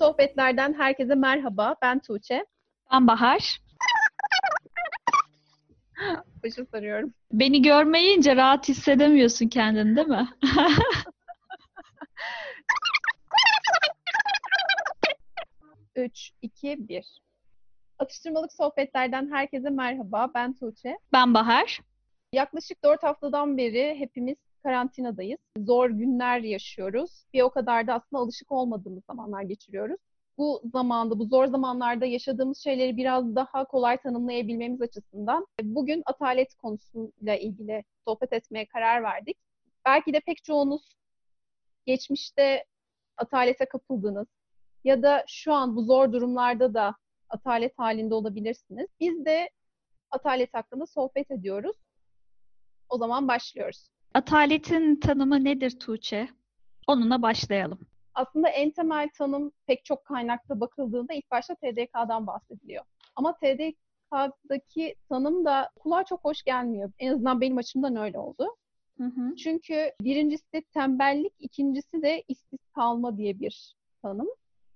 sohbetlerden 0.00 0.74
herkese 0.74 1.14
merhaba. 1.14 1.74
Ben 1.82 1.98
Tuğçe. 1.98 2.46
Ben 2.92 3.06
Bahar. 3.06 3.60
Başı 6.44 6.66
sarıyorum. 6.70 7.14
Beni 7.32 7.62
görmeyince 7.62 8.36
rahat 8.36 8.68
hissedemiyorsun 8.68 9.48
kendini, 9.48 9.96
değil 9.96 10.06
mi? 10.06 10.28
Üç, 15.96 16.30
iki, 16.42 16.88
bir. 16.88 17.20
Atıştırmalık 17.98 18.52
sohbetlerden 18.52 19.30
herkese 19.32 19.70
merhaba. 19.70 20.30
Ben 20.34 20.52
Tuğçe. 20.52 20.98
Ben 21.12 21.34
Bahar. 21.34 21.80
Yaklaşık 22.32 22.84
dört 22.84 23.02
haftadan 23.02 23.56
beri 23.56 23.94
hepimiz 23.98 24.36
karantinadayız. 24.62 25.38
Zor 25.58 25.90
günler 25.90 26.38
yaşıyoruz. 26.38 27.24
Bir 27.34 27.42
o 27.42 27.50
kadar 27.50 27.86
da 27.86 27.94
aslında 27.94 28.22
alışık 28.22 28.52
olmadığımız 28.52 29.04
zamanlar 29.04 29.42
geçiriyoruz. 29.42 30.00
Bu 30.40 30.62
zamanda, 30.72 31.18
bu 31.18 31.24
zor 31.24 31.46
zamanlarda 31.46 32.06
yaşadığımız 32.06 32.58
şeyleri 32.58 32.96
biraz 32.96 33.34
daha 33.34 33.64
kolay 33.64 33.96
tanımlayabilmemiz 33.96 34.82
açısından 34.82 35.46
bugün 35.62 36.02
atalet 36.06 36.54
konusuyla 36.54 37.36
ilgili 37.36 37.84
sohbet 38.04 38.32
etmeye 38.32 38.66
karar 38.66 39.02
verdik. 39.02 39.36
Belki 39.86 40.12
de 40.12 40.20
pek 40.20 40.44
çoğunuz 40.44 40.96
geçmişte 41.86 42.64
atalete 43.16 43.64
kapıldınız 43.64 44.26
ya 44.84 45.02
da 45.02 45.24
şu 45.28 45.52
an 45.52 45.76
bu 45.76 45.82
zor 45.82 46.12
durumlarda 46.12 46.74
da 46.74 46.94
atalet 47.28 47.78
halinde 47.78 48.14
olabilirsiniz. 48.14 48.86
Biz 49.00 49.24
de 49.24 49.50
atalet 50.10 50.54
hakkında 50.54 50.86
sohbet 50.86 51.30
ediyoruz. 51.30 51.76
O 52.88 52.98
zaman 52.98 53.28
başlıyoruz. 53.28 53.88
Ataletin 54.14 54.96
tanımı 55.00 55.44
nedir 55.44 55.78
Tuğçe? 55.80 56.28
Onunla 56.86 57.22
başlayalım. 57.22 57.89
Aslında 58.14 58.48
en 58.48 58.70
temel 58.70 59.08
tanım 59.18 59.52
pek 59.66 59.84
çok 59.84 60.04
kaynakta 60.04 60.60
bakıldığında 60.60 61.12
ilk 61.12 61.30
başta 61.30 61.54
TDK'dan 61.54 62.26
bahsediliyor. 62.26 62.84
Ama 63.16 63.36
TDK'daki 63.36 64.94
tanım 65.08 65.44
da 65.44 65.70
kulağa 65.78 66.04
çok 66.04 66.24
hoş 66.24 66.42
gelmiyor. 66.42 66.92
En 66.98 67.12
azından 67.12 67.40
benim 67.40 67.58
açımdan 67.58 67.96
öyle 67.96 68.18
oldu. 68.18 68.56
Hı 68.98 69.04
hı. 69.04 69.36
Çünkü 69.36 69.92
birincisi 70.00 70.62
tembellik, 70.74 71.32
ikincisi 71.38 72.02
de 72.02 72.22
işsiz 72.28 72.58
kalma 72.74 73.16
diye 73.16 73.40
bir 73.40 73.76
tanım. 74.02 74.28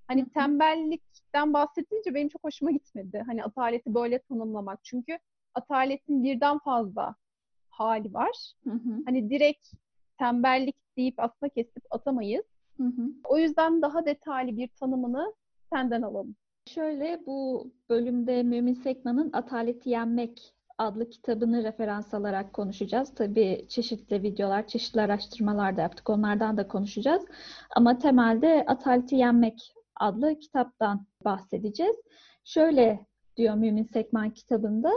Hani 0.08 0.28
tembellikten 0.28 1.52
bahsedince 1.52 2.14
benim 2.14 2.28
çok 2.28 2.44
hoşuma 2.44 2.70
gitmedi. 2.70 3.22
Hani 3.26 3.44
ataleti 3.44 3.94
böyle 3.94 4.18
tanımlamak. 4.18 4.84
Çünkü 4.84 5.18
ataletin 5.54 6.24
birden 6.24 6.58
fazla 6.58 7.14
hali 7.70 8.14
var. 8.14 8.52
Hı 8.64 8.70
hı. 8.70 9.02
Hani 9.06 9.30
direkt 9.30 9.68
tembellik 10.18 10.76
deyip 10.96 11.14
aslında 11.20 11.48
kesip 11.48 11.84
atamayız. 11.90 12.44
Hı 12.76 12.84
hı. 12.84 13.10
O 13.28 13.38
yüzden 13.38 13.82
daha 13.82 14.06
detaylı 14.06 14.56
bir 14.56 14.68
tanımını 14.68 15.34
senden 15.72 16.02
alalım. 16.02 16.36
Şöyle 16.66 17.20
bu 17.26 17.70
bölümde 17.88 18.42
Mümin 18.42 18.74
Sekman'ın 18.74 19.30
Ataleti 19.32 19.90
Yenmek 19.90 20.54
adlı 20.78 21.10
kitabını 21.10 21.64
referans 21.64 22.14
alarak 22.14 22.52
konuşacağız. 22.52 23.14
Tabii 23.14 23.66
çeşitli 23.68 24.22
videolar, 24.22 24.66
çeşitli 24.66 25.00
araştırmalar 25.00 25.76
da 25.76 25.80
yaptık. 25.80 26.10
Onlardan 26.10 26.56
da 26.56 26.68
konuşacağız. 26.68 27.24
Ama 27.76 27.98
temelde 27.98 28.64
Ataleti 28.66 29.16
Yenmek 29.16 29.74
adlı 29.96 30.38
kitaptan 30.38 31.06
bahsedeceğiz. 31.24 31.96
Şöyle 32.44 33.06
diyor 33.36 33.54
Mümin 33.54 33.84
Sekman 33.84 34.30
kitabında. 34.30 34.90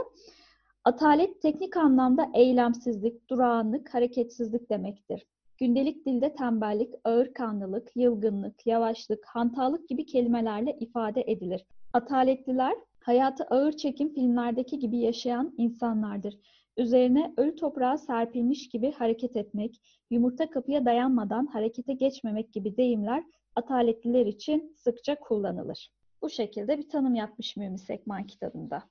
Atalet 0.84 1.42
teknik 1.42 1.76
anlamda 1.76 2.30
eylemsizlik, 2.34 3.30
durağanlık, 3.30 3.94
hareketsizlik 3.94 4.70
demektir. 4.70 5.26
Gündelik 5.58 6.06
dilde 6.06 6.34
tembellik, 6.34 6.94
ağırkanlılık, 7.04 7.90
yılgınlık, 7.96 8.66
yavaşlık, 8.66 9.26
hantallık 9.26 9.88
gibi 9.88 10.06
kelimelerle 10.06 10.76
ifade 10.80 11.24
edilir. 11.26 11.64
Ataletliler, 11.92 12.74
hayatı 13.00 13.44
ağır 13.44 13.72
çekim 13.72 14.14
filmlerdeki 14.14 14.78
gibi 14.78 14.98
yaşayan 14.98 15.54
insanlardır. 15.56 16.38
Üzerine 16.76 17.34
ölü 17.36 17.56
toprağa 17.56 17.98
serpilmiş 17.98 18.68
gibi 18.68 18.92
hareket 18.92 19.36
etmek, 19.36 19.80
yumurta 20.10 20.50
kapıya 20.50 20.84
dayanmadan 20.84 21.46
harekete 21.46 21.92
geçmemek 21.92 22.52
gibi 22.52 22.76
deyimler 22.76 23.24
ataletliler 23.56 24.26
için 24.26 24.74
sıkça 24.76 25.20
kullanılır. 25.20 25.90
Bu 26.22 26.30
şekilde 26.30 26.78
bir 26.78 26.88
tanım 26.88 27.14
yapmış 27.14 27.56
Mümin 27.56 27.76
Sekman 27.76 28.26
kitabında. 28.26 28.82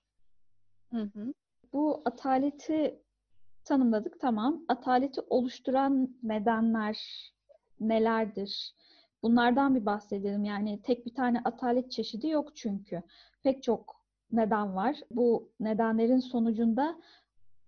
Hı 0.91 1.01
hı. 1.01 1.33
Bu 1.73 2.01
ataleti 2.05 2.99
tanımladık 3.67 4.19
tamam. 4.19 4.65
Ataleti 4.67 5.21
oluşturan 5.29 6.15
nedenler 6.23 6.99
nelerdir? 7.79 8.73
Bunlardan 9.23 9.75
bir 9.75 9.85
bahsedelim. 9.85 10.43
Yani 10.43 10.81
tek 10.81 11.05
bir 11.05 11.13
tane 11.13 11.41
atalet 11.45 11.91
çeşidi 11.91 12.27
yok 12.27 12.55
çünkü. 12.55 13.03
Pek 13.43 13.63
çok 13.63 13.95
neden 14.31 14.75
var. 14.75 14.97
Bu 15.11 15.49
nedenlerin 15.59 16.19
sonucunda 16.19 16.99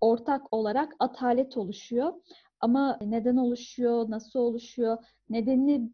ortak 0.01 0.53
olarak 0.53 0.95
atalet 0.99 1.57
oluşuyor. 1.57 2.13
Ama 2.61 2.99
neden 3.01 3.37
oluşuyor, 3.37 4.09
nasıl 4.09 4.39
oluşuyor, 4.39 4.97
nedenini 5.29 5.91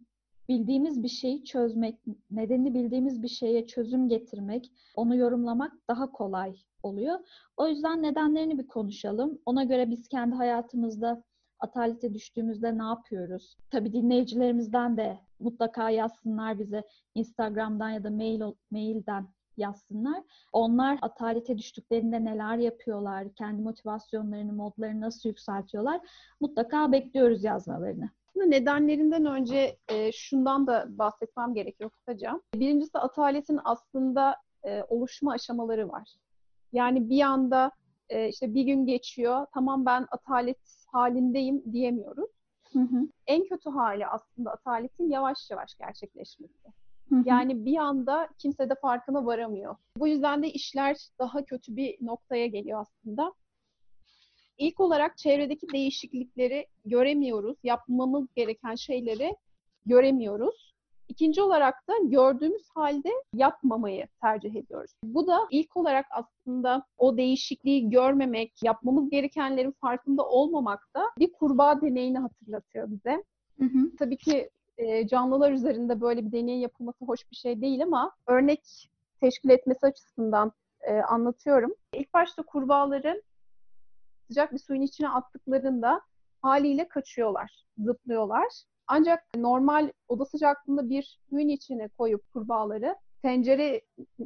bildiğimiz 0.49 1.03
bir 1.03 1.07
şeyi 1.07 1.43
çözmek, 1.43 1.99
nedenini 2.31 2.73
bildiğimiz 2.73 3.23
bir 3.23 3.27
şeye 3.27 3.67
çözüm 3.67 4.09
getirmek, 4.09 4.71
onu 4.95 5.15
yorumlamak 5.15 5.73
daha 5.87 6.11
kolay 6.11 6.55
oluyor. 6.85 7.19
O 7.57 7.67
yüzden 7.67 8.03
nedenlerini 8.03 8.57
bir 8.57 8.67
konuşalım. 8.67 9.39
Ona 9.45 9.63
göre 9.63 9.91
biz 9.91 10.07
kendi 10.07 10.35
hayatımızda 10.35 11.23
atalete 11.59 12.13
düştüğümüzde 12.13 12.77
ne 12.77 12.83
yapıyoruz? 12.83 13.57
Tabii 13.71 13.93
dinleyicilerimizden 13.93 14.97
de 14.97 15.19
mutlaka 15.39 15.89
yazsınlar 15.89 16.59
bize 16.59 16.83
Instagram'dan 17.15 17.89
ya 17.89 18.03
da 18.03 18.09
mail 18.09 18.41
mailden 18.71 19.27
yazsınlar. 19.57 20.23
Onlar 20.51 20.99
atalete 21.01 21.57
düştüklerinde 21.57 22.25
neler 22.25 22.57
yapıyorlar? 22.57 23.33
Kendi 23.35 23.61
motivasyonlarını, 23.61 24.53
modlarını 24.53 25.01
nasıl 25.01 25.29
yükseltiyorlar? 25.29 26.01
Mutlaka 26.39 26.91
bekliyoruz 26.91 27.43
yazmalarını. 27.43 28.09
Nedenlerinden 28.35 29.25
önce 29.25 29.77
e, 29.87 30.11
şundan 30.11 30.67
da 30.67 30.85
bahsetmem 30.89 31.53
gerekiyor 31.53 31.89
kısaca. 31.89 32.41
Birincisi 32.55 32.99
ataletin 32.99 33.59
aslında 33.63 34.35
e, 34.63 34.83
oluşma 34.83 35.31
aşamaları 35.31 35.89
var. 35.89 36.15
Yani 36.75 37.09
bir 37.09 37.21
anda 37.21 37.71
e, 38.09 38.29
işte 38.29 38.53
bir 38.53 38.63
gün 38.63 38.85
geçiyor, 38.85 39.45
tamam 39.53 39.85
ben 39.85 40.07
atalet 40.11 40.57
halindeyim 40.91 41.73
diyemiyoruz. 41.73 42.29
Hı 42.73 42.79
hı. 42.79 43.07
En 43.27 43.43
kötü 43.47 43.69
hali 43.69 44.07
aslında 44.07 44.51
ataletin 44.51 45.09
yavaş 45.09 45.51
yavaş 45.51 45.75
gerçekleşmesi. 45.75 46.67
Hı 47.09 47.15
hı. 47.15 47.23
Yani 47.25 47.65
bir 47.65 47.77
anda 47.77 48.29
kimse 48.37 48.69
de 48.69 48.75
farkına 48.81 49.25
varamıyor. 49.25 49.75
Bu 49.97 50.07
yüzden 50.07 50.43
de 50.43 50.51
işler 50.51 50.97
daha 51.19 51.45
kötü 51.45 51.75
bir 51.75 51.97
noktaya 52.01 52.47
geliyor 52.47 52.81
aslında. 52.81 53.33
İlk 54.57 54.79
olarak 54.79 55.17
çevredeki 55.17 55.67
değişiklikleri 55.73 56.67
göremiyoruz. 56.85 57.57
Yapmamız 57.63 58.27
gereken 58.35 58.75
şeyleri 58.75 59.35
göremiyoruz. 59.85 60.74
İkinci 61.07 61.41
olarak 61.41 61.87
da 61.87 61.93
gördüğümüz 62.03 62.69
halde 62.69 63.09
yapmamayı 63.33 64.07
tercih 64.21 64.55
ediyoruz. 64.55 64.91
Bu 65.03 65.27
da 65.27 65.39
ilk 65.51 65.77
olarak 65.77 66.05
aslında 66.09 66.85
o 66.97 67.17
değişikliği 67.17 67.89
görmemek, 67.89 68.53
yapmamız 68.63 69.09
gerekenlerin 69.09 69.75
farkında 69.81 70.25
olmamak 70.25 70.87
da 70.95 71.03
bir 71.19 71.31
kurbağa 71.33 71.81
deneyini 71.81 72.19
hatırlatıyor 72.19 72.91
bize. 72.91 73.23
Hı 73.59 73.65
hı. 73.65 73.95
Tabii 73.99 74.17
ki 74.17 74.49
e, 74.77 75.07
canlılar 75.07 75.51
üzerinde 75.51 76.01
böyle 76.01 76.25
bir 76.25 76.31
deney 76.31 76.59
yapılması 76.59 77.05
hoş 77.05 77.31
bir 77.31 77.35
şey 77.35 77.61
değil 77.61 77.83
ama 77.83 78.11
örnek 78.27 78.89
teşkil 79.21 79.49
etmesi 79.49 79.85
açısından 79.85 80.51
e, 80.81 80.93
anlatıyorum. 80.93 81.73
İlk 81.93 82.13
başta 82.13 82.43
kurbağaları 82.43 83.21
sıcak 84.27 84.53
bir 84.53 84.59
suyun 84.59 84.81
içine 84.81 85.09
attıklarında 85.09 86.01
haliyle 86.41 86.87
kaçıyorlar, 86.87 87.65
zıplıyorlar. 87.77 88.63
Ancak 88.87 89.23
normal 89.35 89.91
oda 90.07 90.25
sıcaklığında 90.25 90.89
bir 90.89 91.19
suyun 91.29 91.47
içine 91.47 91.87
koyup 91.87 92.33
kurbağaları 92.33 92.95
tencere 93.21 93.81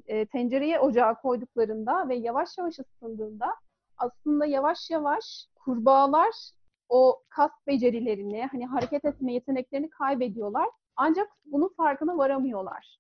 e, 0.05 0.25
tencereye 0.25 0.79
ocağa 0.79 1.13
koyduklarında 1.21 2.09
ve 2.09 2.15
yavaş 2.15 2.57
yavaş 2.57 2.79
ısındığında 2.79 3.55
aslında 3.97 4.45
yavaş 4.45 4.89
yavaş 4.89 5.47
kurbağalar 5.55 6.33
o 6.89 7.23
kas 7.29 7.51
becerilerini, 7.67 8.47
hani 8.51 8.65
hareket 8.65 9.05
etme 9.05 9.33
yeteneklerini 9.33 9.89
kaybediyorlar. 9.89 10.69
Ancak 10.95 11.29
bunun 11.45 11.73
farkına 11.77 12.17
varamıyorlar. 12.17 12.99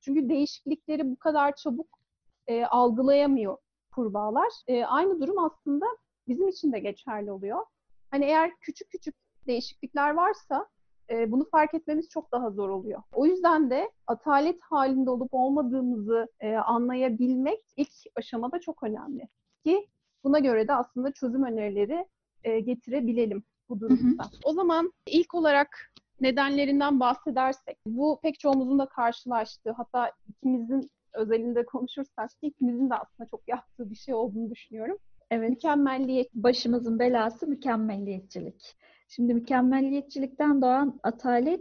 Çünkü 0.00 0.28
değişiklikleri 0.28 1.10
bu 1.10 1.16
kadar 1.16 1.56
çabuk 1.56 1.98
e, 2.46 2.64
algılayamıyor 2.64 3.56
kurbağalar. 3.94 4.52
E, 4.66 4.84
aynı 4.84 5.20
durum 5.20 5.38
aslında 5.38 5.86
bizim 6.28 6.48
için 6.48 6.72
de 6.72 6.78
geçerli 6.78 7.32
oluyor. 7.32 7.66
Hani 8.10 8.24
eğer 8.24 8.52
küçük 8.60 8.90
küçük 8.90 9.14
değişiklikler 9.46 10.10
varsa 10.10 10.68
e, 11.10 11.32
bunu 11.32 11.44
fark 11.44 11.74
etmemiz 11.74 12.08
çok 12.08 12.32
daha 12.32 12.50
zor 12.50 12.68
oluyor. 12.68 13.02
O 13.12 13.26
yüzden 13.26 13.70
de 13.70 13.90
atalet 14.06 14.60
halinde 14.60 15.10
olup 15.10 15.34
olmadığımızı 15.34 16.28
e, 16.40 16.54
anlayabilmek 16.54 17.60
ilk 17.76 17.92
aşamada 18.16 18.60
çok 18.60 18.82
önemli. 18.82 19.28
Ki 19.64 19.88
buna 20.24 20.38
göre 20.38 20.68
de 20.68 20.74
aslında 20.74 21.12
çözüm 21.12 21.44
önerileri 21.44 22.06
e, 22.44 22.60
getirebilelim 22.60 23.42
bu 23.68 23.80
durumda. 23.80 24.22
Hı 24.22 24.26
hı. 24.26 24.40
O 24.44 24.52
zaman 24.52 24.92
ilk 25.06 25.34
olarak 25.34 25.92
nedenlerinden 26.20 27.00
bahsedersek, 27.00 27.78
bu 27.86 28.20
pek 28.22 28.40
çoğumuzun 28.40 28.78
da 28.78 28.86
karşılaştığı, 28.86 29.70
hatta 29.70 30.10
ikimizin 30.28 30.90
özelinde 31.12 31.64
konuşursak 31.64 32.30
ki 32.30 32.46
ikimizin 32.46 32.90
de 32.90 32.94
aslında 32.94 33.28
çok 33.30 33.48
yaptığı 33.48 33.90
bir 33.90 33.94
şey 33.94 34.14
olduğunu 34.14 34.50
düşünüyorum. 34.50 34.96
Evet. 35.30 35.50
Mükemmelliyet. 35.50 36.34
Başımızın 36.34 36.98
belası 36.98 37.46
mükemmelliyetçilik. 37.46 38.76
Şimdi 39.08 39.34
mükemmelliyetçilikten 39.34 40.62
doğan 40.62 41.00
atalet 41.02 41.60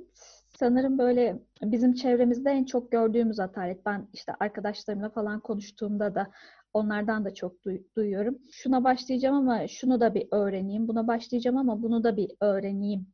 sanırım 0.60 0.98
böyle 0.98 1.40
bizim 1.62 1.94
çevremizde 1.94 2.50
en 2.50 2.66
çok 2.66 2.92
gördüğümüz 2.92 3.40
atalet. 3.40 3.86
Ben 3.86 4.07
işte 4.13 4.34
arkadaşlarımla 4.40 5.10
falan 5.10 5.40
konuştuğumda 5.40 6.16
da 6.16 6.31
onlardan 6.74 7.25
da 7.25 7.34
çok 7.34 7.66
duy- 7.66 7.84
duyuyorum. 7.95 8.38
Şuna 8.51 8.84
başlayacağım 8.84 9.36
ama 9.36 9.68
şunu 9.68 10.01
da 10.01 10.16
bir 10.16 10.28
öğreneyim. 10.31 10.88
Buna 10.88 11.07
başlayacağım 11.07 11.57
ama 11.57 11.81
bunu 11.84 12.04
da 12.04 12.18
bir 12.18 12.31
öğreneyim. 12.42 13.07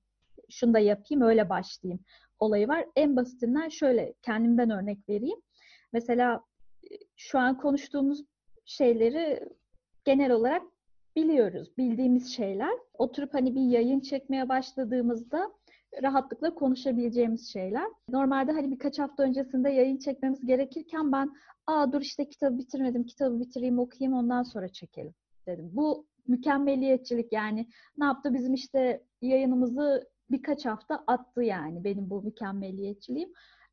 Şunu 0.50 0.74
da 0.74 0.80
yapayım 0.80 1.22
öyle 1.22 1.50
başlayayım 1.50 2.00
olayı 2.40 2.68
var. 2.68 2.86
En 2.96 3.16
basitinden 3.16 3.70
şöyle 3.70 4.14
kendimden 4.22 4.70
örnek 4.70 5.10
vereyim. 5.10 5.40
Mesela 5.94 6.42
şu 7.18 7.40
an 7.40 7.58
konuştuğumuz 7.58 8.24
şeyleri 8.66 9.50
genel 10.06 10.32
olarak 10.32 10.62
biliyoruz, 11.16 11.78
bildiğimiz 11.78 12.36
şeyler. 12.36 12.72
Oturup 12.94 13.34
hani 13.34 13.56
bir 13.56 13.62
yayın 13.62 14.00
çekmeye 14.00 14.50
başladığımızda 14.50 15.52
rahatlıkla 16.04 16.56
konuşabileceğimiz 16.56 17.54
şeyler. 17.54 17.88
Normalde 18.10 18.52
hani 18.52 18.72
birkaç 18.72 19.00
hafta 19.00 19.24
öncesinde 19.24 19.70
yayın 19.70 19.98
çekmemiz 19.98 20.46
gerekirken 20.46 21.12
ben 21.12 21.32
aa 21.68 21.94
dur 21.94 22.02
işte 22.02 22.30
kitabı 22.30 22.58
bitirmedim, 22.58 23.06
kitabı 23.06 23.40
bitireyim 23.40 23.80
okuyayım 23.80 24.18
ondan 24.18 24.44
sonra 24.44 24.68
çekelim 24.68 25.14
dedim. 25.48 25.70
Bu 25.74 26.06
mükemmeliyetçilik 26.28 27.34
yani 27.34 27.68
ne 27.98 28.06
yaptı 28.06 28.34
bizim 28.34 28.54
işte 28.54 29.04
yayınımızı 29.22 30.10
birkaç 30.32 30.66
hafta 30.66 31.04
attı 31.08 31.44
yani 31.44 31.84
benim 31.84 32.10
bu 32.10 32.22
mükemmeliyetçiliğim. 32.22 33.30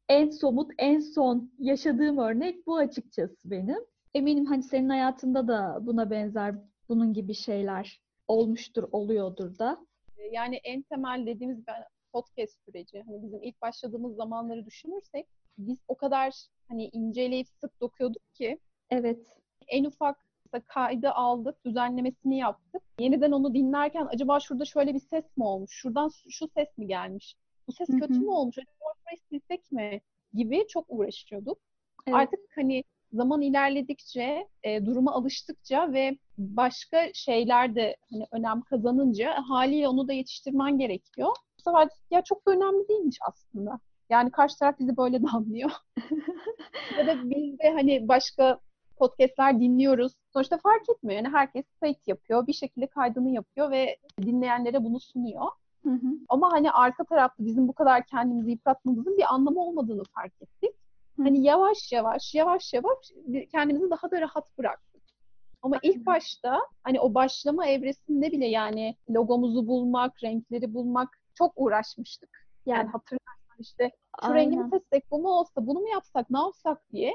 En 0.09 0.31
somut, 0.31 0.71
en 0.79 1.01
son 1.01 1.53
yaşadığım 1.59 2.19
örnek 2.19 2.67
bu 2.67 2.77
açıkçası 2.77 3.37
benim. 3.45 3.79
Eminim 4.15 4.47
hani 4.47 4.63
senin 4.63 4.89
hayatında 4.89 5.49
da 5.49 5.79
buna 5.81 6.11
benzer 6.11 6.55
bunun 6.89 7.13
gibi 7.13 7.35
şeyler 7.35 8.01
olmuştur, 8.29 8.89
oluyordur 8.93 9.59
da. 9.59 9.87
Yani 10.33 10.57
en 10.57 10.83
temel 10.83 11.27
dediğimiz 11.27 11.65
podcast 12.13 12.65
süreci. 12.65 13.03
Hani 13.07 13.23
bizim 13.23 13.43
ilk 13.43 13.63
başladığımız 13.63 14.17
zamanları 14.17 14.67
düşünürsek 14.67 15.27
biz 15.59 15.79
o 15.89 15.95
kadar 15.95 16.35
hani 16.69 16.89
inceleyip 16.93 17.49
sık 17.49 17.81
dokuyorduk 17.81 18.35
ki 18.35 18.59
evet. 18.91 19.27
En 19.69 19.85
ufak 19.85 20.27
kaydı 20.67 21.11
aldık, 21.11 21.65
düzenlemesini 21.65 22.39
yaptık. 22.39 22.83
Yeniden 22.99 23.33
onu 23.33 23.55
dinlerken 23.55 24.09
acaba 24.11 24.41
şurada 24.41 24.65
şöyle 24.65 24.95
bir 24.95 25.01
ses 25.01 25.37
mi 25.37 25.45
olmuş? 25.45 25.71
Şuradan 25.71 26.11
şu 26.29 26.49
ses 26.49 26.79
mi 26.79 26.87
gelmiş? 26.87 27.37
Bu 27.69 27.73
ses 27.73 27.89
kötü 27.89 28.21
mü 28.21 28.31
olmuş? 28.31 28.59
Acaba 28.59 28.93
şurayı 28.99 29.19
silsek 29.29 29.73
mi? 29.73 30.01
Gibi 30.35 30.67
çok 30.69 30.85
uğraşıyorduk. 30.89 31.59
Evet. 32.07 32.17
Artık 32.19 32.41
hani 32.55 32.85
zaman 33.17 33.43
ilerledikçe, 33.43 34.49
e, 34.65 34.87
duruma 34.87 35.13
alıştıkça 35.15 35.93
ve 35.93 36.19
başka 36.39 37.09
şeyler 37.15 37.75
de 37.75 37.97
hani 38.11 38.27
önem 38.33 38.61
kazanınca 38.61 39.35
haliyle 39.49 39.89
onu 39.89 40.09
da 40.09 40.13
yetiştirmen 40.13 40.79
gerekiyor. 40.79 41.29
Bu 41.59 41.63
sefer 41.63 41.89
ya 42.11 42.23
çok 42.23 42.47
da 42.47 42.51
önemli 42.51 42.89
değilmiş 42.89 43.19
aslında. 43.29 43.79
Yani 44.11 44.31
karşı 44.31 44.59
taraf 44.59 44.79
bizi 44.79 44.97
böyle 44.97 45.23
de 45.23 45.27
anlıyor. 45.33 45.71
ya 46.99 47.07
da 47.07 47.31
biz 47.31 47.59
de 47.59 47.71
hani 47.71 48.09
başka 48.09 48.61
podcastler 48.97 49.61
dinliyoruz. 49.61 50.13
Sonuçta 50.33 50.59
fark 50.59 50.89
etmiyor. 50.89 51.23
Yani 51.23 51.35
herkes 51.35 51.65
kayıt 51.81 52.09
yapıyor. 52.09 52.47
Bir 52.47 52.53
şekilde 52.53 52.87
kaydını 52.87 53.31
yapıyor 53.31 53.71
ve 53.71 53.97
dinleyenlere 54.23 54.85
bunu 54.85 55.01
sunuyor. 55.01 55.47
Hı 55.83 55.91
hı. 55.91 56.09
Ama 56.29 56.53
hani 56.53 56.71
arka 56.71 57.05
tarafta 57.05 57.45
bizim 57.45 57.69
bu 57.69 57.73
kadar 57.73 58.07
kendimizi 58.07 58.51
yıpratmamızın 58.51 59.17
bir 59.17 59.35
anlamı 59.35 59.61
olmadığını 59.61 60.03
fark 60.15 60.33
ettik. 60.43 60.75
Hani 61.17 61.45
yavaş 61.45 61.93
yavaş, 61.93 62.35
yavaş 62.35 62.75
yavaş 62.75 63.13
kendimizi 63.53 63.91
daha 63.91 64.11
da 64.11 64.21
rahat 64.21 64.59
bıraktık. 64.59 65.03
Ama 65.63 65.77
ilk 65.83 66.07
başta 66.07 66.61
hani 66.83 67.01
o 67.01 67.15
başlama 67.15 67.67
evresinde 67.67 68.33
bile 68.33 68.47
yani 68.47 68.97
logomuzu 69.11 69.67
bulmak, 69.67 70.25
renkleri 70.25 70.75
bulmak 70.75 71.09
çok 71.35 71.53
uğraşmıştık. 71.57 72.47
Yani 72.67 72.89
hatırlarsan 72.89 73.57
işte 73.59 73.91
şu 74.21 74.27
Aynen. 74.27 74.37
rengi 74.37 74.57
mi 74.57 74.71
seçsek, 74.71 75.11
bu 75.11 75.19
mu 75.19 75.29
olsa, 75.29 75.67
bunu 75.67 75.81
mu 75.81 75.89
yapsak, 75.89 76.31
ne 76.31 76.39
yapsak 76.39 76.93
diye 76.93 77.13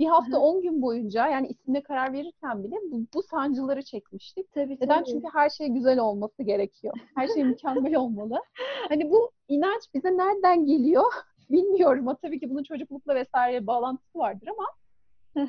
bir 0.00 0.06
hafta 0.06 0.38
10 0.38 0.62
gün 0.62 0.82
boyunca 0.82 1.26
yani 1.26 1.48
isimle 1.48 1.82
karar 1.82 2.12
verirken 2.12 2.64
bile 2.64 2.76
bu, 2.90 3.06
bu 3.14 3.22
sancıları 3.22 3.82
çekmiştik. 3.82 4.52
Tabii, 4.52 4.74
Neden? 4.74 4.88
Tabii. 4.88 5.10
Çünkü 5.10 5.26
her 5.32 5.50
şey 5.50 5.68
güzel 5.68 5.98
olması 5.98 6.42
gerekiyor. 6.42 6.94
Her 7.16 7.28
şey 7.28 7.44
mükemmel 7.44 7.96
olmalı. 7.96 8.42
Hani 8.88 9.10
bu 9.10 9.30
inanç 9.48 9.82
bize 9.94 10.16
nereden 10.16 10.66
geliyor 10.66 11.12
bilmiyorum. 11.50 12.08
Ama 12.08 12.16
tabii 12.16 12.40
ki 12.40 12.50
bunun 12.50 12.62
çocuklukla 12.62 13.14
vesaire 13.14 13.66
bağlantısı 13.66 14.18
vardır 14.18 14.48
ama 14.48 14.66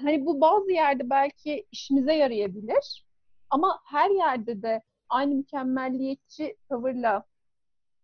hani 0.01 0.25
bu 0.25 0.41
bazı 0.41 0.71
yerde 0.71 1.09
belki 1.09 1.65
işimize 1.71 2.13
yarayabilir. 2.13 3.05
Ama 3.49 3.79
her 3.85 4.09
yerde 4.09 4.61
de 4.61 4.81
aynı 5.09 5.35
mükemmelliyetçi 5.35 6.55
tavırla 6.69 7.23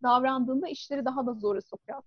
davrandığında 0.04 0.68
işleri 0.68 1.06
daha 1.06 1.26
da 1.26 1.34
zora 1.34 1.62
sokuyor. 1.62 2.02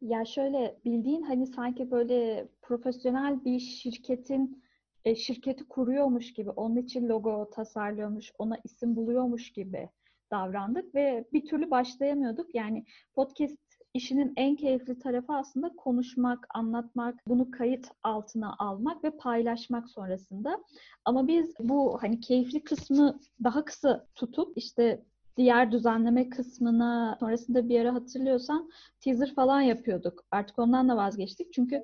Ya 0.00 0.24
şöyle 0.24 0.80
bildiğin 0.84 1.22
hani 1.22 1.46
sanki 1.46 1.90
böyle 1.90 2.48
profesyonel 2.62 3.44
bir 3.44 3.58
şirketin 3.58 4.62
e, 5.04 5.14
şirketi 5.14 5.68
kuruyormuş 5.68 6.32
gibi, 6.32 6.50
onun 6.50 6.76
için 6.76 7.08
logo 7.08 7.50
tasarlıyormuş, 7.50 8.32
ona 8.38 8.56
isim 8.64 8.96
buluyormuş 8.96 9.52
gibi 9.52 9.88
davrandık 10.30 10.94
ve 10.94 11.24
bir 11.32 11.46
türlü 11.46 11.70
başlayamıyorduk. 11.70 12.54
Yani 12.54 12.84
podcast 13.14 13.69
işinin 13.94 14.32
en 14.36 14.56
keyifli 14.56 14.98
tarafı 14.98 15.32
aslında 15.32 15.68
konuşmak, 15.76 16.46
anlatmak, 16.54 17.26
bunu 17.26 17.50
kayıt 17.50 17.88
altına 18.02 18.54
almak 18.58 19.04
ve 19.04 19.10
paylaşmak 19.10 19.90
sonrasında. 19.90 20.64
Ama 21.04 21.28
biz 21.28 21.54
bu 21.60 21.98
hani 22.02 22.20
keyifli 22.20 22.64
kısmı 22.64 23.20
daha 23.44 23.64
kısa 23.64 24.06
tutup 24.14 24.58
işte 24.58 25.04
diğer 25.36 25.72
düzenleme 25.72 26.28
kısmına 26.28 27.16
sonrasında 27.20 27.68
bir 27.68 27.80
ara 27.80 27.94
hatırlıyorsan 27.94 28.70
teaser 29.00 29.34
falan 29.34 29.60
yapıyorduk. 29.60 30.24
Artık 30.30 30.58
ondan 30.58 30.88
da 30.88 30.96
vazgeçtik. 30.96 31.52
Çünkü 31.52 31.82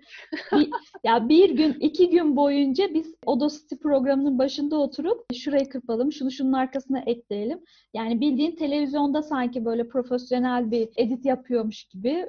bir, 0.53 0.71
ya 1.05 1.29
bir 1.29 1.51
gün, 1.51 1.73
iki 1.73 2.11
gün 2.11 2.37
boyunca 2.37 2.95
biz 2.95 3.15
Audacity 3.27 3.75
programının 3.75 4.39
başında 4.39 4.77
oturup 4.77 5.35
şurayı 5.35 5.69
kırpalım, 5.69 6.13
şunu 6.13 6.31
şunun 6.31 6.53
arkasına 6.53 7.01
ekleyelim. 7.01 7.61
Yani 7.95 8.21
bildiğin 8.21 8.57
televizyonda 8.57 9.23
sanki 9.23 9.65
böyle 9.65 9.89
profesyonel 9.89 10.71
bir 10.71 10.89
edit 10.97 11.25
yapıyormuş 11.25 11.85
gibi 11.85 12.27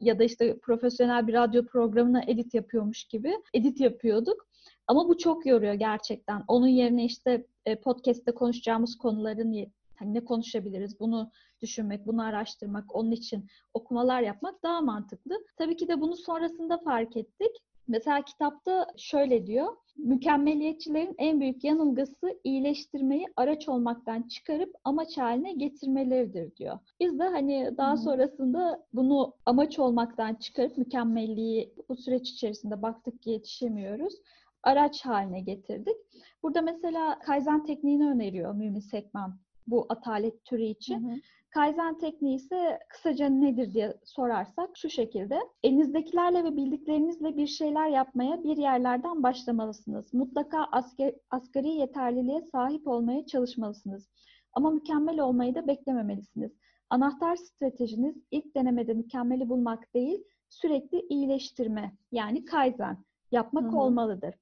ya 0.00 0.18
da 0.18 0.24
işte 0.24 0.58
profesyonel 0.58 1.26
bir 1.26 1.34
radyo 1.34 1.66
programına 1.66 2.22
edit 2.26 2.54
yapıyormuş 2.54 3.04
gibi 3.04 3.32
edit 3.54 3.80
yapıyorduk. 3.80 4.46
Ama 4.86 5.08
bu 5.08 5.18
çok 5.18 5.46
yoruyor 5.46 5.74
gerçekten. 5.74 6.44
Onun 6.48 6.66
yerine 6.66 7.04
işte 7.04 7.46
e, 7.66 7.76
podcast'te 7.76 8.32
konuşacağımız 8.32 8.98
konuların 8.98 9.52
Hani 9.98 10.14
ne 10.14 10.24
konuşabiliriz? 10.24 11.00
Bunu 11.00 11.30
düşünmek, 11.60 12.06
bunu 12.06 12.22
araştırmak, 12.22 12.96
onun 12.96 13.10
için 13.10 13.46
okumalar 13.74 14.20
yapmak 14.20 14.62
daha 14.62 14.80
mantıklı. 14.80 15.44
Tabii 15.56 15.76
ki 15.76 15.88
de 15.88 16.00
bunu 16.00 16.16
sonrasında 16.16 16.78
fark 16.78 17.16
ettik. 17.16 17.50
Mesela 17.88 18.22
kitapta 18.22 18.86
şöyle 18.96 19.46
diyor. 19.46 19.76
Mükemmeliyetçilerin 19.96 21.14
en 21.18 21.40
büyük 21.40 21.64
yanılgısı 21.64 22.40
iyileştirmeyi 22.44 23.26
araç 23.36 23.68
olmaktan 23.68 24.22
çıkarıp 24.22 24.74
amaç 24.84 25.18
haline 25.18 25.52
getirmeleridir 25.52 26.56
diyor. 26.56 26.78
Biz 27.00 27.18
de 27.18 27.24
hani 27.24 27.74
daha 27.76 27.92
hmm. 27.92 27.98
sonrasında 27.98 28.86
bunu 28.92 29.34
amaç 29.46 29.78
olmaktan 29.78 30.34
çıkarıp 30.34 30.78
mükemmelliği 30.78 31.74
bu 31.88 31.96
süreç 31.96 32.30
içerisinde 32.30 32.82
baktık 32.82 33.22
ki 33.22 33.30
yetişemiyoruz. 33.30 34.14
Araç 34.62 35.04
haline 35.04 35.40
getirdik. 35.40 35.96
Burada 36.42 36.62
mesela 36.62 37.18
Kaizen 37.18 37.64
tekniğini 37.64 38.08
öneriyor 38.08 38.54
Mümin 38.54 38.80
Sekman 38.80 39.38
bu 39.66 39.86
atalet 39.88 40.44
türü 40.44 40.62
için. 40.62 41.08
Hı 41.08 41.12
hı. 41.12 41.16
Kaizen 41.50 41.98
tekniği 41.98 42.36
ise 42.36 42.78
kısaca 42.88 43.28
nedir 43.28 43.74
diye 43.74 43.94
sorarsak 44.04 44.70
şu 44.76 44.90
şekilde. 44.90 45.40
Elinizdekilerle 45.62 46.44
ve 46.44 46.56
bildiklerinizle 46.56 47.36
bir 47.36 47.46
şeyler 47.46 47.88
yapmaya 47.88 48.44
bir 48.44 48.56
yerlerden 48.56 49.22
başlamalısınız. 49.22 50.14
Mutlaka 50.14 50.64
asker, 50.72 51.14
asgari 51.30 51.68
yeterliliğe 51.68 52.42
sahip 52.52 52.88
olmaya 52.88 53.26
çalışmalısınız. 53.26 54.08
Ama 54.52 54.70
mükemmel 54.70 55.20
olmayı 55.20 55.54
da 55.54 55.66
beklememelisiniz. 55.66 56.52
Anahtar 56.90 57.36
stratejiniz 57.36 58.16
ilk 58.30 58.54
denemede 58.54 58.94
mükemmeli 58.94 59.48
bulmak 59.48 59.94
değil, 59.94 60.24
sürekli 60.48 61.00
iyileştirme 61.00 61.92
yani 62.12 62.44
kaizen 62.44 63.04
yapmak 63.32 63.64
Hı-hı. 63.64 63.80
olmalıdır. 63.80 64.34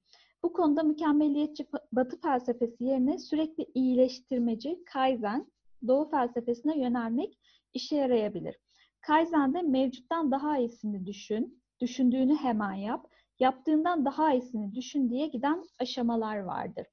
Bu 0.45 0.53
konuda 0.53 0.83
mükemmeliyetçi 0.83 1.67
Batı 1.91 2.21
felsefesi 2.21 2.83
yerine 2.83 3.19
sürekli 3.19 3.65
iyileştirmeci 3.73 4.83
Kaizen, 4.85 5.51
Doğu 5.87 6.09
felsefesine 6.09 6.79
yönelmek 6.79 7.37
işe 7.73 7.95
yarayabilir. 7.95 8.55
Kaizen'de 9.01 9.61
mevcuttan 9.61 10.31
daha 10.31 10.57
iyisini 10.57 11.05
düşün, 11.05 11.63
düşündüğünü 11.81 12.35
hemen 12.35 12.73
yap, 12.73 13.07
yaptığından 13.39 14.05
daha 14.05 14.33
iyisini 14.33 14.75
düşün 14.75 15.09
diye 15.09 15.27
giden 15.27 15.63
aşamalar 15.79 16.37
vardır. 16.37 16.87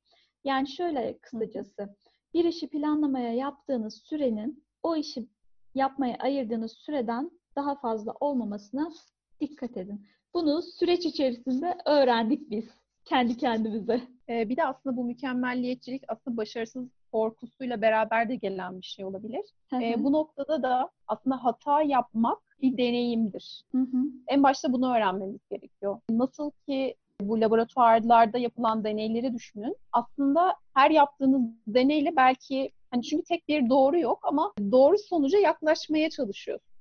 Yani 0.44 0.68
şöyle 0.68 1.18
kısacası, 1.18 1.96
bir 2.34 2.44
işi 2.44 2.68
planlamaya 2.68 3.34
yaptığınız 3.34 4.02
sürenin 4.04 4.64
o 4.82 4.96
işi 4.96 5.28
yapmaya 5.74 6.16
ayırdığınız 6.18 6.72
süreden 6.72 7.30
daha 7.56 7.74
fazla 7.74 8.14
olmamasına 8.20 8.92
dikkat 9.40 9.76
edin. 9.76 10.06
Bunu 10.34 10.62
süreç 10.62 11.06
içerisinde 11.06 11.78
öğrendik 11.86 12.50
biz 12.50 12.81
kendi 13.04 13.36
kendimize. 13.36 14.00
Ee, 14.28 14.48
bir 14.48 14.56
de 14.56 14.64
aslında 14.64 14.96
bu 14.96 15.04
mükemmelliyetçilik 15.04 16.02
aslında 16.08 16.36
başarısız 16.36 16.88
korkusuyla 17.12 17.82
beraber 17.82 18.28
de 18.28 18.36
gelen 18.36 18.80
bir 18.80 18.86
şey 18.86 19.04
olabilir. 19.04 19.44
Ee, 19.72 19.94
bu 19.98 20.12
noktada 20.12 20.62
da 20.62 20.90
aslında 21.08 21.44
hata 21.44 21.82
yapmak 21.82 22.38
bir 22.62 22.76
deneyimdir. 22.76 23.62
Hı 23.72 23.78
hı. 23.78 23.98
En 24.28 24.42
başta 24.42 24.72
bunu 24.72 24.94
öğrenmemiz 24.96 25.40
gerekiyor. 25.50 26.00
Nasıl 26.10 26.50
ki 26.66 26.94
bu 27.20 27.40
laboratuvarlarda 27.40 28.38
yapılan 28.38 28.84
deneyleri 28.84 29.34
düşünün. 29.34 29.76
Aslında 29.92 30.54
her 30.74 30.90
yaptığınız 30.90 31.42
deneyle 31.66 32.16
belki 32.16 32.70
hani 32.90 33.02
çünkü 33.02 33.24
tek 33.24 33.48
bir 33.48 33.68
doğru 33.68 33.98
yok 33.98 34.18
ama 34.22 34.52
doğru 34.72 34.98
sonuca 34.98 35.38
yaklaşmaya 35.38 36.10
çalışıyorsunuz. 36.10 36.72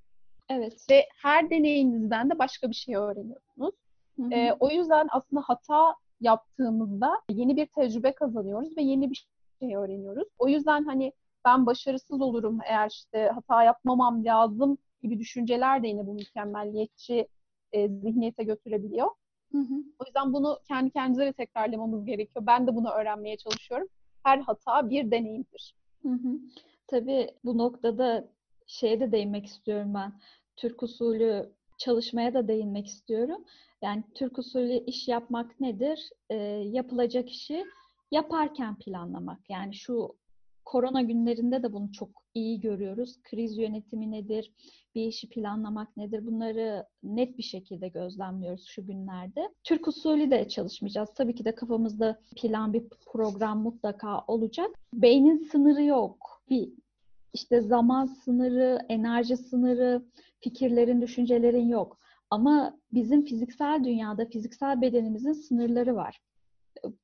Evet. 0.49 0.85
Ve 0.91 1.07
her 1.21 1.49
deneyinizden 1.49 2.29
de 2.29 2.39
başka 2.39 2.69
bir 2.69 2.75
şey 2.75 2.95
öğreniyorsunuz. 2.95 3.75
Hı 4.15 4.23
hı. 4.23 4.33
Ee, 4.33 4.55
o 4.59 4.69
yüzden 4.69 5.07
aslında 5.11 5.41
hata 5.45 5.95
yaptığımızda 6.21 7.21
yeni 7.29 7.55
bir 7.55 7.65
tecrübe 7.65 8.15
kazanıyoruz 8.15 8.77
ve 8.77 8.81
yeni 8.81 9.09
bir 9.09 9.27
şey 9.59 9.75
öğreniyoruz. 9.75 10.27
O 10.39 10.47
yüzden 10.47 10.83
hani 10.83 11.13
ben 11.45 11.65
başarısız 11.65 12.21
olurum 12.21 12.59
eğer 12.65 12.89
işte 12.89 13.31
hata 13.35 13.63
yapmamam 13.63 14.25
lazım 14.25 14.77
gibi 15.01 15.19
düşünceler 15.19 15.83
de 15.83 15.87
yine 15.87 16.07
bu 16.07 16.13
mükemmelliyetçi 16.13 17.27
e, 17.71 17.87
zihniyete 17.87 18.43
götürebiliyor. 18.43 19.07
Hı 19.51 19.57
hı. 19.57 19.73
O 19.99 20.05
yüzden 20.05 20.33
bunu 20.33 20.59
kendi 20.67 20.91
kendimize 20.91 21.25
de 21.25 21.33
tekrarlamamız 21.33 22.05
gerekiyor. 22.05 22.45
Ben 22.47 22.67
de 22.67 22.75
bunu 22.75 22.89
öğrenmeye 22.89 23.37
çalışıyorum. 23.37 23.87
Her 24.23 24.39
hata 24.39 24.89
bir 24.89 25.11
deneyimdir. 25.11 25.75
Hı 26.01 26.09
hı. 26.09 26.39
Tabii 26.87 27.27
bu 27.43 27.57
noktada 27.57 28.27
şeye 28.67 28.99
de 28.99 29.11
değinmek 29.11 29.45
istiyorum 29.45 29.93
ben. 29.93 30.13
Türk 30.55 30.83
usulü 30.83 31.51
çalışmaya 31.77 32.33
da 32.33 32.47
değinmek 32.47 32.87
istiyorum. 32.87 33.45
Yani 33.81 34.03
Türk 34.15 34.37
usulü 34.37 34.73
iş 34.73 35.07
yapmak 35.07 35.59
nedir? 35.59 36.09
Ee, 36.29 36.35
yapılacak 36.71 37.29
işi 37.29 37.65
yaparken 38.11 38.75
planlamak. 38.75 39.49
Yani 39.49 39.75
şu 39.75 40.15
korona 40.65 41.01
günlerinde 41.01 41.63
de 41.63 41.73
bunu 41.73 41.91
çok 41.91 42.09
iyi 42.33 42.59
görüyoruz. 42.59 43.21
Kriz 43.23 43.57
yönetimi 43.57 44.11
nedir? 44.11 44.51
Bir 44.95 45.05
işi 45.07 45.29
planlamak 45.29 45.97
nedir? 45.97 46.25
Bunları 46.25 46.85
net 47.03 47.37
bir 47.37 47.43
şekilde 47.43 47.87
gözlemliyoruz 47.87 48.65
şu 48.65 48.85
günlerde. 48.87 49.49
Türk 49.63 49.87
usulü 49.87 50.31
de 50.31 50.47
çalışmayacağız. 50.47 51.09
Tabii 51.15 51.35
ki 51.35 51.45
de 51.45 51.55
kafamızda 51.55 52.19
plan, 52.35 52.73
bir 52.73 52.83
program 53.13 53.61
mutlaka 53.61 54.19
olacak. 54.27 54.69
Beynin 54.93 55.37
sınırı 55.37 55.83
yok. 55.83 56.43
Bir 56.49 56.69
işte 57.33 57.61
zaman 57.61 58.05
sınırı, 58.05 58.79
enerji 58.89 59.37
sınırı, 59.37 60.05
fikirlerin, 60.39 61.01
düşüncelerin 61.01 61.67
yok. 61.67 61.99
Ama 62.31 62.77
bizim 62.93 63.25
fiziksel 63.25 63.83
dünyada, 63.83 64.25
fiziksel 64.25 64.81
bedenimizin 64.81 65.33
sınırları 65.33 65.95
var. 65.95 66.21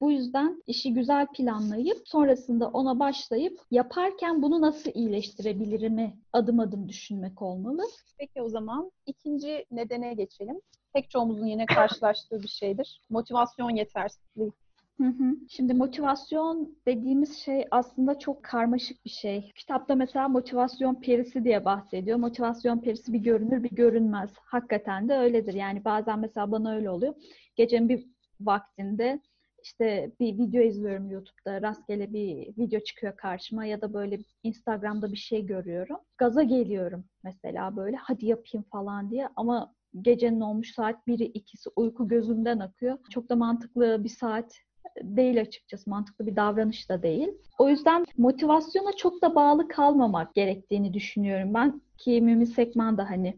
Bu 0.01 0.11
yüzden 0.11 0.63
işi 0.67 0.93
güzel 0.93 1.27
planlayıp 1.27 2.07
sonrasında 2.07 2.67
ona 2.67 2.99
başlayıp 2.99 3.59
yaparken 3.71 4.41
bunu 4.41 4.61
nasıl 4.61 4.91
iyileştirebilirimi 4.93 6.17
adım 6.33 6.59
adım 6.59 6.89
düşünmek 6.89 7.41
olmalı. 7.41 7.83
Peki 8.17 8.41
o 8.41 8.49
zaman 8.49 8.91
ikinci 9.05 9.65
nedene 9.71 10.13
geçelim. 10.13 10.61
Pek 10.93 11.09
çoğumuzun 11.09 11.45
yine 11.45 11.65
karşılaştığı 11.65 12.41
bir 12.43 12.47
şeydir. 12.47 13.01
Motivasyon 13.09 13.69
yetersizliği. 13.69 14.51
Hı 15.01 15.03
hı. 15.07 15.35
Şimdi 15.49 15.73
motivasyon 15.73 16.75
dediğimiz 16.87 17.37
şey 17.37 17.67
aslında 17.71 18.19
çok 18.19 18.43
karmaşık 18.43 19.05
bir 19.05 19.09
şey. 19.09 19.51
Kitapta 19.55 19.95
mesela 19.95 20.27
motivasyon 20.27 20.95
perisi 21.01 21.43
diye 21.43 21.65
bahsediyor. 21.65 22.17
Motivasyon 22.17 22.79
perisi 22.81 23.13
bir 23.13 23.19
görünür 23.19 23.63
bir 23.63 23.69
görünmez. 23.69 24.31
Hakikaten 24.45 25.09
de 25.09 25.13
öyledir. 25.13 25.53
Yani 25.53 25.85
bazen 25.85 26.19
mesela 26.19 26.51
bana 26.51 26.75
öyle 26.75 26.89
oluyor. 26.89 27.13
Gecenin 27.55 27.89
bir 27.89 28.05
vaktinde 28.41 29.19
işte 29.63 30.11
bir 30.19 30.37
video 30.37 30.61
izliyorum 30.61 31.11
YouTube'da. 31.11 31.61
Rastgele 31.61 32.13
bir 32.13 32.57
video 32.57 32.79
çıkıyor 32.79 33.15
karşıma 33.17 33.65
ya 33.65 33.81
da 33.81 33.93
böyle 33.93 34.19
Instagram'da 34.43 35.11
bir 35.11 35.17
şey 35.17 35.45
görüyorum. 35.45 35.97
Gaza 36.17 36.43
geliyorum 36.43 37.05
mesela 37.23 37.75
böyle 37.75 37.95
hadi 37.97 38.25
yapayım 38.25 38.65
falan 38.71 39.11
diye 39.11 39.29
ama 39.35 39.73
gecenin 40.01 40.41
olmuş 40.41 40.73
saat 40.73 41.07
1'i 41.07 41.25
2'si 41.25 41.69
uyku 41.75 42.07
gözümden 42.07 42.59
akıyor. 42.59 42.97
Çok 43.09 43.29
da 43.29 43.35
mantıklı 43.35 44.03
bir 44.03 44.09
saat 44.09 44.57
değil 45.03 45.41
açıkçası. 45.41 45.89
Mantıklı 45.89 46.25
bir 46.25 46.35
davranış 46.35 46.89
da 46.89 47.03
değil. 47.03 47.29
O 47.57 47.69
yüzden 47.69 48.05
motivasyona 48.17 48.91
çok 48.97 49.21
da 49.21 49.35
bağlı 49.35 49.67
kalmamak 49.67 50.35
gerektiğini 50.35 50.93
düşünüyorum 50.93 51.53
ben. 51.53 51.81
Ki 51.97 52.21
Mümin 52.21 52.45
Sekman 52.45 52.97
da 52.97 53.09
hani 53.09 53.37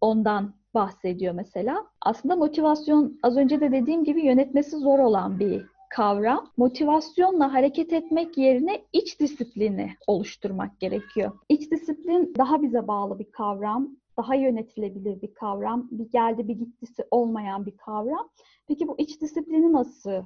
ondan 0.00 0.54
bahsediyor 0.74 1.34
mesela. 1.34 1.86
Aslında 2.02 2.36
motivasyon 2.36 3.18
az 3.22 3.36
önce 3.36 3.60
de 3.60 3.72
dediğim 3.72 4.04
gibi 4.04 4.24
yönetmesi 4.24 4.76
zor 4.76 4.98
olan 4.98 5.40
bir 5.40 5.66
kavram. 5.90 6.50
Motivasyonla 6.56 7.52
hareket 7.52 7.92
etmek 7.92 8.38
yerine 8.38 8.82
iç 8.92 9.20
disiplini 9.20 9.90
oluşturmak 10.06 10.80
gerekiyor. 10.80 11.32
İç 11.48 11.70
disiplin 11.70 12.34
daha 12.38 12.62
bize 12.62 12.88
bağlı 12.88 13.18
bir 13.18 13.32
kavram 13.32 13.88
daha 14.18 14.34
yönetilebilir 14.34 15.22
bir 15.22 15.34
kavram, 15.34 15.88
bir 15.90 16.10
geldi 16.10 16.48
bir 16.48 16.54
gittisi 16.54 17.04
olmayan 17.10 17.66
bir 17.66 17.76
kavram. 17.76 18.28
Peki 18.68 18.88
bu 18.88 18.94
iç 18.98 19.20
disiplini 19.20 19.72
nasıl 19.72 20.22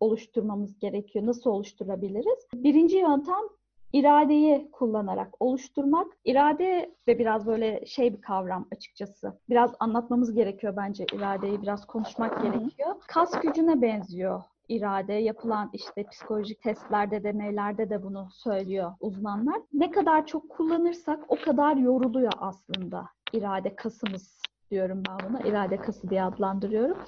oluşturmamız 0.00 0.78
gerekiyor? 0.78 1.26
Nasıl 1.26 1.50
oluşturabiliriz? 1.50 2.46
Birinci 2.54 2.96
yöntem 2.96 3.44
iradeyi 3.92 4.70
kullanarak 4.72 5.42
oluşturmak. 5.42 6.06
İrade 6.24 6.94
de 7.06 7.18
biraz 7.18 7.46
böyle 7.46 7.86
şey 7.86 8.12
bir 8.12 8.20
kavram 8.20 8.66
açıkçası. 8.72 9.38
Biraz 9.48 9.74
anlatmamız 9.80 10.34
gerekiyor 10.34 10.76
bence 10.76 11.06
iradeyi, 11.12 11.62
biraz 11.62 11.86
konuşmak 11.86 12.42
gerekiyor. 12.42 12.94
Kas 13.08 13.40
gücüne 13.40 13.82
benziyor 13.82 14.42
irade 14.70 15.12
yapılan 15.12 15.70
işte 15.72 16.04
psikolojik 16.04 16.62
testlerde, 16.62 17.24
deneylerde 17.24 17.90
de 17.90 18.02
bunu 18.02 18.28
söylüyor 18.32 18.92
uzmanlar. 19.00 19.60
Ne 19.72 19.90
kadar 19.90 20.26
çok 20.26 20.50
kullanırsak 20.50 21.24
o 21.28 21.36
kadar 21.36 21.76
yoruluyor 21.76 22.32
aslında 22.38 23.08
irade 23.32 23.76
kasımız 23.76 24.39
diyorum 24.70 25.02
ben 25.08 25.30
buna. 25.30 25.40
İrade 25.40 25.76
kası 25.76 26.10
diye 26.10 26.22
adlandırıyorum. 26.22 26.98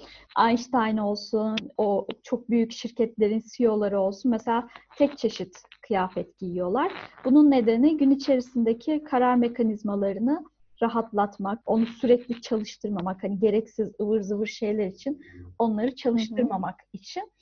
Einstein 0.49 0.97
olsun, 0.97 1.57
o 1.79 2.07
çok 2.23 2.51
büyük 2.51 2.73
şirketlerin 2.73 3.43
CEO'ları 3.57 4.01
olsun. 4.01 4.31
Mesela 4.31 4.69
tek 4.99 5.19
çeşit 5.19 5.57
kıyafet 5.83 6.39
giyiyorlar. 6.39 6.93
Bunun 7.25 7.51
nedeni 7.51 7.97
gün 7.97 8.11
içerisindeki 8.11 9.05
karar 9.05 9.35
mekanizmalarını 9.37 10.45
rahatlatmak, 10.83 11.59
onu 11.67 11.87
sürekli 11.87 12.41
çalıştırmamak, 12.41 13.23
hani 13.23 13.39
gereksiz 13.39 13.91
ıvır 14.01 14.21
zıvır 14.21 14.47
şeyler 14.47 14.87
için 14.87 15.21
onları 15.59 15.95
çalıştırmamak 15.95 16.75
için. 16.93 17.33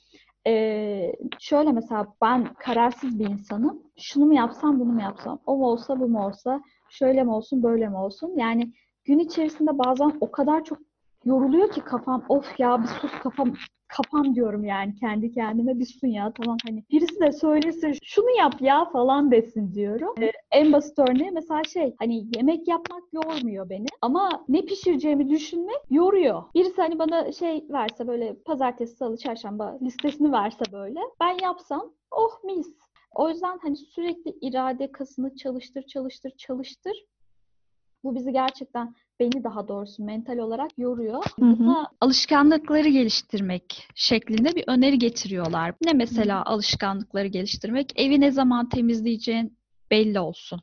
Ee, 0.47 1.11
şöyle 1.39 1.71
mesela 1.71 2.07
ben 2.21 2.53
kararsız 2.53 3.19
bir 3.19 3.29
insanım. 3.29 3.83
Şunu 3.97 4.25
mu 4.25 4.33
yapsam, 4.33 4.79
bunu 4.79 4.91
mu 4.91 5.01
yapsam? 5.01 5.39
O 5.45 5.57
mu 5.57 5.65
olsa, 5.65 5.99
bu 5.99 6.07
mu 6.07 6.25
olsa? 6.25 6.61
Şöyle 6.89 7.23
mi 7.23 7.31
olsun, 7.31 7.63
böyle 7.63 7.89
mi 7.89 7.97
olsun? 7.97 8.33
Yani 8.37 8.73
gün 9.05 9.19
içerisinde 9.19 9.77
bazen 9.77 10.17
o 10.21 10.31
kadar 10.31 10.63
çok 10.63 10.79
yoruluyor 11.25 11.71
ki 11.71 11.81
kafam. 11.81 12.25
Of 12.29 12.59
ya 12.59 12.83
bir 12.83 12.87
sus 12.87 13.11
kafam 13.11 13.53
kafam 13.91 14.35
diyorum 14.35 14.65
yani 14.65 14.95
kendi 14.95 15.31
kendime 15.31 15.79
bir 15.79 15.85
sun 15.85 16.07
ya 16.07 16.33
tamam 16.33 16.57
hani 16.67 16.83
birisi 16.91 17.19
de 17.19 17.31
söylesin 17.31 17.97
şunu 18.03 18.37
yap 18.37 18.61
ya 18.61 18.85
falan 18.85 19.31
desin 19.31 19.73
diyorum. 19.73 20.13
Ee, 20.21 20.31
en 20.51 20.73
basit 20.73 20.99
örneği 20.99 21.31
mesela 21.31 21.63
şey 21.63 21.95
hani 21.99 22.25
yemek 22.35 22.67
yapmak 22.67 23.03
yormuyor 23.13 23.69
beni 23.69 23.85
ama 24.01 24.45
ne 24.49 24.61
pişireceğimi 24.61 25.29
düşünmek 25.29 25.81
yoruyor. 25.89 26.43
Birisi 26.55 26.81
hani 26.81 26.99
bana 26.99 27.31
şey 27.31 27.65
verse 27.69 28.07
böyle 28.07 28.35
pazartesi, 28.45 28.95
salı, 28.95 29.17
çarşamba 29.17 29.77
listesini 29.81 30.31
verse 30.31 30.65
böyle 30.73 30.99
ben 31.21 31.37
yapsam 31.43 31.93
oh 32.11 32.43
mis. 32.43 32.67
O 33.15 33.29
yüzden 33.29 33.59
hani 33.61 33.75
sürekli 33.75 34.31
irade 34.41 34.91
kasını 34.91 35.35
çalıştır 35.35 35.81
çalıştır 35.81 36.31
çalıştır. 36.37 37.05
Bu 38.03 38.15
bizi 38.15 38.31
gerçekten 38.31 38.95
beni 39.19 39.43
daha 39.43 39.67
doğrusu 39.67 40.03
mental 40.03 40.37
olarak 40.37 40.77
yoruyor. 40.77 41.23
Hı 41.39 41.45
hı. 41.45 41.59
Buna 41.59 41.87
alışkanlıkları 42.01 42.89
geliştirmek 42.89 43.87
şeklinde 43.95 44.55
bir 44.55 44.63
öneri 44.67 44.99
getiriyorlar. 44.99 45.75
Ne 45.85 45.93
mesela 45.93 46.45
alışkanlıkları 46.45 47.27
geliştirmek? 47.27 47.99
Evi 47.99 48.21
ne 48.21 48.31
zaman 48.31 48.69
temizleyeceğin 48.69 49.57
belli 49.91 50.19
olsun 50.19 50.61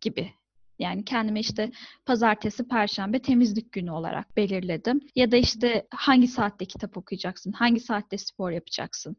gibi. 0.00 0.30
Yani 0.78 1.04
kendime 1.04 1.40
işte 1.40 1.70
pazartesi, 2.06 2.68
perşembe 2.68 3.18
temizlik 3.18 3.72
günü 3.72 3.90
olarak 3.90 4.36
belirledim. 4.36 5.00
Ya 5.14 5.30
da 5.30 5.36
işte 5.36 5.86
hangi 5.90 6.28
saatte 6.28 6.64
kitap 6.64 6.96
okuyacaksın, 6.96 7.52
hangi 7.52 7.80
saatte 7.80 8.18
spor 8.18 8.50
yapacaksın 8.50 9.16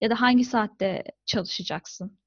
ya 0.00 0.10
da 0.10 0.20
hangi 0.20 0.44
saatte 0.44 1.04
çalışacaksın 1.26 2.17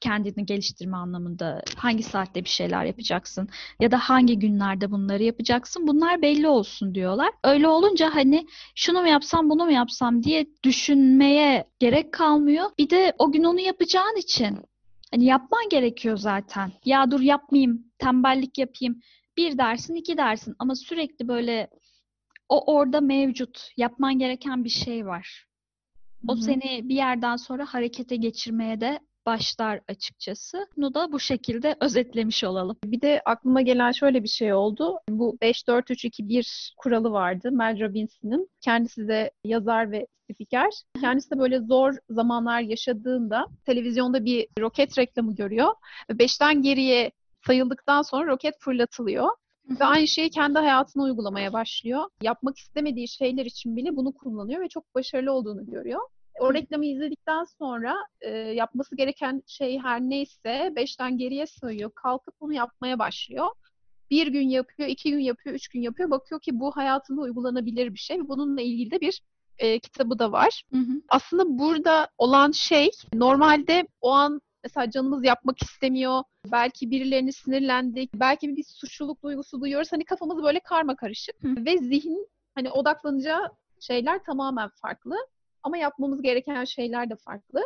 kendini 0.00 0.46
geliştirme 0.46 0.96
anlamında 0.96 1.62
hangi 1.76 2.02
saatte 2.02 2.44
bir 2.44 2.48
şeyler 2.48 2.84
yapacaksın 2.84 3.48
ya 3.80 3.90
da 3.90 3.98
hangi 3.98 4.38
günlerde 4.38 4.90
bunları 4.90 5.22
yapacaksın 5.22 5.86
bunlar 5.86 6.22
belli 6.22 6.48
olsun 6.48 6.94
diyorlar. 6.94 7.30
Öyle 7.44 7.68
olunca 7.68 8.14
hani 8.14 8.46
şunu 8.74 9.00
mu 9.00 9.08
yapsam 9.08 9.50
bunu 9.50 9.64
mu 9.64 9.72
yapsam 9.72 10.22
diye 10.22 10.46
düşünmeye 10.64 11.64
gerek 11.78 12.12
kalmıyor. 12.12 12.70
Bir 12.78 12.90
de 12.90 13.12
o 13.18 13.32
gün 13.32 13.44
onu 13.44 13.60
yapacağın 13.60 14.16
için 14.16 14.58
hani 15.10 15.24
yapman 15.24 15.68
gerekiyor 15.70 16.16
zaten. 16.16 16.72
Ya 16.84 17.10
dur 17.10 17.20
yapmayayım, 17.20 17.84
tembellik 17.98 18.58
yapayım. 18.58 19.00
Bir 19.36 19.58
dersin, 19.58 19.94
iki 19.94 20.16
dersin 20.16 20.54
ama 20.58 20.74
sürekli 20.74 21.28
böyle 21.28 21.70
o 22.48 22.74
orada 22.74 23.00
mevcut, 23.00 23.68
yapman 23.76 24.18
gereken 24.18 24.64
bir 24.64 24.70
şey 24.70 25.06
var. 25.06 25.46
O 26.28 26.34
Hı 26.34 26.38
hı. 26.38 26.42
seni 26.42 26.88
bir 26.88 26.94
yerden 26.94 27.36
sonra 27.36 27.66
harekete 27.66 28.16
geçirmeye 28.16 28.80
de 28.80 29.00
başlar 29.26 29.80
açıkçası. 29.88 30.66
Bunu 30.76 30.94
da 30.94 31.12
bu 31.12 31.20
şekilde 31.20 31.76
özetlemiş 31.80 32.44
olalım. 32.44 32.76
Bir 32.84 33.00
de 33.00 33.22
aklıma 33.24 33.62
gelen 33.62 33.92
şöyle 33.92 34.22
bir 34.22 34.28
şey 34.28 34.54
oldu. 34.54 34.98
Bu 35.08 35.36
5-4-3-2-1 35.42 36.72
kuralı 36.76 37.12
vardı. 37.12 37.52
Mel 37.52 37.80
Robbins'in. 37.80 38.50
Kendisi 38.60 39.08
de 39.08 39.30
yazar 39.44 39.90
ve 39.90 40.06
spiker. 40.30 40.70
Kendisi 41.00 41.30
de 41.30 41.38
böyle 41.38 41.60
zor 41.60 41.94
zamanlar 42.10 42.60
yaşadığında 42.60 43.46
televizyonda 43.66 44.24
bir 44.24 44.48
roket 44.60 44.98
reklamı 44.98 45.34
görüyor. 45.34 45.74
Ve 46.10 46.14
5'ten 46.14 46.62
geriye 46.62 47.10
sayıldıktan 47.46 48.02
sonra 48.02 48.26
roket 48.26 48.54
fırlatılıyor. 48.60 49.28
Ve 49.80 49.84
aynı 49.84 50.08
şeyi 50.08 50.30
kendi 50.30 50.58
hayatına 50.58 51.02
uygulamaya 51.02 51.52
başlıyor. 51.52 52.04
Yapmak 52.22 52.58
istemediği 52.58 53.08
şeyler 53.08 53.46
için 53.46 53.76
bile 53.76 53.96
bunu 53.96 54.12
kullanıyor 54.12 54.60
ve 54.60 54.68
çok 54.68 54.94
başarılı 54.94 55.32
olduğunu 55.32 55.66
görüyor. 55.66 56.00
O 56.40 56.54
reklamı 56.54 56.86
izledikten 56.86 57.44
sonra 57.44 57.94
e, 58.20 58.30
yapması 58.30 58.96
gereken 58.96 59.42
şey 59.46 59.78
her 59.78 60.00
neyse 60.00 60.72
beşten 60.76 61.18
geriye 61.18 61.46
sayıyor. 61.46 61.90
Kalkıp 61.94 62.34
bunu 62.40 62.52
yapmaya 62.52 62.98
başlıyor. 62.98 63.46
Bir 64.10 64.26
gün 64.26 64.48
yapıyor, 64.48 64.88
iki 64.88 65.10
gün 65.10 65.20
yapıyor, 65.20 65.56
üç 65.56 65.68
gün 65.68 65.80
yapıyor. 65.80 66.10
Bakıyor 66.10 66.40
ki 66.40 66.60
bu 66.60 66.76
hayatında 66.76 67.20
uygulanabilir 67.20 67.94
bir 67.94 67.98
şey. 67.98 68.28
Bununla 68.28 68.60
ilgili 68.60 68.90
de 68.90 69.00
bir 69.00 69.22
e, 69.58 69.78
kitabı 69.78 70.18
da 70.18 70.32
var. 70.32 70.62
Hı 70.72 70.78
hı. 70.78 71.02
Aslında 71.08 71.58
burada 71.58 72.08
olan 72.18 72.50
şey 72.50 72.90
normalde 73.14 73.86
o 74.00 74.10
an 74.10 74.40
mesela 74.64 74.90
canımız 74.90 75.24
yapmak 75.24 75.62
istemiyor. 75.62 76.22
Belki 76.52 76.90
birilerini 76.90 77.32
sinirlendik. 77.32 78.14
Belki 78.14 78.56
bir 78.56 78.64
suçluluk 78.64 79.22
duygusu 79.22 79.60
duyuyoruz. 79.60 79.92
Hani 79.92 80.04
kafamız 80.04 80.42
böyle 80.42 80.60
karma 80.60 80.96
karışık. 80.96 81.36
Ve 81.44 81.78
zihin 81.78 82.28
hani 82.54 82.70
odaklanacağı 82.70 83.48
şeyler 83.80 84.24
tamamen 84.24 84.68
farklı. 84.68 85.16
Ama 85.62 85.76
yapmamız 85.76 86.22
gereken 86.22 86.64
şeyler 86.64 87.10
de 87.10 87.16
farklı. 87.16 87.60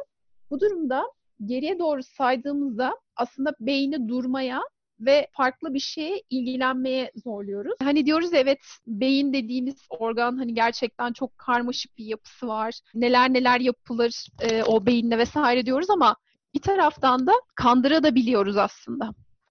Bu 0.51 0.61
durumda 0.61 1.05
geriye 1.45 1.79
doğru 1.79 2.03
saydığımızda 2.03 2.97
aslında 3.17 3.53
beyni 3.61 4.09
durmaya 4.09 4.61
ve 5.01 5.29
farklı 5.33 5.75
bir 5.75 5.81
şeye 5.81 6.23
ilgilenmeye 6.31 7.13
zorluyoruz. 7.25 7.75
Hani 7.83 8.07
diyoruz 8.07 8.35
evet 8.35 8.59
beyin 8.87 9.33
dediğimiz 9.33 9.77
organ 9.91 10.37
hani 10.37 10.55
gerçekten 10.55 11.13
çok 11.13 11.39
karmaşık 11.39 11.99
bir 11.99 12.05
yapısı 12.05 12.49
var. 12.49 12.75
Neler 12.95 13.33
neler 13.33 13.61
yapılır 13.61 14.27
e, 14.43 14.63
o 14.63 14.87
beyinle 14.87 15.19
vesaire 15.19 15.67
diyoruz 15.67 15.91
ama 15.91 16.17
bir 16.55 16.61
taraftan 16.61 17.27
da 17.27 17.33
kandırabiliyoruz 17.55 18.57
aslında. 18.57 19.11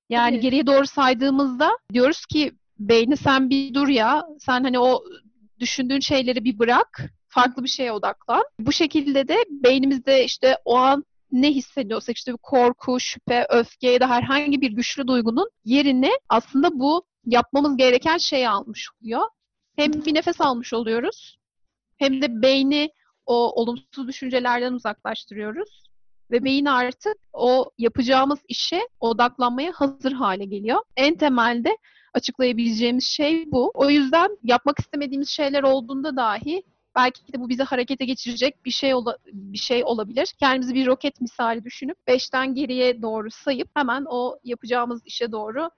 Yani 0.09 0.35
Tabii. 0.35 0.41
geriye 0.41 0.67
doğru 0.67 0.87
saydığımızda 0.87 1.77
diyoruz 1.93 2.25
ki 2.25 2.51
beyni 2.79 3.17
sen 3.17 3.49
bir 3.49 3.73
dur 3.73 3.87
ya 3.87 4.23
sen 4.39 4.63
hani 4.63 4.79
o 4.79 5.03
düşündüğün 5.59 5.99
şeyleri 5.99 6.43
bir 6.43 6.59
bırak 6.59 7.01
farklı 7.35 7.63
bir 7.63 7.69
şeye 7.69 7.91
odaklan. 7.91 8.43
Bu 8.59 8.71
şekilde 8.71 9.27
de 9.27 9.37
beynimizde 9.49 10.25
işte 10.25 10.57
o 10.65 10.75
an 10.75 11.03
ne 11.31 11.51
hissediyorsak 11.51 12.17
işte 12.17 12.31
bir 12.33 12.37
korku, 12.37 12.99
şüphe, 12.99 13.47
öfke 13.49 13.89
ya 13.89 13.99
da 13.99 14.09
herhangi 14.09 14.61
bir 14.61 14.71
güçlü 14.71 15.07
duygunun 15.07 15.49
yerini 15.65 16.11
aslında 16.29 16.79
bu 16.79 17.05
yapmamız 17.25 17.77
gereken 17.77 18.17
şeyi 18.17 18.49
almış 18.49 18.89
oluyor. 19.01 19.21
Hem 19.75 19.93
bir 19.93 20.13
nefes 20.13 20.41
almış 20.41 20.73
oluyoruz 20.73 21.37
hem 21.97 22.21
de 22.21 22.41
beyni 22.41 22.89
o 23.25 23.61
olumsuz 23.61 24.07
düşüncelerden 24.07 24.73
uzaklaştırıyoruz. 24.73 25.85
Ve 26.31 26.43
beyin 26.43 26.65
artık 26.65 27.17
o 27.33 27.71
yapacağımız 27.77 28.39
işe 28.47 28.81
odaklanmaya 28.99 29.71
hazır 29.75 30.11
hale 30.11 30.45
geliyor. 30.45 30.81
En 30.97 31.15
temelde 31.15 31.77
açıklayabileceğimiz 32.13 33.05
şey 33.05 33.51
bu. 33.51 33.71
O 33.73 33.89
yüzden 33.89 34.37
yapmak 34.43 34.79
istemediğimiz 34.79 35.29
şeyler 35.29 35.63
olduğunda 35.63 36.15
dahi 36.15 36.63
belki 36.95 37.33
de 37.33 37.39
bu 37.39 37.49
bizi 37.49 37.63
harekete 37.63 38.05
geçirecek 38.05 38.65
bir 38.65 38.71
şey 38.71 38.93
ola- 38.93 39.17
bir 39.25 39.57
şey 39.57 39.83
olabilir. 39.83 40.33
Kendimizi 40.39 40.73
bir 40.75 40.85
roket 40.85 41.21
misali 41.21 41.63
düşünüp 41.63 41.97
beşten 42.07 42.55
geriye 42.55 43.01
doğru 43.01 43.31
sayıp 43.31 43.69
hemen 43.73 44.05
o 44.09 44.39
yapacağımız 44.43 45.01
işe 45.05 45.31
doğru 45.31 45.69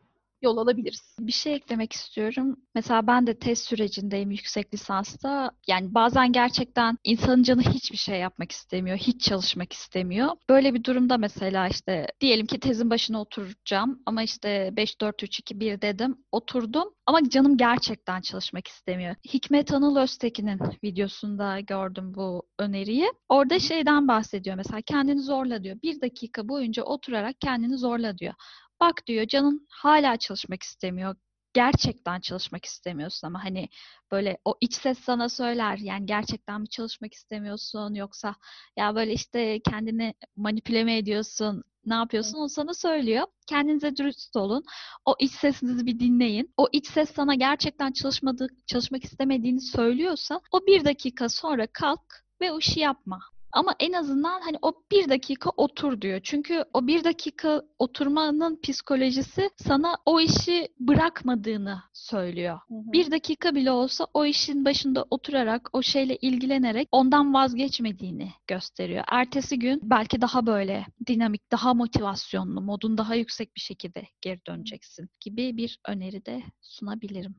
yol 0.42 0.58
alabiliriz. 0.58 1.16
Bir 1.20 1.32
şey 1.32 1.54
eklemek 1.56 1.94
istiyorum. 1.94 2.56
Mesela 2.76 3.08
ben 3.08 3.28
de 3.28 3.40
test 3.40 3.66
sürecindeyim 3.66 4.32
yüksek 4.32 4.74
lisansta. 4.74 5.52
Yani 5.68 5.94
bazen 5.94 6.32
gerçekten 6.32 6.98
insanın 7.04 7.44
canı 7.44 7.62
hiçbir 7.62 7.98
şey 7.98 8.20
yapmak 8.20 8.52
istemiyor, 8.52 8.98
hiç 8.98 9.22
çalışmak 9.22 9.74
istemiyor. 9.74 10.30
Böyle 10.50 10.74
bir 10.74 10.84
durumda 10.84 11.18
mesela 11.18 11.68
işte 11.68 12.08
diyelim 12.22 12.46
ki 12.46 12.60
tezin 12.60 12.90
başına 12.90 13.22
oturacağım 13.22 14.02
ama 14.06 14.24
işte 14.24 14.70
5 14.74 15.02
4 15.02 15.24
3 15.24 15.40
2 15.40 15.60
1 15.60 15.82
dedim. 15.82 16.18
Oturdum 16.32 16.94
ama 17.06 17.30
canım 17.30 17.58
gerçekten 17.58 18.22
çalışmak 18.22 18.68
istemiyor. 18.68 19.16
Hikmet 19.34 19.74
Anıl 19.74 19.96
Öztekin'in 19.98 20.60
videosunda 20.84 21.60
gördüm 21.60 22.14
bu 22.16 22.44
öneriyi. 22.60 23.12
Orada 23.30 23.60
şeyden 23.60 24.08
bahsediyor 24.08 24.56
mesela 24.56 24.82
kendini 24.82 25.22
zorla 25.22 25.64
diyor. 25.64 25.78
Bir 25.84 26.02
dakika 26.02 26.48
boyunca 26.48 26.84
oturarak 26.84 27.42
kendini 27.42 27.78
zorla 27.78 28.18
diyor. 28.18 28.34
Bak 28.80 29.08
diyor 29.08 29.28
canın 29.28 29.68
hala 29.70 30.18
çalışmak 30.18 30.64
istemiyor. 30.64 31.16
Gerçekten 31.54 32.20
çalışmak 32.20 32.66
istemiyorsun 32.66 33.28
ama 33.28 33.44
hani 33.44 33.70
böyle 34.12 34.38
o 34.46 34.56
iç 34.62 34.74
ses 34.74 35.00
sana 35.00 35.30
söyler 35.30 35.78
yani 35.78 36.06
gerçekten 36.06 36.62
mi 36.62 36.70
çalışmak 36.70 37.14
istemiyorsun 37.14 37.94
yoksa 37.94 38.36
ya 38.78 38.96
böyle 38.96 39.14
işte 39.14 39.60
kendini 39.60 40.14
manipüle 40.36 40.84
mi 40.84 40.94
ediyorsun 40.94 41.64
ne 41.86 41.94
yapıyorsun 41.94 42.40
o 42.40 42.48
sana 42.48 42.74
söylüyor. 42.74 43.28
Kendinize 43.48 43.98
dürüst 43.98 44.36
olun. 44.36 44.64
O 45.06 45.16
iç 45.20 45.32
sesinizi 45.32 45.86
bir 45.86 46.00
dinleyin. 46.00 46.54
O 46.58 46.68
iç 46.72 46.88
ses 46.88 47.12
sana 47.16 47.36
gerçekten 47.36 47.92
çalışmadığı, 47.92 48.48
çalışmak 48.66 49.04
istemediğini 49.04 49.62
söylüyorsa 49.62 50.42
o 50.52 50.68
bir 50.68 50.86
dakika 50.86 51.30
sonra 51.30 51.68
kalk 51.68 52.26
ve 52.42 52.52
o 52.52 52.60
işi 52.60 52.80
yapma. 52.80 53.20
Ama 53.58 53.76
en 53.80 53.94
azından 53.94 54.42
hani 54.42 54.58
o 54.62 54.74
bir 54.92 55.10
dakika 55.10 55.50
otur 55.58 56.02
diyor. 56.02 56.20
Çünkü 56.24 56.64
o 56.74 56.88
bir 56.88 57.04
dakika 57.04 57.62
oturmanın 57.80 58.60
psikolojisi 58.64 59.50
sana 59.58 59.96
o 60.06 60.20
işi 60.20 60.68
bırakmadığını 60.80 61.82
söylüyor. 61.94 62.60
Bir 62.70 63.12
dakika 63.12 63.56
bile 63.56 63.72
olsa 63.72 64.08
o 64.14 64.26
işin 64.26 64.66
başında 64.66 65.06
oturarak, 65.10 65.70
o 65.74 65.82
şeyle 65.82 66.16
ilgilenerek 66.16 66.88
ondan 66.92 67.34
vazgeçmediğini 67.34 68.32
gösteriyor. 68.48 69.04
Ertesi 69.08 69.60
gün 69.60 69.80
belki 69.84 70.22
daha 70.22 70.46
böyle 70.46 70.86
dinamik, 71.08 71.52
daha 71.52 71.74
motivasyonlu, 71.74 72.62
modun 72.62 72.98
daha 72.98 73.16
yüksek 73.16 73.56
bir 73.56 73.62
şekilde 73.62 74.08
geri 74.22 74.40
döneceksin 74.48 75.10
gibi 75.22 75.58
bir 75.58 75.80
öneri 75.88 76.26
de 76.26 76.44
sunabilirim. 76.62 77.36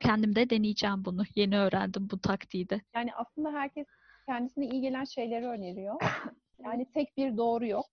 Kendim 0.00 0.34
de 0.34 0.50
deneyeceğim 0.50 1.04
bunu. 1.04 1.22
Yeni 1.34 1.58
öğrendim 1.58 2.08
bu 2.10 2.20
taktiği 2.20 2.68
de. 2.68 2.80
Yani 2.94 3.10
aslında 3.14 3.52
herkes 3.52 3.86
kendisine 4.30 4.66
iyi 4.66 4.80
gelen 4.80 5.04
şeyleri 5.04 5.46
öneriyor. 5.46 6.00
Yani 6.64 6.86
tek 6.94 7.16
bir 7.16 7.36
doğru 7.36 7.66
yok. 7.66 7.86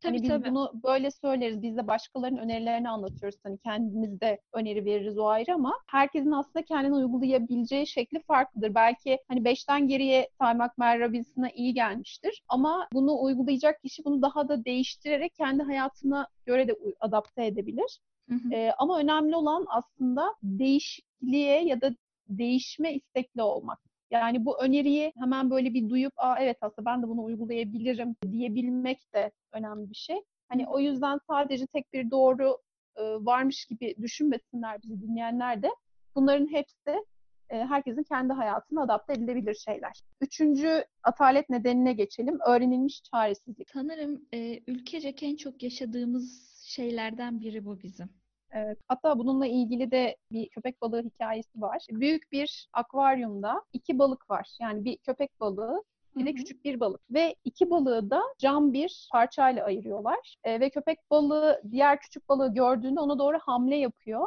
Tabii 0.00 0.12
hani 0.12 0.22
biz 0.22 0.28
tabii. 0.28 0.50
bunu 0.50 0.72
böyle 0.84 1.10
söyleriz. 1.10 1.62
Biz 1.62 1.76
de 1.76 1.86
başkalarının 1.86 2.38
önerilerini 2.38 2.88
anlatıyoruz. 2.88 3.38
Hani 3.42 3.58
kendimiz 3.58 4.20
de 4.20 4.40
öneri 4.52 4.84
veririz 4.84 5.18
o 5.18 5.26
ayrı 5.26 5.54
ama 5.54 5.74
herkesin 5.86 6.30
aslında 6.30 6.64
kendini 6.64 6.94
uygulayabileceği 6.94 7.86
şekli 7.86 8.22
farklıdır. 8.22 8.74
Belki 8.74 9.18
hani 9.28 9.44
beşten 9.44 9.88
geriye 9.88 10.28
saymak 10.38 10.78
Robbinson'a 10.78 11.50
iyi 11.50 11.74
gelmiştir. 11.74 12.42
Ama 12.48 12.88
bunu 12.92 13.22
uygulayacak 13.22 13.82
kişi 13.82 14.04
bunu 14.04 14.22
daha 14.22 14.48
da 14.48 14.64
değiştirerek 14.64 15.34
kendi 15.34 15.62
hayatına 15.62 16.28
göre 16.46 16.68
de 16.68 16.76
adapte 17.00 17.46
edebilir. 17.46 17.98
Hı 18.28 18.34
hı. 18.34 18.54
Ee, 18.54 18.72
ama 18.78 18.98
önemli 18.98 19.36
olan 19.36 19.64
aslında 19.68 20.34
değişikliğe 20.42 21.64
ya 21.64 21.80
da 21.80 21.90
değişme 22.28 22.94
istekli 22.94 23.42
olmak. 23.42 23.89
Yani 24.10 24.44
bu 24.44 24.62
öneriyi 24.62 25.12
hemen 25.18 25.50
böyle 25.50 25.74
bir 25.74 25.88
duyup, 25.90 26.12
Aa, 26.16 26.38
evet 26.40 26.56
aslında 26.60 26.86
ben 26.86 27.02
de 27.02 27.08
bunu 27.08 27.24
uygulayabilirim 27.24 28.16
diyebilmek 28.32 29.14
de 29.14 29.30
önemli 29.52 29.90
bir 29.90 29.94
şey. 29.94 30.22
Hani 30.48 30.66
o 30.68 30.78
yüzden 30.78 31.20
sadece 31.30 31.66
tek 31.66 31.92
bir 31.92 32.10
doğru 32.10 32.58
e, 32.96 33.02
varmış 33.02 33.66
gibi 33.66 33.94
düşünmesinler 34.02 34.82
bizi 34.82 35.02
dinleyenler 35.02 35.62
de. 35.62 35.68
Bunların 36.14 36.52
hepsi 36.52 37.04
e, 37.50 37.58
herkesin 37.58 38.02
kendi 38.02 38.32
hayatına 38.32 38.82
adapte 38.82 39.12
edilebilir 39.12 39.54
şeyler. 39.54 40.02
Üçüncü 40.20 40.84
atalet 41.02 41.50
nedenine 41.50 41.92
geçelim. 41.92 42.38
Öğrenilmiş 42.46 43.02
çaresizlik. 43.02 43.70
Sanırım 43.70 44.24
e, 44.34 44.60
ülkecek 44.66 45.22
en 45.22 45.36
çok 45.36 45.62
yaşadığımız 45.62 46.60
şeylerden 46.66 47.40
biri 47.40 47.64
bu 47.64 47.82
bizim. 47.82 48.19
Evet. 48.52 48.78
Hatta 48.88 49.18
bununla 49.18 49.46
ilgili 49.46 49.90
de 49.90 50.16
bir 50.32 50.48
köpek 50.48 50.82
balığı 50.82 51.02
hikayesi 51.02 51.60
var. 51.60 51.86
Büyük 51.90 52.32
bir 52.32 52.68
akvaryumda 52.72 53.62
iki 53.72 53.98
balık 53.98 54.30
var. 54.30 54.56
Yani 54.60 54.84
bir 54.84 54.96
köpek 54.96 55.40
balığı 55.40 55.82
bir 56.16 56.26
de 56.26 56.34
küçük 56.34 56.64
bir 56.64 56.80
balık. 56.80 57.00
Ve 57.10 57.34
iki 57.44 57.70
balığı 57.70 58.10
da 58.10 58.22
cam 58.38 58.72
bir 58.72 59.08
parçayla 59.12 59.64
ayırıyorlar. 59.64 60.36
E, 60.44 60.60
ve 60.60 60.70
köpek 60.70 60.98
balığı 61.10 61.62
diğer 61.70 62.00
küçük 62.00 62.28
balığı 62.28 62.54
gördüğünde 62.54 63.00
ona 63.00 63.18
doğru 63.18 63.38
hamle 63.38 63.76
yapıyor. 63.76 64.26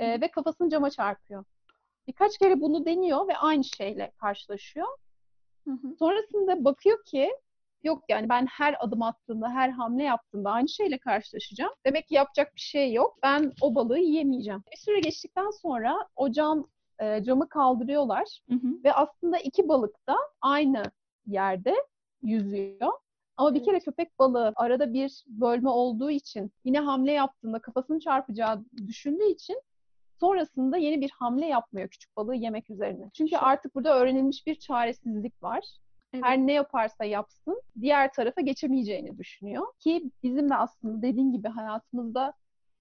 E, 0.00 0.20
ve 0.20 0.30
kafasını 0.30 0.70
cama 0.70 0.90
çarpıyor. 0.90 1.44
Birkaç 2.06 2.38
kere 2.38 2.60
bunu 2.60 2.84
deniyor 2.84 3.28
ve 3.28 3.36
aynı 3.36 3.64
şeyle 3.64 4.12
karşılaşıyor. 4.20 4.86
Sonrasında 5.98 6.64
bakıyor 6.64 7.04
ki 7.04 7.30
yok 7.86 8.04
yani 8.08 8.28
ben 8.28 8.46
her 8.46 8.76
adım 8.80 9.02
attığımda, 9.02 9.50
her 9.50 9.68
hamle 9.68 10.02
yaptığımda 10.02 10.50
aynı 10.50 10.68
şeyle 10.68 10.98
karşılaşacağım. 10.98 11.72
Demek 11.86 12.08
ki 12.08 12.14
yapacak 12.14 12.54
bir 12.54 12.60
şey 12.60 12.92
yok. 12.92 13.18
Ben 13.22 13.52
o 13.60 13.74
balığı 13.74 13.98
yiyemeyeceğim. 13.98 14.62
Bir 14.72 14.76
süre 14.76 15.00
geçtikten 15.00 15.50
sonra 15.50 16.08
o 16.16 16.30
cam 16.30 16.66
e, 16.98 17.22
camı 17.22 17.48
kaldırıyorlar 17.48 18.40
ve 18.84 18.92
aslında 18.92 19.38
iki 19.38 19.68
balık 19.68 20.06
da 20.08 20.16
aynı 20.40 20.82
yerde 21.26 21.74
yüzüyor. 22.22 22.92
Ama 23.36 23.54
bir 23.54 23.64
kere 23.64 23.80
köpek 23.80 24.18
balığı 24.18 24.52
arada 24.56 24.92
bir 24.92 25.24
bölme 25.26 25.68
olduğu 25.70 26.10
için 26.10 26.52
yine 26.64 26.80
hamle 26.80 27.12
yaptığında 27.12 27.58
kafasını 27.58 28.00
çarpacağı 28.00 28.64
düşündüğü 28.86 29.30
için 29.30 29.62
sonrasında 30.20 30.76
yeni 30.76 31.00
bir 31.00 31.10
hamle 31.10 31.46
yapmıyor 31.46 31.88
küçük 31.88 32.16
balığı 32.16 32.34
yemek 32.34 32.70
üzerine. 32.70 33.10
Çünkü 33.14 33.36
artık 33.36 33.74
burada 33.74 33.98
öğrenilmiş 33.98 34.46
bir 34.46 34.54
çaresizlik 34.54 35.42
var. 35.42 35.64
Evet. 36.14 36.24
Her 36.24 36.38
ne 36.38 36.52
yaparsa 36.52 37.04
yapsın 37.04 37.62
diğer 37.80 38.12
tarafa 38.12 38.40
geçemeyeceğini 38.40 39.18
düşünüyor. 39.18 39.66
Ki 39.78 40.10
bizim 40.22 40.50
de 40.50 40.54
aslında 40.54 41.02
dediğin 41.02 41.32
gibi 41.32 41.48
hayatımızda 41.48 42.32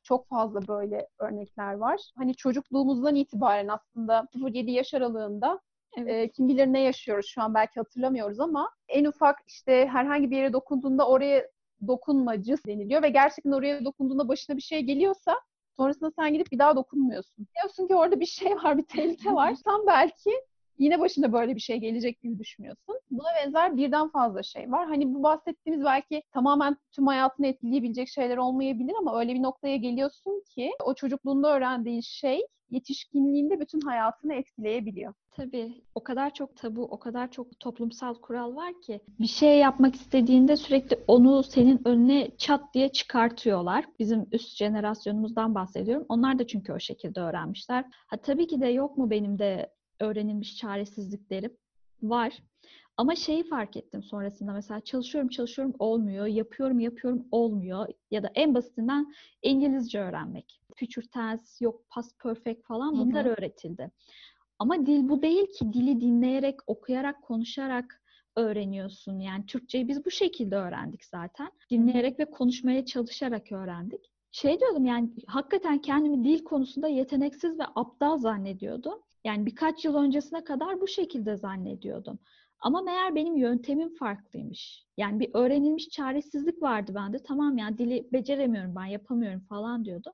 çok 0.03 0.27
fazla 0.27 0.67
böyle 0.67 1.07
örnekler 1.19 1.73
var. 1.73 2.01
Hani 2.17 2.35
çocukluğumuzdan 2.35 3.15
itibaren 3.15 3.67
aslında 3.67 4.27
0-7 4.35 4.71
yaş 4.71 4.93
aralığında 4.93 5.59
Evet. 5.97 6.09
e, 6.09 6.31
kim 6.31 6.47
bilir 6.47 6.67
ne 6.67 6.79
yaşıyoruz 6.81 7.25
şu 7.27 7.41
an 7.41 7.53
belki 7.53 7.79
hatırlamıyoruz 7.79 8.39
ama 8.39 8.69
en 8.87 9.05
ufak 9.05 9.37
işte 9.47 9.87
herhangi 9.87 10.31
bir 10.31 10.37
yere 10.37 10.53
dokunduğunda 10.53 11.07
oraya 11.07 11.47
dokunma 11.87 12.41
cız 12.41 12.65
deniliyor 12.65 13.03
ve 13.03 13.09
gerçekten 13.09 13.51
oraya 13.51 13.85
dokunduğunda 13.85 14.27
başına 14.27 14.57
bir 14.57 14.61
şey 14.61 14.81
geliyorsa 14.81 15.35
sonrasında 15.77 16.11
sen 16.19 16.33
gidip 16.33 16.51
bir 16.51 16.59
daha 16.59 16.75
dokunmuyorsun. 16.75 17.47
Diyorsun 17.55 17.87
ki 17.87 17.95
orada 17.95 18.19
bir 18.19 18.25
şey 18.25 18.55
var, 18.55 18.77
bir 18.77 18.85
tehlike 18.85 19.33
var. 19.33 19.55
Tam 19.65 19.87
belki 19.87 20.31
yine 20.79 20.99
başına 20.99 21.33
böyle 21.33 21.55
bir 21.55 21.59
şey 21.59 21.77
gelecek 21.77 22.21
gibi 22.21 22.39
düşünüyorsun. 22.39 22.95
Buna 23.11 23.27
benzer 23.43 23.77
birden 23.77 24.09
fazla 24.09 24.43
şey 24.43 24.71
var. 24.71 24.87
Hani 24.87 25.13
bu 25.13 25.23
bahsettiğimiz 25.23 25.85
belki 25.85 26.23
tamamen 26.31 26.77
tüm 26.91 27.07
hayatını 27.07 27.47
etkileyebilecek 27.47 28.07
şeyler 28.07 28.37
olmayabilir 28.37 28.93
ama 28.99 29.19
öyle 29.19 29.33
bir 29.33 29.43
noktaya 29.43 29.77
geliyorsun 29.77 30.43
ki 30.55 30.71
o 30.85 30.93
çocukluğunda 30.93 31.55
öğrendiğin 31.55 32.01
şey 32.01 32.41
yetişkinliğinde 32.69 33.59
bütün 33.59 33.81
hayatını 33.81 34.33
etkileyebiliyor. 34.33 35.13
Tabii 35.31 35.83
o 35.95 36.03
kadar 36.03 36.33
çok 36.33 36.55
tabu, 36.55 36.83
o 36.83 36.99
kadar 36.99 37.31
çok 37.31 37.59
toplumsal 37.59 38.13
kural 38.13 38.55
var 38.55 38.73
ki 38.81 39.01
bir 39.19 39.27
şey 39.27 39.57
yapmak 39.57 39.95
istediğinde 39.95 40.55
sürekli 40.55 40.97
onu 41.07 41.43
senin 41.43 41.81
önüne 41.87 42.31
çat 42.37 42.73
diye 42.73 42.89
çıkartıyorlar. 42.89 43.85
Bizim 43.99 44.27
üst 44.31 44.57
jenerasyonumuzdan 44.57 45.55
bahsediyorum. 45.55 46.05
Onlar 46.09 46.39
da 46.39 46.47
çünkü 46.47 46.73
o 46.73 46.79
şekilde 46.79 47.19
öğrenmişler. 47.19 47.85
Ha 48.07 48.17
tabii 48.17 48.47
ki 48.47 48.61
de 48.61 48.67
yok 48.67 48.97
mu 48.97 49.09
benim 49.09 49.39
de 49.39 49.74
öğrenilmiş 49.99 50.57
çaresizliklerim? 50.57 51.57
Var. 52.03 52.43
Ama 52.97 53.15
şeyi 53.15 53.43
fark 53.43 53.77
ettim 53.77 54.03
sonrasında 54.03 54.53
mesela 54.53 54.79
çalışıyorum 54.81 55.29
çalışıyorum 55.29 55.73
olmuyor, 55.79 56.25
yapıyorum 56.25 56.79
yapıyorum 56.79 57.25
olmuyor 57.31 57.87
ya 58.11 58.23
da 58.23 58.31
en 58.35 58.53
basitinden 58.53 59.13
İngilizce 59.41 59.99
öğrenmek. 59.99 60.61
Future 60.79 61.05
tense, 61.07 61.65
yok 61.65 61.89
past 61.89 62.19
perfect 62.19 62.65
falan 62.67 62.97
bunlar 62.97 63.25
öğretildi. 63.25 63.91
Ama 64.59 64.85
dil 64.85 65.09
bu 65.09 65.21
değil 65.21 65.47
ki. 65.59 65.73
Dili 65.73 66.01
dinleyerek, 66.01 66.55
okuyarak, 66.67 67.21
konuşarak 67.21 68.01
öğreniyorsun. 68.35 69.19
Yani 69.19 69.45
Türkçeyi 69.45 69.87
biz 69.87 70.05
bu 70.05 70.11
şekilde 70.11 70.55
öğrendik 70.55 71.05
zaten. 71.05 71.51
Dinleyerek 71.71 72.19
ve 72.19 72.25
konuşmaya 72.25 72.85
çalışarak 72.85 73.51
öğrendik. 73.51 74.11
Şey 74.31 74.59
diyordum 74.59 74.85
yani 74.85 75.09
hakikaten 75.27 75.81
kendimi 75.81 76.23
dil 76.23 76.43
konusunda 76.43 76.87
yeteneksiz 76.87 77.59
ve 77.59 77.63
aptal 77.75 78.17
zannediyordum. 78.17 78.99
Yani 79.25 79.45
birkaç 79.45 79.85
yıl 79.85 79.95
öncesine 79.95 80.43
kadar 80.43 80.81
bu 80.81 80.87
şekilde 80.87 81.37
zannediyordum. 81.37 82.19
Ama 82.59 82.81
meğer 82.81 83.15
benim 83.15 83.37
yöntemim 83.37 83.95
farklıymış. 83.95 84.85
Yani 84.97 85.19
bir 85.19 85.29
öğrenilmiş 85.33 85.89
çaresizlik 85.89 86.61
vardı 86.61 86.91
bende. 86.95 87.23
Tamam 87.23 87.57
ya 87.57 87.77
dili 87.77 88.07
beceremiyorum 88.13 88.75
ben, 88.75 88.85
yapamıyorum 88.85 89.39
falan 89.39 89.85
diyordum. 89.85 90.13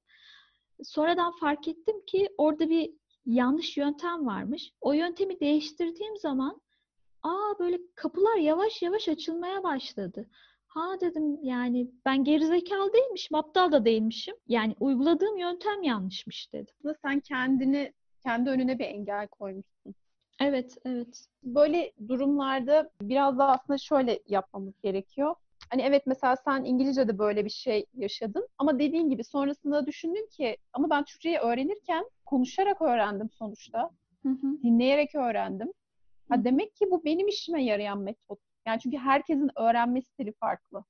Sonradan 0.84 1.32
fark 1.32 1.68
ettim 1.68 2.06
ki 2.08 2.30
orada 2.38 2.70
bir 2.70 2.92
yanlış 3.26 3.78
yöntem 3.78 4.26
varmış. 4.26 4.72
O 4.82 4.94
yöntemi 4.94 5.40
değiştirdiğim 5.40 6.18
zaman 6.18 6.62
aa 7.24 7.60
böyle 7.60 7.78
kapılar 7.96 8.36
yavaş 8.36 8.82
yavaş 8.82 9.10
açılmaya 9.10 9.64
başladı. 9.64 10.30
Ha 10.68 10.96
dedim 11.02 11.40
yani 11.44 11.92
ben 12.06 12.24
gerizekalı 12.24 12.94
değilmişim, 12.94 13.38
aptal 13.38 13.72
da 13.72 13.86
değilmişim. 13.86 14.36
Yani 14.48 14.76
uyguladığım 14.80 15.38
yöntem 15.38 15.84
yanlışmış 15.84 16.54
dedim. 16.54 16.76
Sen 17.02 17.20
kendini 17.20 17.94
kendi 18.24 18.50
önüne 18.50 18.80
bir 18.80 18.86
engel 18.86 19.28
koymuşsun. 19.28 19.96
Evet, 20.42 20.78
evet. 20.86 21.26
Böyle 21.44 21.92
durumlarda 22.08 22.90
biraz 23.02 23.38
da 23.38 23.48
aslında 23.48 23.78
şöyle 23.78 24.20
yapmamız 24.28 24.74
gerekiyor. 24.84 25.36
Hani 25.70 25.82
evet 25.82 26.04
mesela 26.06 26.36
sen 26.36 26.64
İngilizce'de 26.64 27.18
böyle 27.18 27.46
bir 27.46 27.50
şey 27.50 27.86
yaşadın 27.94 28.48
ama 28.58 28.80
dediğin 28.80 29.10
gibi 29.10 29.24
sonrasında 29.24 29.86
düşündün 29.86 30.28
ki 30.28 30.58
ama 30.74 30.90
ben 30.90 31.04
Türkçeyi 31.04 31.38
öğrenirken 31.38 32.06
konuşarak 32.26 32.82
öğrendim 32.82 33.30
sonuçta. 33.30 33.90
Hı 34.24 34.30
hı. 34.30 34.64
Dinleyerek 34.64 35.16
öğrendim. 35.16 35.74
Ha 36.30 36.44
demek 36.44 36.76
ki 36.76 36.86
bu 36.92 37.06
benim 37.06 37.28
işime 37.28 37.64
yarayan 37.64 38.00
metot. 38.00 38.40
Yani 38.66 38.80
çünkü 38.80 38.98
herkesin 38.98 39.50
öğrenme 39.56 40.02
stili 40.02 40.32
farklı. 40.32 40.84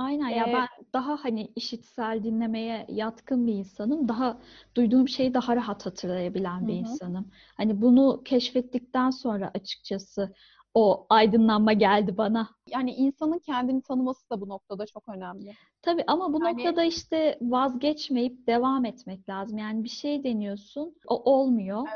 Aynen 0.00 0.28
ya 0.28 0.46
Ee, 0.48 0.52
ben 0.52 0.68
daha 0.92 1.24
hani 1.24 1.52
işitsel 1.56 2.20
dinlemeye 2.24 2.86
yatkın 2.88 3.46
bir 3.46 3.52
insanım. 3.54 4.08
Daha 4.08 4.38
duyduğum 4.74 5.08
şeyi 5.08 5.34
daha 5.34 5.56
rahat 5.56 5.86
hatırlayabilen 5.86 6.66
bir 6.68 6.72
Hı 6.72 6.76
hı. 6.76 6.80
insanım. 6.80 7.30
Hani 7.56 7.82
bunu 7.82 8.22
keşfettikten 8.24 9.10
sonra 9.10 9.50
açıkçası 9.54 10.34
o 10.74 11.06
aydınlanma 11.08 11.72
geldi 11.72 12.16
bana. 12.18 12.48
Yani 12.66 12.92
insanın 12.94 13.38
kendini 13.38 13.82
tanıması 13.82 14.30
da 14.30 14.40
bu 14.40 14.48
noktada 14.48 14.86
çok 14.86 15.08
önemli. 15.08 15.52
Tabii 15.82 16.04
ama 16.06 16.32
bu 16.32 16.44
Yani- 16.44 16.56
noktada 16.56 16.84
işte 16.84 17.38
vazgeçmeyip 17.42 18.46
devam 18.46 18.84
etmek 18.84 19.28
lazım. 19.28 19.58
Yani 19.58 19.84
bir 19.84 19.88
şey 19.88 20.24
deniyorsun, 20.24 20.94
o 21.08 21.32
olmuyor. 21.32 21.88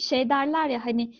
Şey 0.00 0.28
derler 0.28 0.68
ya 0.68 0.84
hani 0.86 1.14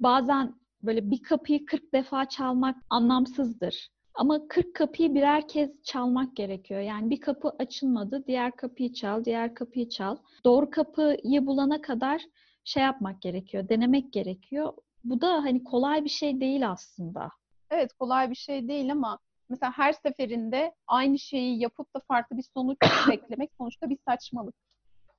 bazen 0.00 0.54
böyle 0.82 1.10
bir 1.10 1.22
kapıyı 1.22 1.66
40 1.66 1.92
defa 1.92 2.28
çalmak 2.28 2.76
anlamsızdır. 2.90 3.88
Ama 4.18 4.48
40 4.48 4.74
kapıyı 4.74 5.14
birer 5.14 5.48
kez 5.48 5.82
çalmak 5.82 6.36
gerekiyor. 6.36 6.80
Yani 6.80 7.10
bir 7.10 7.20
kapı 7.20 7.48
açılmadı, 7.58 8.24
diğer 8.26 8.56
kapıyı 8.56 8.92
çal, 8.92 9.24
diğer 9.24 9.54
kapıyı 9.54 9.88
çal. 9.88 10.16
Doğru 10.44 10.70
kapıyı 10.70 11.46
bulana 11.46 11.80
kadar 11.80 12.22
şey 12.64 12.82
yapmak 12.82 13.22
gerekiyor, 13.22 13.68
denemek 13.68 14.12
gerekiyor. 14.12 14.72
Bu 15.04 15.20
da 15.20 15.28
hani 15.32 15.64
kolay 15.64 16.04
bir 16.04 16.08
şey 16.08 16.40
değil 16.40 16.70
aslında. 16.70 17.30
Evet 17.70 17.92
kolay 17.92 18.30
bir 18.30 18.34
şey 18.34 18.68
değil 18.68 18.92
ama 18.92 19.18
mesela 19.48 19.72
her 19.76 19.92
seferinde 19.92 20.74
aynı 20.86 21.18
şeyi 21.18 21.60
yapıp 21.60 21.94
da 21.94 22.00
farklı 22.08 22.36
bir 22.36 22.46
sonuç 22.54 22.78
beklemek 23.10 23.50
sonuçta 23.58 23.90
bir 23.90 23.98
saçmalık. 24.08 24.54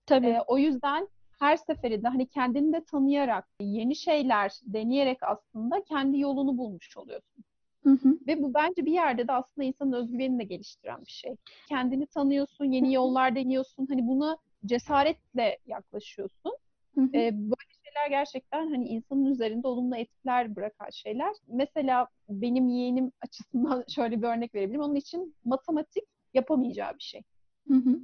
Tabii. 0.05 0.27
Ee, 0.27 0.41
o 0.47 0.57
yüzden 0.57 1.07
her 1.39 1.57
seferinde 1.57 2.07
hani 2.07 2.27
kendini 2.27 2.73
de 2.73 2.83
tanıyarak, 2.83 3.47
yeni 3.61 3.95
şeyler 3.95 4.51
deneyerek 4.63 5.17
aslında 5.23 5.83
kendi 5.83 6.19
yolunu 6.19 6.57
bulmuş 6.57 6.97
oluyorsun. 6.97 7.43
Hı 7.83 7.89
hı. 7.89 8.17
Ve 8.27 8.41
bu 8.43 8.53
bence 8.53 8.85
bir 8.85 8.91
yerde 8.91 9.27
de 9.27 9.31
aslında 9.31 9.67
insanın 9.67 9.93
özgüvenini 9.93 10.39
de 10.39 10.43
geliştiren 10.43 11.05
bir 11.05 11.11
şey. 11.11 11.35
Kendini 11.69 12.07
tanıyorsun, 12.07 12.65
yeni 12.65 12.93
yollar 12.93 13.35
deniyorsun. 13.35 13.85
Hani 13.89 14.07
buna 14.07 14.37
cesaretle 14.65 15.57
yaklaşıyorsun. 15.65 16.57
Hı 16.95 17.01
hı. 17.01 17.09
Ee, 17.13 17.31
böyle 17.33 17.69
şeyler 17.83 18.09
gerçekten 18.09 18.69
hani 18.69 18.87
insanın 18.87 19.25
üzerinde 19.25 19.67
olumlu 19.67 19.95
etkiler 19.95 20.55
bırakan 20.55 20.89
şeyler. 20.89 21.35
Mesela 21.47 22.07
benim 22.29 22.67
yeğenim 22.69 23.11
açısından 23.21 23.83
şöyle 23.95 24.21
bir 24.21 24.27
örnek 24.27 24.55
verebilirim. 24.55 24.81
Onun 24.81 24.95
için 24.95 25.35
matematik 25.45 26.03
yapamayacağı 26.33 26.93
bir 26.93 27.03
şey. 27.03 27.21
Hı 27.67 27.73
hı. 27.73 27.99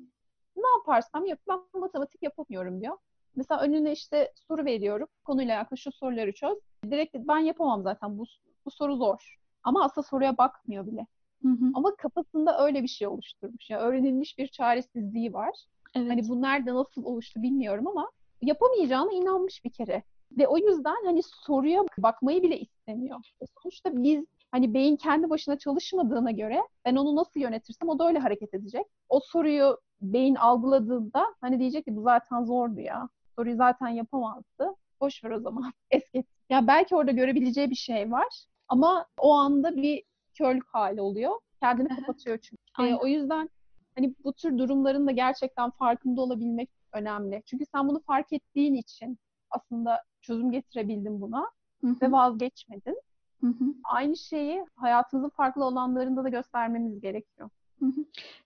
Ne 0.56 0.68
yaparsam 0.78 1.26
yap, 1.26 1.40
ben 1.50 1.60
matematik 1.74 2.24
yapamıyorum 2.24 2.82
diyor. 2.82 2.98
Mesela 3.36 3.62
önüne 3.62 3.92
işte 3.92 4.32
soru 4.48 4.66
veriyorum. 4.66 5.08
Konuyla 5.24 5.58
alakalı 5.58 5.78
şu 5.78 5.92
soruları 5.92 6.34
çöz. 6.34 6.58
Direkt 6.86 7.16
ben 7.16 7.38
yapamam 7.38 7.84
zaten 7.84 8.18
bu, 8.18 8.26
bu 8.66 8.72
soru 8.72 8.96
zor. 8.96 9.36
Ama 9.66 9.84
aslında 9.84 10.08
soruya 10.08 10.38
bakmıyor 10.38 10.88
bile. 10.88 11.08
Hı 11.42 11.50
hı. 11.50 11.72
Ama 11.74 11.96
kafasında 11.96 12.66
öyle 12.66 12.84
bir 12.84 12.88
şey 12.88 13.08
oluşturmuş. 13.08 13.70
Yani 13.70 13.82
öğrenilmiş 13.82 14.38
bir 14.38 14.48
çaresizliği 14.48 15.34
var. 15.34 15.56
Evet. 15.96 16.10
Hani 16.10 16.30
bu 16.30 16.42
nerede 16.42 16.74
nasıl 16.74 17.04
oluştu 17.06 17.42
bilmiyorum 17.42 17.88
ama 17.88 18.12
yapamayacağına 18.42 19.14
inanmış 19.14 19.66
bir 19.66 19.70
kere. 19.70 20.04
Ve 20.32 20.48
o 20.48 20.58
yüzden 20.58 21.06
hani 21.06 21.22
soruya 21.24 21.84
bakmayı 21.98 22.44
bile 22.44 22.60
istemiyor. 22.60 23.20
E 23.42 23.46
sonuçta 23.62 24.04
biz 24.04 24.26
hani 24.52 24.74
beyin 24.74 24.96
kendi 24.96 25.30
başına 25.30 25.58
çalışmadığına 25.58 26.32
göre 26.32 26.62
ben 26.86 26.96
onu 26.96 27.16
nasıl 27.16 27.40
yönetirsem 27.40 27.90
o 27.90 28.00
da 28.00 28.08
öyle 28.08 28.20
hareket 28.20 28.54
edecek. 28.54 28.86
O 29.10 29.20
soruyu 29.20 29.78
beyin 30.02 30.36
algıladığında 30.36 31.26
hani 31.42 31.60
diyecek 31.60 31.86
ki 31.86 31.96
bu 31.96 32.02
zaten 32.02 32.44
zordu 32.44 32.80
ya. 32.80 33.10
Soruyu 33.36 33.56
zaten 33.56 33.88
yapamazdı. 33.88 34.76
Boş 35.02 35.24
ver 35.24 35.32
o 35.32 35.40
zaman. 35.40 35.74
Es 35.92 36.12
geç. 36.12 36.26
Ya 36.50 36.68
belki 36.68 36.96
orada 36.96 37.12
görebileceği 37.12 37.70
bir 37.70 37.76
şey 37.76 38.12
var 38.12 38.46
ama 38.68 39.06
o 39.20 39.34
anda 39.34 39.76
bir 39.76 40.04
körlük 40.34 40.68
hali 40.68 41.02
oluyor. 41.02 41.32
Kendini 41.62 41.88
kapatıyor 41.88 42.38
çünkü. 42.38 42.64
Ee, 42.80 42.84
Aynen. 42.84 42.98
o 42.98 43.08
yüzden 43.08 43.50
hani 43.96 44.16
bu 44.24 44.34
tür 44.34 44.58
durumların 44.58 45.08
da 45.08 45.12
gerçekten 45.12 45.70
farkında 45.72 46.22
olabilmek 46.22 46.70
önemli. 46.94 47.44
Çünkü 47.46 47.66
sen 47.66 47.88
bunu 47.88 48.02
fark 48.02 48.34
ettiğin 48.34 48.74
için 48.76 49.20
aslında 49.50 50.04
çözüm 50.22 50.52
getirebildin 50.52 51.22
buna 51.22 51.52
Hı 51.82 51.88
hı, 51.88 51.96
ve 52.02 52.12
vazgeçmedin. 52.12 53.02
hı 53.42 53.48
hı. 53.48 53.66
Aynı 53.84 54.18
şeyi 54.18 54.66
hayatımızın 54.76 55.30
farklı 55.30 55.64
alanlarında 55.66 56.24
da 56.24 56.30
göstermemiz 56.30 57.02
gerekiyor. 57.02 57.50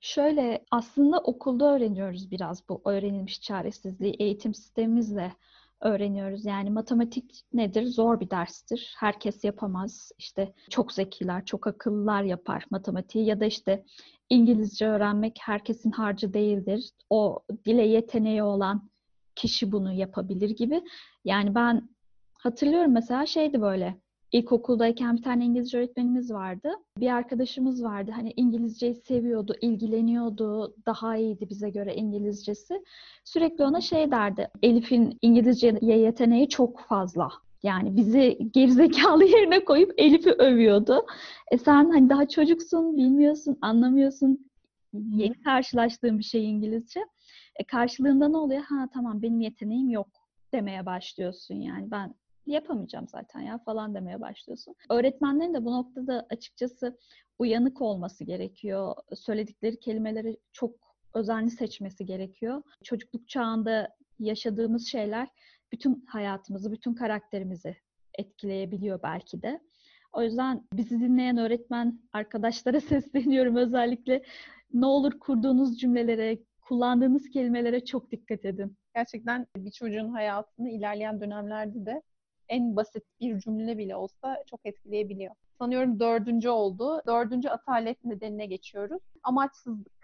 Şöyle 0.02 0.66
aslında 0.72 1.20
okulda 1.20 1.76
öğreniyoruz 1.76 2.32
biraz 2.32 2.70
bu 2.70 2.82
öğrenilmiş 2.86 3.42
çaresizliği 3.42 4.14
eğitim 4.14 4.54
sistemimizle 4.54 5.34
öğreniyoruz. 5.82 6.46
Yani 6.46 6.70
matematik 6.70 7.42
nedir? 7.54 7.86
Zor 7.86 8.20
bir 8.20 8.30
derstir. 8.30 8.96
Herkes 8.98 9.44
yapamaz. 9.44 10.12
İşte 10.18 10.54
çok 10.70 10.92
zekiler, 10.92 11.46
çok 11.46 11.68
akıllılar 11.68 12.24
yapar 12.24 12.66
matematiği 12.72 13.26
ya 13.26 13.40
da 13.40 13.46
işte 13.46 13.84
İngilizce 14.30 14.88
öğrenmek 14.88 15.38
herkesin 15.42 15.92
harcı 15.92 16.34
değildir. 16.34 16.90
O 17.10 17.40
dile 17.66 17.88
yeteneği 17.88 18.44
olan 18.44 18.90
kişi 19.36 19.72
bunu 19.72 19.94
yapabilir 19.94 20.50
gibi. 20.50 20.82
Yani 21.26 21.56
ben 21.56 21.90
hatırlıyorum 22.34 22.92
mesela 22.92 23.26
şeydi 23.26 23.62
böyle 23.62 23.98
İlkokuldayken 24.32 25.18
bir 25.18 25.22
tane 25.22 25.46
İngilizce 25.46 25.78
öğretmenimiz 25.78 26.34
vardı. 26.34 26.72
Bir 26.98 27.14
arkadaşımız 27.14 27.84
vardı. 27.84 28.12
Hani 28.16 28.34
İngilizceyi 28.36 28.96
seviyordu, 28.96 29.56
ilgileniyordu. 29.62 30.76
Daha 30.86 31.18
iyiydi 31.18 31.50
bize 31.50 31.70
göre 31.70 31.96
İngilizcesi. 31.96 32.84
Sürekli 33.24 33.64
ona 33.64 33.82
şey 33.82 34.12
derdi. 34.12 34.50
Elif'in 34.64 35.18
İngilizceye 35.22 36.00
yeteneği 36.00 36.50
çok 36.50 36.80
fazla. 36.80 37.30
Yani 37.64 37.98
bizi 37.98 38.38
gerizekalı 38.54 39.24
yerine 39.26 39.66
koyup 39.66 39.94
Elif'i 39.98 40.32
övüyordu. 40.32 41.06
E 41.52 41.58
sen 41.58 41.90
hani 41.90 42.10
daha 42.10 42.28
çocuksun, 42.28 42.98
bilmiyorsun, 42.98 43.58
anlamıyorsun. 43.62 44.50
Yeni 44.94 45.42
karşılaştığın 45.44 46.20
bir 46.20 46.24
şey 46.24 46.50
İngilizce. 46.50 47.00
E 47.56 47.64
karşılığında 47.64 48.28
ne 48.28 48.38
oluyor? 48.38 48.62
Ha 48.62 48.88
tamam 48.94 49.22
benim 49.22 49.42
yeteneğim 49.42 49.90
yok 49.90 50.08
demeye 50.54 50.86
başlıyorsun 50.86 51.56
yani. 51.56 51.92
Ben 51.92 52.14
yapamayacağım 52.54 53.08
zaten 53.08 53.40
ya 53.40 53.58
falan 53.58 53.96
demeye 53.96 54.22
başlıyorsun. 54.22 54.76
Öğretmenlerin 54.90 55.54
de 55.54 55.66
bu 55.66 55.72
noktada 55.72 56.28
açıkçası 56.30 56.98
uyanık 57.40 57.82
olması 57.82 58.24
gerekiyor. 58.24 58.96
Söyledikleri 59.16 59.80
kelimeleri 59.80 60.38
çok 60.52 60.76
özenli 61.14 61.52
seçmesi 61.52 62.06
gerekiyor. 62.06 62.64
Çocukluk 62.84 63.28
çağında 63.28 63.96
yaşadığımız 64.20 64.88
şeyler 64.88 65.28
bütün 65.72 66.06
hayatımızı, 66.08 66.72
bütün 66.72 66.94
karakterimizi 66.94 67.76
etkileyebiliyor 68.18 69.04
belki 69.04 69.42
de. 69.42 69.60
O 70.14 70.24
yüzden 70.24 70.68
bizi 70.74 71.00
dinleyen 71.00 71.38
öğretmen 71.38 72.00
arkadaşlara 72.14 72.82
sesleniyorum 72.82 73.56
özellikle. 73.56 74.24
Ne 74.74 74.86
olur 74.86 75.20
kurduğunuz 75.20 75.80
cümlelere, 75.80 76.40
kullandığınız 76.62 77.30
kelimelere 77.30 77.86
çok 77.86 78.12
dikkat 78.12 78.46
edin. 78.46 78.78
Gerçekten 78.96 79.48
bir 79.58 79.72
çocuğun 79.72 80.10
hayatını 80.10 80.70
ilerleyen 80.70 81.22
dönemlerde 81.22 81.86
de 81.86 82.02
en 82.50 82.76
basit 82.76 83.04
bir 83.20 83.40
cümle 83.40 83.78
bile 83.78 83.96
olsa 83.96 84.44
çok 84.50 84.60
etkileyebiliyor. 84.66 85.36
Sanıyorum 85.58 86.00
dördüncü 86.00 86.50
oldu. 86.50 87.02
Dördüncü 87.08 87.50
atalet 87.50 88.06
nedenine 88.06 88.46
geçiyoruz. 88.46 89.02
Amaçsızlık 89.24 90.00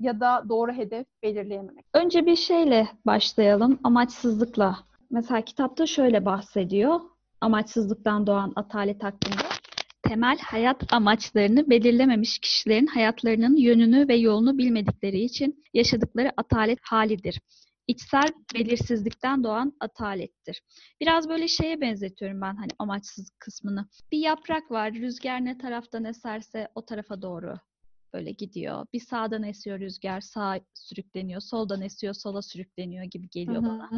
ya 0.00 0.20
da 0.20 0.44
doğru 0.48 0.72
hedef 0.72 1.06
belirleyememek. 1.22 1.84
Önce 1.94 2.26
bir 2.26 2.36
şeyle 2.36 2.88
başlayalım, 3.06 3.78
amaçsızlıkla. 3.84 4.78
Mesela 5.10 5.40
kitapta 5.40 5.86
şöyle 5.86 6.24
bahsediyor, 6.24 7.00
amaçsızlıktan 7.40 8.26
doğan 8.26 8.52
atalet 8.56 9.02
hakkında. 9.02 9.48
Temel 10.02 10.38
hayat 10.38 10.92
amaçlarını 10.92 11.70
belirlememiş 11.70 12.38
kişilerin 12.38 12.86
hayatlarının 12.86 13.56
yönünü 13.56 14.08
ve 14.08 14.16
yolunu 14.16 14.58
bilmedikleri 14.58 15.20
için 15.20 15.64
yaşadıkları 15.74 16.32
atalet 16.36 16.78
halidir. 16.82 17.40
İçsel 17.88 18.28
belirsizlikten 18.54 19.44
doğan 19.44 19.72
atalettir. 19.80 20.62
Biraz 21.00 21.28
böyle 21.28 21.48
şeye 21.48 21.80
benzetiyorum 21.80 22.40
ben 22.40 22.56
hani 22.56 22.70
amaçsızlık 22.78 23.40
kısmını. 23.40 23.88
Bir 24.12 24.18
yaprak 24.18 24.70
var, 24.70 24.92
rüzgar 24.94 25.44
ne 25.44 25.58
taraftan 25.58 26.04
eserse 26.04 26.68
o 26.74 26.84
tarafa 26.84 27.22
doğru 27.22 27.58
böyle 28.12 28.30
gidiyor. 28.30 28.86
Bir 28.92 29.00
sağdan 29.00 29.42
esiyor 29.42 29.80
rüzgar, 29.80 30.20
sağa 30.20 30.60
sürükleniyor, 30.74 31.40
soldan 31.40 31.82
esiyor, 31.82 32.14
sola 32.14 32.42
sürükleniyor 32.42 33.04
gibi 33.04 33.28
geliyor 33.28 33.62
bana 33.62 33.90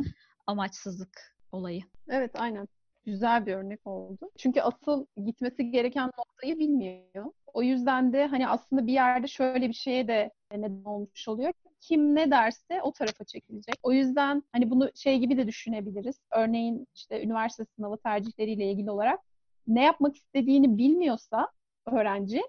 amaçsızlık 0.47 1.37
olayı. 1.53 1.83
Evet 2.09 2.31
aynen. 2.35 2.69
Güzel 3.05 3.47
bir 3.47 3.55
örnek 3.55 3.87
oldu. 3.87 4.31
Çünkü 4.39 4.61
asıl 4.61 5.07
gitmesi 5.25 5.71
gereken 5.71 6.11
noktayı 6.19 6.59
bilmiyor. 6.59 7.33
O 7.55 7.63
yüzden 7.63 8.13
de 8.13 8.27
hani 8.27 8.49
aslında 8.49 8.87
bir 8.87 8.93
yerde 8.93 9.27
şöyle 9.27 9.69
bir 9.69 9.75
şeye 9.75 10.09
de 10.09 10.31
neden 10.53 10.85
olmuş 10.85 11.29
oluyor. 11.29 11.53
Kim 11.81 12.15
ne 12.15 12.31
derse 12.31 12.83
o 12.83 12.93
tarafa 12.93 13.25
çekilecek. 13.25 13.75
O 13.83 13.93
yüzden 13.93 14.43
hani 14.53 14.71
bunu 14.71 14.91
şey 14.95 15.19
gibi 15.19 15.37
de 15.37 15.47
düşünebiliriz. 15.47 16.21
Örneğin 16.33 16.87
işte 16.95 17.23
üniversite 17.23 17.65
sınavı 17.77 17.97
tercihleriyle 17.99 18.71
ilgili 18.73 18.91
olarak 18.91 19.21
ne 19.67 19.83
yapmak 19.85 20.17
istediğini 20.17 20.79
bilmiyorsa 20.79 21.49
öğrenci 21.87 22.43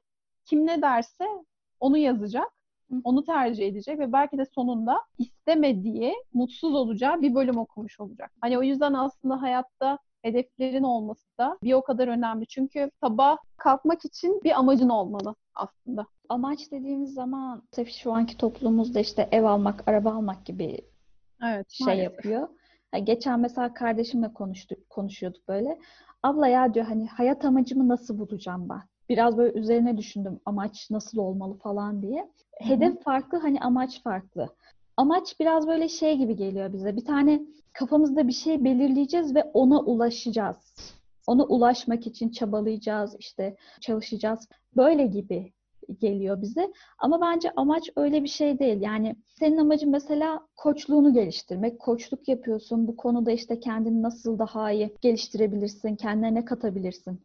kim 0.46 0.68
ne 0.68 0.82
derse 0.82 1.26
onu 1.80 1.98
yazacak, 1.98 2.48
onu 3.04 3.24
tercih 3.24 3.68
edecek 3.68 4.00
ve 4.00 4.14
belki 4.14 4.38
de 4.38 4.46
sonunda 4.46 5.02
istemediği, 5.18 6.14
mutsuz 6.34 6.74
olacağı 6.74 7.22
bir 7.22 7.36
bölüm 7.36 7.58
okumuş 7.58 8.00
olacak. 8.00 8.32
Hani 8.42 8.58
o 8.58 8.64
yüzden 8.64 8.94
aslında 8.94 9.42
hayatta 9.42 9.98
hedeflerin 10.21 10.84
olması 10.84 11.38
da 11.39 11.57
bir 11.63 11.73
o 11.73 11.81
kadar 11.84 12.07
önemli. 12.07 12.47
Çünkü 12.47 12.91
sabah 13.03 13.38
kalkmak 13.57 14.05
için 14.05 14.41
bir 14.43 14.60
amacın 14.60 14.89
olmalı 14.89 15.36
aslında. 15.55 16.05
Amaç 16.29 16.71
dediğimiz 16.71 17.13
zaman 17.13 17.63
tabii 17.71 17.91
şu 17.91 18.13
anki 18.13 18.38
toplumumuzda 18.38 18.99
işte 18.99 19.29
ev 19.31 19.43
almak, 19.43 19.88
araba 19.88 20.12
almak 20.13 20.45
gibi 20.45 20.81
Evet, 21.43 21.69
şey 21.69 21.88
maalesef. 21.88 22.03
yapıyor. 22.03 22.47
Geçen 23.03 23.39
mesela 23.39 23.73
kardeşimle 23.73 24.34
konuştuk, 24.34 24.89
konuşuyorduk 24.89 25.47
böyle. 25.47 25.79
Abla 26.23 26.47
ya 26.47 26.73
diyor 26.73 26.86
hani 26.86 27.07
hayat 27.07 27.45
amacımı 27.45 27.88
nasıl 27.88 28.19
bulacağım 28.19 28.69
ben? 28.69 28.81
Biraz 29.10 29.38
böyle 29.38 29.60
üzerine 29.60 29.97
düşündüm 29.97 30.39
amaç 30.45 30.89
nasıl 30.91 31.17
olmalı 31.17 31.57
falan 31.57 32.01
diye. 32.01 32.31
Hedef 32.60 33.03
farklı 33.03 33.38
hani 33.38 33.60
amaç 33.60 34.03
farklı. 34.03 34.49
Amaç 35.02 35.40
biraz 35.40 35.68
böyle 35.68 35.90
şey 35.90 36.18
gibi 36.18 36.36
geliyor 36.36 36.74
bize. 36.74 36.96
Bir 36.96 37.06
tane 37.06 37.42
kafamızda 37.74 38.28
bir 38.28 38.34
şey 38.34 38.64
belirleyeceğiz 38.64 39.36
ve 39.36 39.44
ona 39.44 39.80
ulaşacağız. 39.80 40.58
Ona 41.28 41.44
ulaşmak 41.44 42.08
için 42.08 42.30
çabalayacağız, 42.30 43.16
işte 43.20 43.56
çalışacağız. 43.82 44.48
Böyle 44.76 45.08
gibi 45.08 45.54
geliyor 46.00 46.42
bize. 46.42 46.74
Ama 47.00 47.22
bence 47.22 47.52
amaç 47.56 47.90
öyle 47.96 48.24
bir 48.24 48.28
şey 48.28 48.60
değil. 48.60 48.82
Yani 48.82 49.16
senin 49.40 49.58
amacın 49.58 49.92
mesela 49.92 50.40
koçluğunu 50.56 51.14
geliştirmek. 51.14 51.80
Koçluk 51.80 52.28
yapıyorsun. 52.28 52.88
Bu 52.88 52.98
konuda 52.98 53.32
işte 53.32 53.60
kendini 53.60 54.02
nasıl 54.02 54.40
daha 54.40 54.72
iyi 54.72 54.96
geliştirebilirsin, 55.02 55.96
kendine 55.96 56.36
ne 56.36 56.46
katabilirsin. 56.46 57.22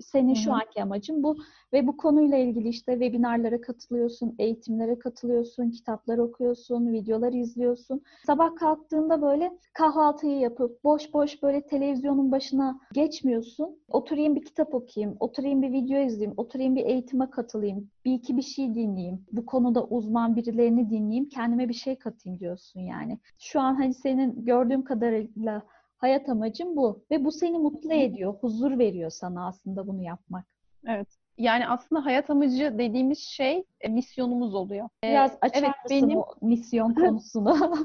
Senin 0.00 0.34
şu 0.34 0.50
Hı 0.50 0.54
hı. 0.54 0.58
anki 0.58 0.82
amacın 0.82 1.22
bu 1.22 1.36
ve 1.72 1.86
bu 1.86 1.96
konuyla 1.96 2.38
ilgili 2.38 2.68
işte 2.68 2.92
webinarlara 2.92 3.60
katılıyorsun, 3.60 4.34
eğitimlere 4.38 4.98
katılıyorsun, 4.98 5.70
kitaplar 5.70 6.18
okuyorsun, 6.18 6.92
videolar 6.92 7.32
izliyorsun. 7.32 8.02
Sabah 8.26 8.56
kalktığında 8.56 9.22
böyle 9.22 9.52
kahvaltıyı 9.72 10.38
yapıp 10.38 10.84
boş 10.84 11.14
boş 11.14 11.42
böyle 11.42 11.66
televizyonun 11.66 12.32
başına 12.32 12.80
geçmiyorsun. 12.92 13.78
Oturayım 13.88 14.34
bir 14.34 14.44
kitap 14.44 14.74
okuyayım, 14.74 15.16
oturayım 15.20 15.62
bir 15.62 15.72
video 15.72 16.00
izleyeyim, 16.00 16.34
oturayım 16.36 16.76
bir 16.76 16.86
eğitime 16.86 17.30
katılayım, 17.30 17.90
bir 18.04 18.12
iki 18.12 18.36
bir 18.36 18.42
şey 18.42 18.74
dinleyeyim. 18.74 19.24
Bu 19.32 19.46
konuda 19.46 19.84
uzman 19.84 20.36
birilerini 20.36 20.90
dinleyeyim, 20.90 21.28
kendime 21.28 21.68
bir 21.68 21.74
şey 21.74 21.96
katayım 21.96 22.38
diyorsun 22.38 22.80
yani. 22.80 23.18
Şu 23.38 23.60
an 23.60 23.74
hani 23.74 23.94
senin 23.94 24.44
gördüğüm 24.44 24.84
kadarıyla 24.84 25.62
hayat 25.98 26.28
amacın 26.28 26.76
bu 26.76 27.04
ve 27.10 27.24
bu 27.24 27.32
seni 27.32 27.58
mutlu 27.58 27.92
ediyor, 27.92 28.34
huzur 28.34 28.78
veriyor 28.78 29.10
sana 29.10 29.46
aslında 29.46 29.86
bunu 29.86 30.02
yapmak. 30.02 30.44
Evet. 30.86 31.08
Yani 31.38 31.68
aslında 31.68 32.04
hayat 32.04 32.30
amacı 32.30 32.74
dediğimiz 32.78 33.18
şey 33.18 33.64
e, 33.80 33.88
misyonumuz 33.88 34.54
oluyor. 34.54 34.88
E, 35.04 35.08
Biraz 35.10 35.38
açar 35.40 35.62
evet, 35.62 35.70
mısın 35.84 36.08
benim- 36.08 36.18
o 36.18 36.24
misyon 36.42 36.94
konusunu? 36.94 37.76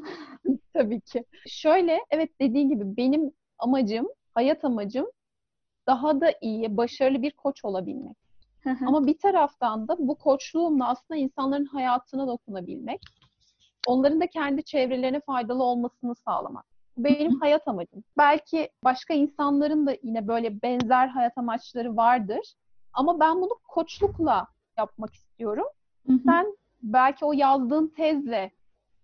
Tabii 0.73 1.01
ki. 1.01 1.25
Şöyle, 1.47 1.99
evet 2.09 2.39
dediğin 2.41 2.69
gibi 2.69 2.97
benim 2.97 3.31
amacım, 3.59 4.07
hayat 4.33 4.65
amacım 4.65 5.07
daha 5.87 6.21
da 6.21 6.33
iyi, 6.41 6.77
başarılı 6.77 7.21
bir 7.21 7.31
koç 7.31 7.65
olabilmek. 7.65 8.17
Ama 8.87 9.07
bir 9.07 9.17
taraftan 9.17 9.87
da 9.87 9.95
bu 9.99 10.15
koçluğumla 10.17 10.87
aslında 10.89 11.19
insanların 11.19 11.65
hayatına 11.65 12.27
dokunabilmek, 12.27 13.01
onların 13.87 14.21
da 14.21 14.27
kendi 14.27 14.63
çevrelerine 14.63 15.19
faydalı 15.19 15.63
olmasını 15.63 16.15
sağlamak. 16.15 16.65
Benim 16.97 17.39
hayat 17.39 17.67
amacım. 17.67 18.03
Belki 18.17 18.69
başka 18.83 19.13
insanların 19.13 19.87
da 19.87 19.95
yine 20.03 20.27
böyle 20.27 20.61
benzer 20.61 21.07
hayat 21.07 21.37
amaçları 21.37 21.95
vardır. 21.97 22.53
Ama 22.93 23.19
ben 23.19 23.35
bunu 23.41 23.59
koçlukla 23.67 24.47
yapmak 24.77 25.15
istiyorum. 25.15 25.65
Sen 26.25 26.55
belki 26.83 27.25
o 27.25 27.33
yazdığın 27.33 27.87
tezle 27.87 28.51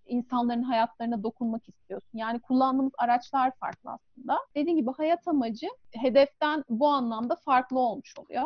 insanların 0.06 0.64
hayatlarına 0.64 1.24
dokunmak 1.24 1.70
istiyorsun. 1.70 2.18
Yani 2.18 2.40
kullandığımız 2.40 2.92
araçlar 2.98 3.52
farklı 3.60 3.90
aslında. 3.92 4.40
Dediğim 4.56 4.78
gibi 4.78 4.92
hayat 4.92 5.28
amacı 5.28 5.68
hedeften 5.92 6.64
bu 6.70 6.88
anlamda 6.88 7.36
farklı 7.36 7.80
olmuş 7.80 8.14
oluyor. 8.18 8.44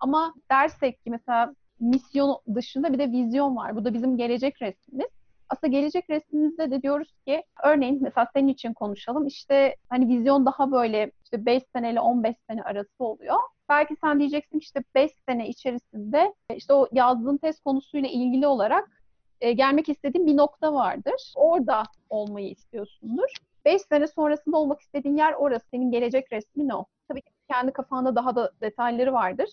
Ama 0.00 0.34
dersek 0.50 1.04
ki 1.04 1.10
mesela 1.10 1.54
misyon 1.80 2.38
dışında 2.54 2.92
bir 2.92 2.98
de 2.98 3.12
vizyon 3.12 3.56
var. 3.56 3.76
Bu 3.76 3.84
da 3.84 3.94
bizim 3.94 4.16
gelecek 4.16 4.62
resmimiz. 4.62 5.08
Aslında 5.48 5.70
gelecek 5.70 6.10
resmimizde 6.10 6.70
de 6.70 6.82
diyoruz 6.82 7.08
ki 7.26 7.42
örneğin 7.64 8.02
mesela 8.02 8.26
senin 8.34 8.48
için 8.48 8.72
konuşalım. 8.72 9.26
İşte 9.26 9.76
hani 9.88 10.08
vizyon 10.08 10.46
daha 10.46 10.72
böyle 10.72 11.10
işte 11.24 11.46
5 11.46 11.62
sene 11.72 11.92
ile 11.92 12.00
15 12.00 12.36
sene 12.50 12.62
arası 12.62 13.04
oluyor. 13.04 13.36
Belki 13.68 13.96
sen 14.00 14.18
diyeceksin 14.18 14.58
işte 14.58 14.84
5 14.94 15.10
sene 15.28 15.48
içerisinde 15.48 16.34
işte 16.56 16.74
o 16.74 16.88
yazdığın 16.92 17.36
test 17.36 17.64
konusuyla 17.64 18.08
ilgili 18.08 18.46
olarak 18.46 19.02
e, 19.40 19.52
gelmek 19.52 19.88
istediğin 19.88 20.26
bir 20.26 20.36
nokta 20.36 20.74
vardır. 20.74 21.32
Orada 21.36 21.82
olmayı 22.10 22.50
istiyorsundur. 22.50 23.32
5 23.64 23.82
sene 23.82 24.06
sonrasında 24.06 24.56
olmak 24.56 24.80
istediğin 24.80 25.16
yer 25.16 25.32
orası. 25.32 25.66
Senin 25.70 25.90
gelecek 25.90 26.32
resmin 26.32 26.68
o. 26.68 26.84
Tabii 27.08 27.22
ki 27.22 27.30
kendi 27.48 27.72
kafanda 27.72 28.16
daha 28.16 28.36
da 28.36 28.52
detayları 28.60 29.12
vardır. 29.12 29.48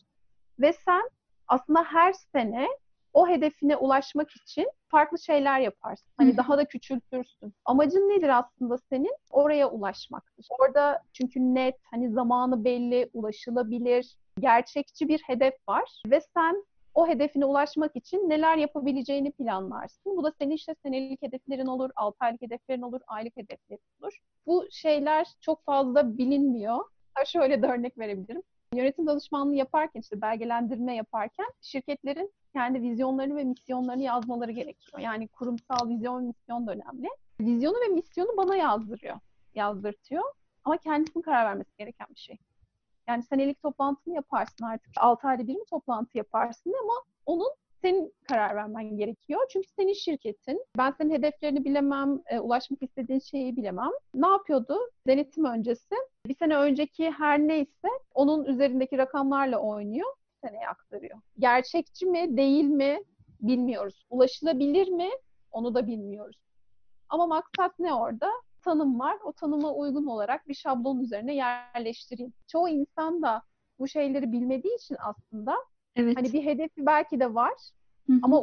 Ve 0.60 0.74
sen 0.74 1.10
aslında 1.48 1.84
her 1.84 2.14
sene 2.14 2.68
o 3.16 3.28
hedefine 3.28 3.78
ulaşmak 3.78 4.32
için 4.32 4.68
farklı 4.88 5.20
şeyler 5.20 5.60
yaparsın. 5.60 6.12
Hani 6.18 6.38
daha 6.38 6.58
da 6.58 6.66
küçültürsün. 6.66 7.54
Amacın 7.66 8.10
nedir 8.10 8.38
aslında 8.38 8.78
senin? 8.78 9.16
Oraya 9.30 9.70
ulaşmaktır. 9.70 10.48
Orada 10.60 11.02
çünkü 11.14 11.40
net, 11.40 11.76
hani 11.92 12.10
zamanı 12.10 12.64
belli, 12.66 13.10
ulaşılabilir, 13.14 14.18
gerçekçi 14.40 15.08
bir 15.08 15.22
hedef 15.28 15.54
var 15.68 16.02
ve 16.08 16.22
sen 16.22 16.66
o 16.94 17.08
hedefine 17.08 17.46
ulaşmak 17.46 17.96
için 17.96 18.30
neler 18.30 18.58
yapabileceğini 18.58 19.32
planlarsın. 19.32 20.18
Bu 20.18 20.24
da 20.24 20.32
senin 20.40 20.56
işte 20.56 20.76
senelik 20.86 21.22
hedeflerin 21.22 21.66
olur, 21.66 21.90
6 21.96 22.18
aylık 22.20 22.42
hedeflerin 22.42 22.82
olur, 22.82 23.02
aylık 23.08 23.38
hedeflerin 23.38 23.82
olur. 24.02 24.20
Bu 24.48 24.66
şeyler 24.72 25.28
çok 25.42 25.66
fazla 25.66 26.18
bilinmiyor. 26.18 26.80
Ha 27.14 27.26
şöyle 27.26 27.62
de 27.62 27.68
örnek 27.68 27.98
verebilirim. 27.98 28.42
Yönetim 28.76 29.08
danışmanlığı 29.08 29.56
yaparken 29.56 30.02
işte 30.02 30.22
belgelendirme 30.22 30.96
yaparken 30.96 31.48
şirketlerin 31.62 32.34
kendi 32.54 32.82
vizyonlarını 32.82 33.36
ve 33.36 33.44
misyonlarını 33.44 34.04
yazmaları 34.04 34.52
gerekiyor. 34.52 35.00
Yani 35.00 35.28
kurumsal 35.28 35.90
vizyon 35.90 36.22
ve 36.22 36.28
misyon 36.28 36.68
da 36.68 36.72
önemli. 36.72 37.08
Vizyonu 37.40 37.76
ve 37.76 37.94
misyonu 37.94 38.38
bana 38.38 38.56
yazdırıyor, 38.56 39.16
yazdırtıyor. 39.56 40.24
Ama 40.64 40.78
kendisinin 40.78 41.24
karar 41.24 41.46
vermesi 41.46 41.78
gereken 41.78 42.08
bir 42.10 42.20
şey. 42.20 42.38
Yani 43.08 43.24
senelik 43.24 43.62
toplantını 43.62 44.14
yaparsın 44.14 44.66
artık. 44.66 44.92
6 44.98 45.28
ayda 45.28 45.48
bir 45.48 45.56
mi 45.56 45.66
toplantı 45.70 46.18
yaparsın 46.18 46.74
ama 46.84 46.94
onun 47.26 47.52
senin 47.86 48.14
karar 48.28 48.56
vermen 48.56 48.98
gerekiyor. 48.98 49.42
Çünkü 49.50 49.68
senin 49.80 49.94
şirketin. 49.94 50.66
Ben 50.78 50.92
senin 50.92 51.14
hedeflerini 51.14 51.66
bilemem, 51.66 52.20
e, 52.26 52.40
ulaşmak 52.40 52.84
istediğin 52.84 53.20
şeyi 53.20 53.58
bilemem. 53.58 53.92
Ne 54.14 54.28
yapıyordu? 54.28 54.78
Denetim 55.08 55.46
öncesi. 55.46 55.96
Bir 56.26 56.36
sene 56.36 56.58
önceki 56.58 57.12
her 57.12 57.40
neyse 57.40 57.88
onun 58.14 58.46
üzerindeki 58.46 58.98
rakamlarla 58.98 59.58
oynuyor. 59.58 60.10
Seneye 60.44 60.68
aktarıyor. 60.68 61.20
Gerçekçi 61.40 62.06
mi, 62.06 62.38
değil 62.38 62.64
mi 62.64 63.00
bilmiyoruz. 63.42 64.06
Ulaşılabilir 64.10 64.88
mi? 64.88 65.10
Onu 65.52 65.76
da 65.76 65.88
bilmiyoruz. 65.88 66.38
Ama 67.10 67.28
maksat 67.28 67.80
ne 67.80 67.94
orada? 67.94 68.30
tanım 68.62 69.00
var. 69.00 69.18
O 69.24 69.32
tanıma 69.32 69.74
uygun 69.74 70.06
olarak 70.06 70.48
bir 70.48 70.54
şablon 70.54 71.00
üzerine 71.00 71.36
yerleştireyim. 71.36 72.34
Çoğu 72.48 72.70
insan 72.70 73.22
da 73.22 73.42
bu 73.80 73.88
şeyleri 73.88 74.32
bilmediği 74.32 74.76
için 74.76 74.98
aslında 75.00 75.56
evet. 75.96 76.18
hani 76.18 76.34
bir 76.34 76.46
hedefi 76.46 76.86
belki 76.86 77.20
de 77.20 77.34
var 77.34 77.54
Hı-hı. 78.08 78.20
ama 78.24 78.42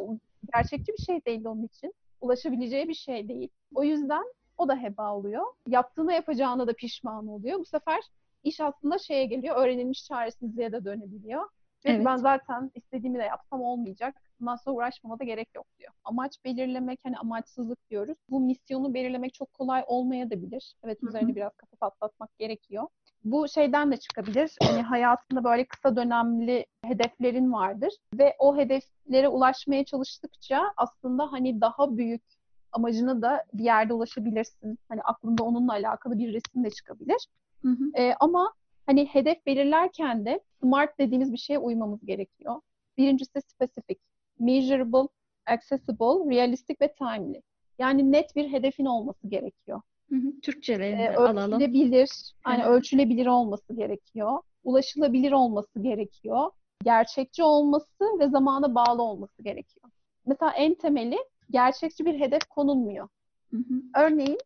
gerçekçi 0.53 0.93
bir 0.97 1.03
şey 1.03 1.25
değil 1.25 1.45
onun 1.45 1.63
için. 1.63 1.93
Ulaşabileceği 2.21 2.89
bir 2.89 2.93
şey 2.93 3.27
değil. 3.27 3.49
O 3.75 3.83
yüzden 3.83 4.23
o 4.57 4.67
da 4.67 4.81
heba 4.81 5.15
oluyor. 5.15 5.43
Yaptığına 5.67 6.13
yapacağına 6.13 6.67
da 6.67 6.73
pişman 6.73 7.27
oluyor. 7.27 7.59
Bu 7.59 7.65
sefer 7.65 8.03
iş 8.43 8.59
aslında 8.59 8.97
şeye 8.97 9.25
geliyor, 9.25 9.55
öğrenilmiş 9.55 10.05
çaresizliğe 10.05 10.71
de 10.71 10.85
dönebiliyor. 10.85 11.49
Evet. 11.85 12.05
Ben 12.05 12.15
zaten 12.15 12.71
istediğimi 12.75 13.19
de 13.19 13.23
yapsam 13.23 13.61
olmayacak. 13.61 14.15
Bundan 14.39 14.55
sonra 14.55 14.75
uğraşmama 14.75 15.19
da 15.19 15.23
gerek 15.23 15.49
yok 15.55 15.67
diyor. 15.79 15.93
Amaç 16.03 16.45
belirlemek 16.45 16.99
hani 17.03 17.17
amaçsızlık 17.17 17.89
diyoruz. 17.89 18.17
Bu 18.29 18.39
misyonu 18.39 18.93
belirlemek 18.93 19.33
çok 19.33 19.53
kolay 19.53 19.83
olmayabilir. 19.87 20.75
Evet 20.83 21.03
üzerine 21.03 21.35
biraz 21.35 21.51
kafa 21.57 21.75
patlatmak 21.75 22.37
gerekiyor. 22.37 22.87
Bu 23.23 23.47
şeyden 23.47 23.91
de 23.91 23.97
çıkabilir. 23.97 24.51
Hani 24.63 24.81
hayatında 24.81 25.43
böyle 25.43 25.65
kısa 25.65 25.95
dönemli 25.95 26.65
hedeflerin 26.85 27.53
vardır 27.53 27.93
ve 28.13 28.35
o 28.39 28.57
hedeflere 28.57 29.27
ulaşmaya 29.27 29.85
çalıştıkça 29.85 30.73
aslında 30.77 31.31
hani 31.31 31.61
daha 31.61 31.97
büyük 31.97 32.23
amacına 32.71 33.21
da 33.21 33.43
bir 33.53 33.63
yerde 33.63 33.93
ulaşabilirsin. 33.93 34.79
Hani 34.89 35.01
aklında 35.01 35.43
onunla 35.43 35.71
alakalı 35.73 36.17
bir 36.17 36.33
resim 36.33 36.63
de 36.63 36.69
çıkabilir. 36.69 37.27
Hı 37.61 37.69
hı. 37.69 37.91
Ee, 37.95 38.13
ama 38.19 38.53
hani 38.85 39.05
hedef 39.05 39.45
belirlerken 39.45 40.25
de 40.25 40.39
SMART 40.59 40.99
dediğimiz 40.99 41.31
bir 41.31 41.37
şeye 41.37 41.59
uymamız 41.59 42.05
gerekiyor. 42.05 42.61
Birincisi 42.97 43.41
specific, 43.41 43.99
measurable, 44.39 45.07
accessible, 45.45 46.35
realistic 46.35 46.75
ve 46.81 46.93
timely. 46.93 47.41
Yani 47.79 48.11
net 48.11 48.35
bir 48.35 48.51
hedefin 48.51 48.85
olması 48.85 49.27
gerekiyor. 49.27 49.81
Hı 50.13 50.17
hı, 50.17 50.41
Türkçelerini 50.41 51.01
ee, 51.01 51.15
alalım. 51.15 51.53
Ölçülebilir, 51.53 52.09
yani 52.47 52.65
ölçülebilir 52.65 53.25
olması 53.25 53.75
gerekiyor. 53.75 54.39
Ulaşılabilir 54.63 55.31
olması 55.31 55.79
gerekiyor. 55.81 56.51
Gerçekçi 56.83 57.43
olması 57.43 58.19
ve 58.19 58.29
zamana 58.29 58.75
bağlı 58.75 59.01
olması 59.01 59.43
gerekiyor. 59.43 59.89
Mesela 60.25 60.51
en 60.51 60.73
temeli 60.73 61.17
gerçekçi 61.49 62.05
bir 62.05 62.19
hedef 62.19 62.41
konulmuyor. 62.49 63.07
Hı 63.51 63.57
hı. 63.57 64.03
Örneğin 64.05 64.37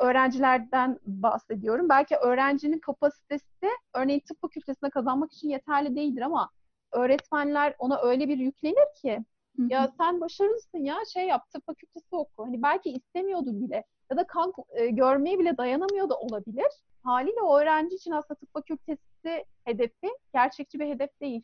öğrencilerden 0.00 0.98
bahsediyorum. 1.06 1.88
Belki 1.88 2.16
öğrencinin 2.16 2.78
kapasitesi 2.78 3.68
örneğin 3.94 4.20
tıp 4.20 4.40
fakültesine 4.40 4.90
kazanmak 4.90 5.32
için 5.32 5.48
yeterli 5.48 5.96
değildir 5.96 6.22
ama 6.22 6.50
öğretmenler 6.92 7.74
ona 7.78 8.00
öyle 8.02 8.28
bir 8.28 8.38
yüklenir 8.38 8.94
ki 9.02 9.24
ya 9.68 9.88
sen 9.98 10.20
başarılısın 10.20 10.78
ya 10.78 10.96
şey 11.12 11.26
yap 11.26 11.50
tıp 11.50 11.66
fakültesi 11.66 12.16
oku. 12.16 12.44
Hani 12.44 12.62
belki 12.62 12.90
istemiyordu 12.90 13.60
bile 13.60 13.84
ya 14.10 14.16
da 14.16 14.26
kan 14.26 14.52
e, 14.74 14.86
görmeye 14.86 15.38
bile 15.38 15.56
dayanamıyor 15.56 16.08
da 16.08 16.18
olabilir. 16.18 16.68
Haliyle 17.02 17.42
o 17.42 17.58
öğrenci 17.58 17.94
için 17.94 18.10
aslında 18.10 18.38
tıp 18.38 18.52
fakültesi 18.52 19.44
hedefi 19.64 20.08
gerçekçi 20.34 20.80
bir 20.80 20.86
hedef 20.86 21.20
değil. 21.20 21.42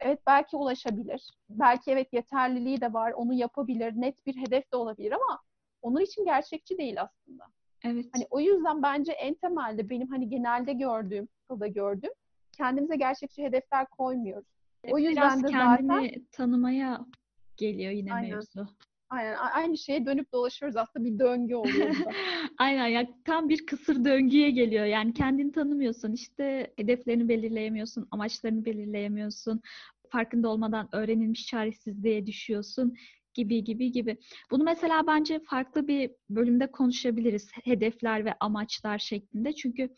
Evet 0.00 0.20
belki 0.26 0.56
ulaşabilir. 0.56 1.30
Belki 1.50 1.90
evet 1.90 2.12
yeterliliği 2.12 2.80
de 2.80 2.92
var. 2.92 3.12
Onu 3.12 3.32
yapabilir. 3.32 3.92
Net 3.96 4.26
bir 4.26 4.36
hedef 4.36 4.72
de 4.72 4.76
olabilir 4.76 5.12
ama 5.12 5.40
onun 5.82 6.00
için 6.00 6.24
gerçekçi 6.24 6.78
değil 6.78 7.02
aslında. 7.02 7.44
Evet. 7.84 8.06
Hani 8.12 8.26
o 8.30 8.40
yüzden 8.40 8.82
bence 8.82 9.12
en 9.12 9.34
temelde 9.34 9.90
benim 9.90 10.08
hani 10.08 10.28
genelde 10.28 10.72
gördüğüm, 10.72 11.28
da 11.60 11.66
gördüğüm 11.66 12.12
kendimize 12.56 12.96
gerçekçi 12.96 13.42
hedefler 13.44 13.86
koymuyoruz. 13.86 14.46
O 14.90 14.98
yüzden 14.98 15.12
Biraz 15.12 15.42
de 15.42 15.46
kendini 15.46 15.86
zaten 15.86 16.26
tanımaya 16.32 17.06
geliyor 17.56 17.92
yine 17.92 18.14
Aynen. 18.14 18.30
mevzu. 18.30 18.68
Aynen. 19.10 19.36
Aynı 19.54 19.78
şeye 19.78 20.06
dönüp 20.06 20.32
dolaşıyoruz. 20.32 20.76
Aslında 20.76 21.04
bir 21.04 21.18
döngü 21.18 21.54
oluyor. 21.54 21.96
Aynen. 22.58 22.86
Ya 22.86 23.06
tam 23.24 23.48
bir 23.48 23.66
kısır 23.66 24.04
döngüye 24.04 24.50
geliyor. 24.50 24.84
Yani 24.84 25.14
kendini 25.14 25.52
tanımıyorsun. 25.52 26.12
işte 26.12 26.72
hedeflerini 26.76 27.28
belirleyemiyorsun. 27.28 28.08
Amaçlarını 28.10 28.64
belirleyemiyorsun. 28.64 29.60
Farkında 30.10 30.48
olmadan 30.48 30.88
öğrenilmiş 30.92 31.46
çaresizliğe 31.46 32.26
düşüyorsun 32.26 32.94
gibi 33.34 33.64
gibi 33.64 33.92
gibi. 33.92 34.16
Bunu 34.50 34.64
mesela 34.64 35.06
bence 35.06 35.40
farklı 35.40 35.88
bir 35.88 36.10
bölümde 36.30 36.70
konuşabiliriz. 36.70 37.50
Hedefler 37.64 38.24
ve 38.24 38.34
amaçlar 38.40 38.98
şeklinde. 38.98 39.52
Çünkü 39.52 39.88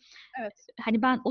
evet. 0.41 0.67
hani 0.81 1.01
ben 1.01 1.21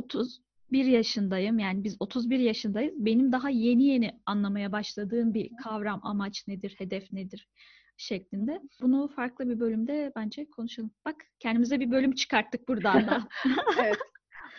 31 0.67 0.85
yaşındayım. 0.85 1.59
Yani 1.59 1.85
biz 1.85 1.97
31 2.01 2.39
yaşındayız. 2.39 2.95
Benim 2.99 3.33
daha 3.33 3.51
yeni 3.51 3.85
yeni 3.85 4.11
anlamaya 4.27 4.73
başladığım 4.73 5.35
bir 5.35 5.51
kavram 5.65 6.01
amaç 6.03 6.47
nedir, 6.49 6.75
hedef 6.79 7.13
nedir 7.13 7.49
şeklinde. 7.97 8.61
Bunu 8.83 9.09
farklı 9.17 9.49
bir 9.49 9.61
bölümde 9.61 10.13
bence 10.17 10.51
konuşalım. 10.51 10.91
Bak 11.05 11.15
kendimize 11.39 11.81
bir 11.81 11.91
bölüm 11.91 12.15
çıkarttık 12.15 12.69
buradan 12.69 13.07
da. 13.07 13.29
evet. 13.81 13.97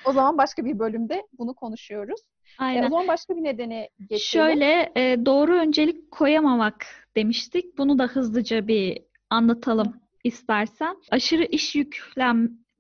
O 0.06 0.12
zaman 0.12 0.38
başka 0.38 0.66
bir 0.66 0.80
bölümde 0.80 1.24
bunu 1.38 1.54
konuşuyoruz. 1.54 2.22
Aynen. 2.58 2.84
E, 2.84 2.86
o 2.86 2.90
zaman 2.90 3.08
başka 3.08 3.36
bir 3.36 3.44
nedeni 3.44 3.90
geçelim. 4.00 4.20
Şöyle 4.20 4.92
e, 4.96 5.26
doğru 5.26 5.56
öncelik 5.56 6.12
koyamamak 6.12 6.86
demiştik. 7.16 7.78
Bunu 7.78 8.00
da 8.00 8.04
hızlıca 8.04 8.68
bir 8.68 9.02
anlatalım 9.30 9.94
istersen. 10.24 10.98
Aşırı 11.12 11.44
iş 11.44 11.76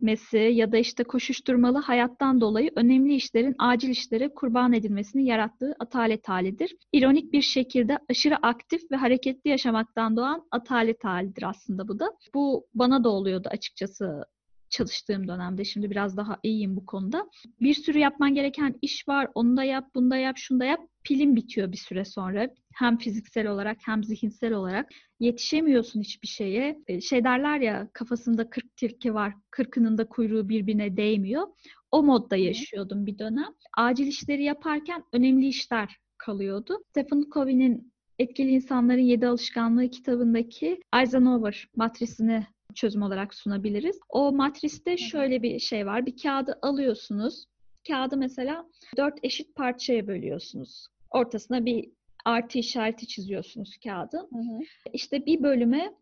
yüklenmesi 0.01 0.37
ya 0.37 0.71
da 0.71 0.77
işte 0.77 1.03
koşuşturmalı 1.03 1.77
hayattan 1.77 2.41
dolayı 2.41 2.71
önemli 2.75 3.15
işlerin 3.15 3.55
acil 3.59 3.89
işlere 3.89 4.33
kurban 4.33 4.73
edilmesini 4.73 5.25
yarattığı 5.25 5.75
atalet 5.79 6.29
halidir. 6.29 6.75
İronik 6.93 7.33
bir 7.33 7.41
şekilde 7.41 7.97
aşırı 8.09 8.35
aktif 8.37 8.81
ve 8.91 8.95
hareketli 8.95 9.49
yaşamaktan 9.49 10.17
doğan 10.17 10.47
atalet 10.51 11.03
halidir 11.03 11.43
aslında 11.43 11.87
bu 11.87 11.99
da. 11.99 12.11
Bu 12.33 12.67
bana 12.73 13.03
da 13.03 13.09
oluyordu 13.09 13.49
açıkçası 13.51 14.23
çalıştığım 14.69 15.27
dönemde. 15.27 15.65
Şimdi 15.65 15.91
biraz 15.91 16.17
daha 16.17 16.39
iyiyim 16.43 16.75
bu 16.75 16.85
konuda. 16.85 17.29
Bir 17.61 17.73
sürü 17.73 17.97
yapman 17.97 18.33
gereken 18.33 18.75
iş 18.81 19.07
var. 19.07 19.27
Onu 19.35 19.57
da 19.57 19.63
yap, 19.63 19.89
bunu 19.95 20.11
da 20.11 20.17
yap, 20.17 20.37
şunu 20.37 20.59
da 20.59 20.65
yap. 20.65 20.79
Pilin 21.03 21.35
bitiyor 21.35 21.71
bir 21.71 21.77
süre 21.77 22.05
sonra. 22.05 22.49
Hem 22.73 22.97
fiziksel 22.97 23.47
olarak 23.47 23.77
hem 23.85 24.03
zihinsel 24.03 24.53
olarak. 24.53 24.89
Yetişemiyorsun 25.19 26.01
hiçbir 26.01 26.27
şeye. 26.27 26.79
E, 26.87 27.01
Şey 27.01 27.23
derler 27.23 27.59
ya 27.59 27.89
kafasında 27.93 28.49
40 28.49 28.75
tilki 28.75 29.13
var. 29.13 29.33
Kırkının 29.51 29.97
da 29.97 30.07
kuyruğu 30.07 30.49
birbirine 30.49 30.97
değmiyor. 30.97 31.47
O 31.91 32.03
modda 32.03 32.35
yaşıyordum 32.35 33.05
bir 33.05 33.19
dönem. 33.19 33.53
Acil 33.77 34.07
işleri 34.07 34.43
yaparken 34.43 35.03
önemli 35.13 35.47
işler 35.47 35.97
kalıyordu. 36.17 36.83
Stephen 36.89 37.23
Covey'nin 37.33 37.93
Etkili 38.19 38.49
İnsanların 38.49 39.01
Yedi 39.01 39.27
Alışkanlığı 39.27 39.89
kitabındaki 39.89 40.79
Eisenhower 40.99 41.67
matrisini 41.75 42.47
çözüm 42.75 43.01
olarak 43.01 43.33
sunabiliriz. 43.33 43.99
O 44.09 44.31
matriste 44.31 44.97
şöyle 44.97 45.43
bir 45.43 45.59
şey 45.59 45.85
var. 45.85 46.05
Bir 46.05 46.17
kağıdı 46.17 46.59
alıyorsunuz. 46.61 47.45
Kağıdı 47.87 48.17
mesela 48.17 48.65
dört 48.97 49.19
eşit 49.23 49.55
parçaya 49.55 50.07
bölüyorsunuz. 50.07 50.87
Ortasına 51.11 51.65
bir 51.65 51.89
artı 52.25 52.59
işareti 52.59 53.07
çiziyorsunuz 53.07 53.77
kağıdın. 53.83 54.27
Hı 54.33 54.39
hı. 54.39 54.59
İşte 54.93 55.25
bir 55.25 55.43
bölüme 55.43 55.93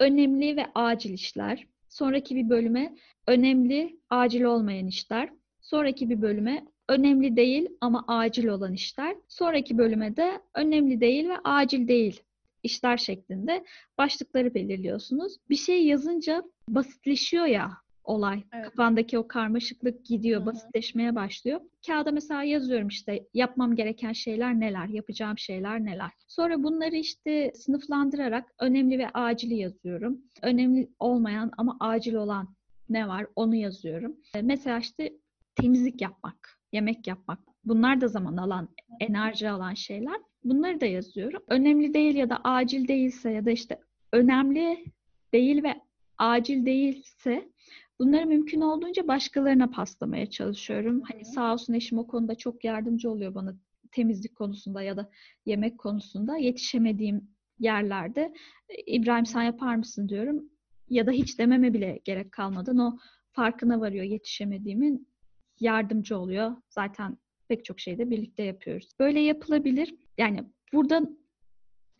önemli 0.00 0.56
ve 0.56 0.66
acil 0.74 1.12
işler. 1.12 1.66
Sonraki 1.88 2.36
bir 2.36 2.48
bölüme 2.48 2.94
önemli, 3.26 4.00
acil 4.10 4.42
olmayan 4.42 4.86
işler. 4.86 5.32
Sonraki 5.60 6.10
bir 6.10 6.22
bölüme 6.22 6.66
önemli 6.88 7.36
değil 7.36 7.68
ama 7.80 8.04
acil 8.08 8.46
olan 8.46 8.72
işler. 8.72 9.16
Sonraki 9.28 9.78
bölüme 9.78 10.16
de 10.16 10.40
önemli 10.54 11.00
değil 11.00 11.28
ve 11.28 11.36
acil 11.44 11.88
değil 11.88 12.22
işler 12.66 12.96
şeklinde 12.96 13.64
başlıkları 13.98 14.54
belirliyorsunuz. 14.54 15.36
Bir 15.50 15.56
şey 15.56 15.86
yazınca 15.86 16.42
basitleşiyor 16.68 17.46
ya 17.46 17.70
olay. 18.04 18.42
Evet. 18.52 18.64
Kafandaki 18.64 19.18
o 19.18 19.28
karmaşıklık 19.28 20.04
gidiyor, 20.06 20.40
Hı 20.40 20.42
hı. 20.42 20.46
basitleşmeye 20.46 21.14
başlıyor. 21.14 21.60
Kağıda 21.86 22.10
mesela 22.12 22.42
yazıyorum 22.42 22.88
işte 22.88 23.26
yapmam 23.34 23.76
gereken 23.76 24.12
şeyler 24.12 24.60
neler, 24.60 24.86
yapacağım 24.88 25.38
şeyler 25.38 25.84
neler. 25.84 26.10
Sonra 26.28 26.62
bunları 26.62 26.96
işte 26.96 27.52
sınıflandırarak 27.54 28.54
önemli 28.60 28.98
ve 28.98 29.08
acili 29.14 29.54
yazıyorum. 29.54 30.18
Önemli 30.42 30.88
olmayan 30.98 31.52
ama 31.56 31.76
acil 31.80 32.14
olan 32.14 32.56
ne 32.88 33.08
var 33.08 33.26
onu 33.36 33.54
yazıyorum. 33.54 34.16
E, 34.34 34.42
Mesela 34.42 34.78
işte 34.78 35.12
temizlik 35.54 36.00
yapmak, 36.00 36.60
yemek 36.72 37.06
yapmak. 37.06 37.38
Bunlar 37.64 38.00
da 38.00 38.08
zaman 38.08 38.36
alan, 38.36 38.68
enerji 39.00 39.50
alan 39.50 39.74
şeyler. 39.74 40.20
Bunları 40.46 40.80
da 40.80 40.86
yazıyorum. 40.86 41.42
Önemli 41.48 41.94
değil 41.94 42.14
ya 42.14 42.30
da 42.30 42.40
acil 42.44 42.88
değilse 42.88 43.30
ya 43.30 43.44
da 43.44 43.50
işte 43.50 43.78
önemli 44.12 44.84
değil 45.32 45.62
ve 45.62 45.74
acil 46.18 46.66
değilse 46.66 47.48
bunları 48.00 48.26
mümkün 48.26 48.60
olduğunca 48.60 49.08
başkalarına 49.08 49.70
paslamaya 49.70 50.30
çalışıyorum. 50.30 51.02
Hani 51.12 51.24
sağ 51.24 51.52
olsun 51.52 51.74
eşim 51.74 51.98
o 51.98 52.06
konuda 52.06 52.34
çok 52.34 52.64
yardımcı 52.64 53.10
oluyor 53.10 53.34
bana 53.34 53.54
temizlik 53.92 54.36
konusunda 54.36 54.82
ya 54.82 54.96
da 54.96 55.10
yemek 55.46 55.78
konusunda. 55.78 56.36
Yetişemediğim 56.36 57.28
yerlerde 57.58 58.32
"E, 58.68 58.82
İbrahim 58.82 59.26
sen 59.26 59.42
yapar 59.42 59.76
mısın 59.76 60.08
diyorum. 60.08 60.44
Ya 60.90 61.06
da 61.06 61.10
hiç 61.10 61.38
dememe 61.38 61.72
bile 61.72 62.00
gerek 62.04 62.32
kalmadan 62.32 62.78
o 62.78 62.98
farkına 63.32 63.80
varıyor 63.80 64.04
yetişemediğimin 64.04 65.08
yardımcı 65.60 66.18
oluyor. 66.18 66.56
Zaten 66.68 67.18
pek 67.48 67.64
çok 67.64 67.80
şeyde 67.80 68.10
birlikte 68.10 68.42
yapıyoruz. 68.42 68.88
Böyle 68.98 69.20
yapılabilir. 69.20 69.94
Yani 70.18 70.44
burada 70.72 71.02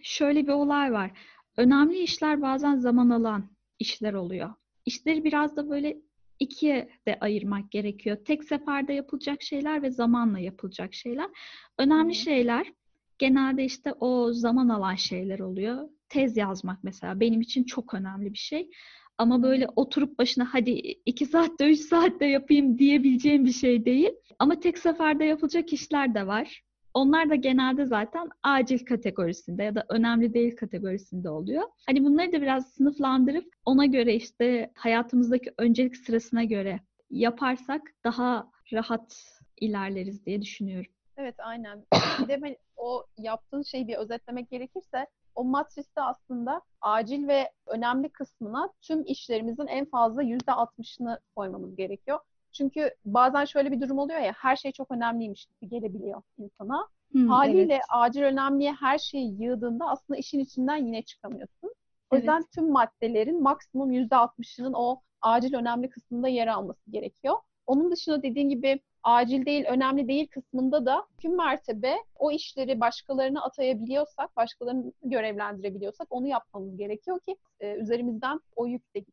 şöyle 0.03 0.47
bir 0.47 0.53
olay 0.53 0.93
var. 0.93 1.11
Önemli 1.57 1.99
işler 1.99 2.43
bazen 2.43 2.77
zaman 2.77 3.11
alan 3.11 3.51
işler 3.79 4.13
oluyor. 4.13 4.55
İşleri 4.87 5.25
biraz 5.25 5.57
da 5.57 5.71
böyle 5.71 5.97
ikiye 6.39 6.89
de 7.07 7.19
ayırmak 7.21 7.71
gerekiyor. 7.71 8.17
Tek 8.25 8.45
seferde 8.45 8.93
yapılacak 8.93 9.43
şeyler 9.43 9.83
ve 9.83 9.91
zamanla 9.91 10.39
yapılacak 10.39 10.95
şeyler. 10.95 11.31
Önemli 11.79 12.15
hı. 12.15 12.19
şeyler 12.19 12.73
genelde 13.19 13.65
işte 13.65 13.93
o 13.93 14.33
zaman 14.33 14.69
alan 14.69 14.95
şeyler 14.95 15.39
oluyor. 15.39 15.89
Tez 16.09 16.37
yazmak 16.37 16.85
mesela 16.85 17.21
benim 17.21 17.41
için 17.41 17.65
çok 17.65 17.95
önemli 17.95 18.33
bir 18.33 18.39
şey. 18.39 18.71
Ama 19.19 19.43
böyle 19.43 19.67
oturup 19.77 20.19
başına 20.19 20.55
hadi 20.55 20.71
iki 21.07 21.27
saatte, 21.27 21.71
üç 21.71 21.81
saatte 21.81 22.27
yapayım 22.27 22.79
diyebileceğim 22.79 23.45
bir 23.45 23.53
şey 23.53 23.85
değil. 23.85 24.11
Ama 24.39 24.61
tek 24.61 24.79
seferde 24.79 25.25
yapılacak 25.25 25.73
işler 25.73 26.15
de 26.15 26.27
var. 26.27 26.63
Onlar 26.97 27.31
da 27.31 27.35
genelde 27.35 27.87
zaten 27.87 28.29
acil 28.43 28.87
kategorisinde 28.87 29.63
ya 29.63 29.75
da 29.75 29.85
önemli 29.89 30.35
değil 30.35 30.57
kategorisinde 30.57 31.31
oluyor. 31.31 31.63
Hani 31.87 32.05
bunları 32.05 32.33
da 32.33 32.43
biraz 32.43 32.73
sınıflandırıp 32.73 33.45
ona 33.65 33.87
göre 33.87 34.15
işte 34.15 34.71
hayatımızdaki 34.75 35.55
öncelik 35.59 35.97
sırasına 35.97 36.45
göre 36.45 36.81
yaparsak 37.11 37.83
daha 38.05 38.51
rahat 38.73 39.23
ilerleriz 39.61 40.27
diye 40.27 40.43
düşünüyorum. 40.43 40.93
Evet 41.17 41.35
aynen. 41.39 41.85
Bir 42.19 42.29
de 42.29 42.59
o 42.77 43.05
yaptığın 43.19 43.63
şeyi 43.63 43.89
bir 43.89 43.97
özetlemek 43.97 44.51
gerekirse 44.51 45.07
o 45.35 45.45
matriste 45.45 46.01
aslında 46.01 46.63
acil 46.81 47.29
ve 47.29 47.53
önemli 47.67 48.09
kısmına 48.09 48.73
tüm 48.83 49.03
işlerimizin 49.07 49.67
en 49.67 49.85
fazla 49.85 50.23
yüzde 50.23 50.53
altmışını 50.53 51.21
koymamız 51.35 51.77
gerekiyor. 51.77 52.19
Çünkü 52.57 52.91
bazen 53.05 53.45
şöyle 53.45 53.73
bir 53.73 53.81
durum 53.81 53.99
oluyor 53.99 54.21
ya 54.21 54.33
her 54.37 54.57
şey 54.57 54.73
çok 54.73 54.91
önemliymiş 54.91 55.47
gibi 55.47 55.71
gelebiliyor 55.71 56.23
insana. 56.39 56.89
Hı, 57.13 57.27
Haliyle 57.27 57.75
evet. 57.75 57.83
acil 57.91 58.23
önemliye 58.23 58.73
her 58.73 58.99
şeyi 58.99 59.43
yığdığında 59.43 59.87
aslında 59.89 60.19
işin 60.19 60.39
içinden 60.41 60.77
yine 60.77 61.03
çıkamıyorsun. 61.03 61.75
O 62.11 62.17
yüzden 62.17 62.37
Evet. 62.41 62.53
tüm 62.55 62.71
maddelerin 62.73 63.43
maksimum 63.43 63.91
yüzde 63.91 64.17
altmışının 64.17 64.73
o 64.73 65.01
acil 65.23 65.55
önemli 65.55 65.89
kısmında 65.91 66.29
yer 66.29 66.47
alması 66.47 66.91
gerekiyor. 66.91 67.37
Onun 67.67 67.91
dışında 67.91 68.23
dediğin 68.23 68.49
gibi 68.49 68.81
acil 69.03 69.47
değil, 69.47 69.65
önemli 69.69 70.09
değil 70.09 70.27
kısmında 70.29 70.87
da 70.87 71.07
tüm 71.19 71.37
mertebe 71.37 71.97
o 72.19 72.31
işleri 72.31 72.81
başkalarına 72.81 73.43
atayabiliyorsak, 73.43 74.37
başkalarını 74.37 74.93
görevlendirebiliyorsak 75.03 76.07
onu 76.11 76.27
yapmamız 76.27 76.77
gerekiyor 76.77 77.21
ki 77.21 77.37
e, 77.61 77.75
üzerimizden 77.75 78.41
o 78.57 78.67
yük 78.67 78.95
de 78.95 79.05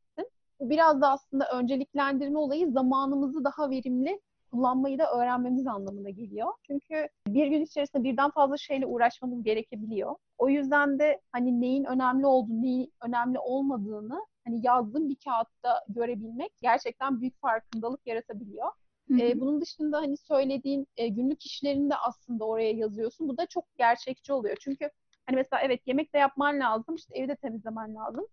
biraz 0.62 1.01
da 1.01 1.12
aslında 1.12 1.49
önceliklendirme 1.54 2.38
olayı 2.38 2.72
zamanımızı 2.72 3.43
daha 3.43 3.70
verimli 3.70 4.22
kullanmayı 4.51 4.99
da 4.99 5.12
öğrenmemiz 5.12 5.68
anlamına 5.68 6.10
geliyor. 6.10 6.54
Çünkü 6.64 7.08
bir 7.28 7.47
gün 7.47 7.62
içerisinde 7.62 8.04
birden 8.04 8.30
fazla 8.30 8.58
şeyle 8.58 8.86
uğraşmamız 8.86 9.43
gerekebiliyor. 9.43 10.16
O 10.38 10.49
yüzden 10.49 10.99
de 10.99 11.22
hani 11.32 11.62
neyin 11.62 11.84
önemli 11.84 12.26
olduğunu, 12.26 12.62
neyin 12.62 12.93
önemli 13.01 13.39
olmadığını 13.39 14.26
hani 14.45 14.60
yazdığım 14.64 15.10
bir 15.10 15.18
kağıtta 15.26 15.86
görebilmek 15.89 16.51
gerçekten 16.62 17.22
büyük 17.22 17.41
farkındalık 17.41 18.08
yaratabiliyor. 18.08 18.68
Hı 19.08 19.14
hı. 19.14 19.39
Bunun 19.39 19.62
dışında 19.62 19.97
hani 19.97 20.18
söylediğin 20.18 20.88
e, 20.97 21.08
günlük 21.08 21.45
işlerini 21.45 21.89
de 21.89 21.95
aslında 21.95 22.45
oraya 22.45 22.72
yazıyorsun. 22.72 23.28
Bu 23.28 23.38
da 23.38 23.45
çok 23.45 23.66
gerçekçi 23.78 24.34
oluyor. 24.34 24.58
Çünkü 24.60 24.89
hani 25.26 25.36
mesela 25.36 25.62
evet 25.62 25.82
yemek 25.86 26.14
de 26.14 26.18
yapman 26.18 26.60
lazım, 26.60 26.95
işte 26.95 27.18
evi 27.18 27.28
de 27.28 27.36
temizlemen 27.36 27.95
lazım. 27.95 28.28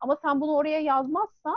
Ama 0.00 0.16
sen 0.22 0.40
bunu 0.40 0.54
oraya 0.54 0.80
yazmazsan 0.80 1.56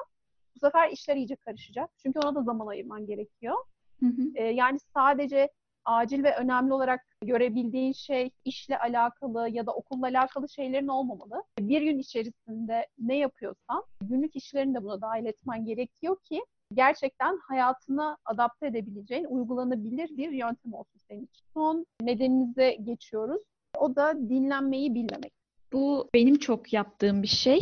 bu 0.56 0.60
sefer 0.60 0.90
işler 0.90 1.16
iyice 1.16 1.36
karışacak. 1.36 1.90
Çünkü 1.98 2.20
ona 2.20 2.36
da 2.36 2.44
zaman 2.44 2.68
ayırman 2.68 3.06
gerekiyor. 3.06 3.56
Hı 4.00 4.06
hı. 4.06 4.22
Ee, 4.36 4.44
yani 4.44 4.80
sadece 4.94 5.50
acil 5.86 6.24
ve 6.24 6.36
önemli 6.36 6.74
olarak 6.74 7.02
görebildiğin 7.24 7.94
şey 7.94 8.32
işle 8.46 8.80
alakalı 8.80 9.50
ya 9.50 9.66
da 9.66 9.74
okulla 9.74 10.06
alakalı 10.06 10.50
şeylerin 10.50 10.88
olmamalı. 10.88 11.44
Bir 11.60 11.82
gün 11.82 12.00
içerisinde 12.00 12.88
ne 13.00 13.18
yapıyorsan 13.18 13.84
günlük 14.02 14.36
işlerini 14.36 14.76
de 14.76 14.84
buna 14.84 15.02
dahil 15.02 15.26
etmen 15.26 15.66
gerekiyor 15.66 16.18
ki 16.24 16.42
gerçekten 16.74 17.40
hayatına 17.48 18.18
adapte 18.26 18.68
edebileceğin, 18.68 19.26
uygulanabilir 19.26 20.18
bir 20.18 20.32
yöntem 20.32 20.74
olsun 20.74 21.00
senin 21.08 21.26
için. 21.26 21.46
Son 21.54 21.86
nedenimize 22.02 22.78
geçiyoruz. 22.84 23.42
O 23.78 23.96
da 23.96 24.30
dinlenmeyi 24.30 24.96
bilmemek. 24.96 25.34
Bu 25.74 26.10
benim 26.14 26.38
çok 26.38 26.74
yaptığım 26.74 27.24
bir 27.24 27.28
şey. 27.28 27.60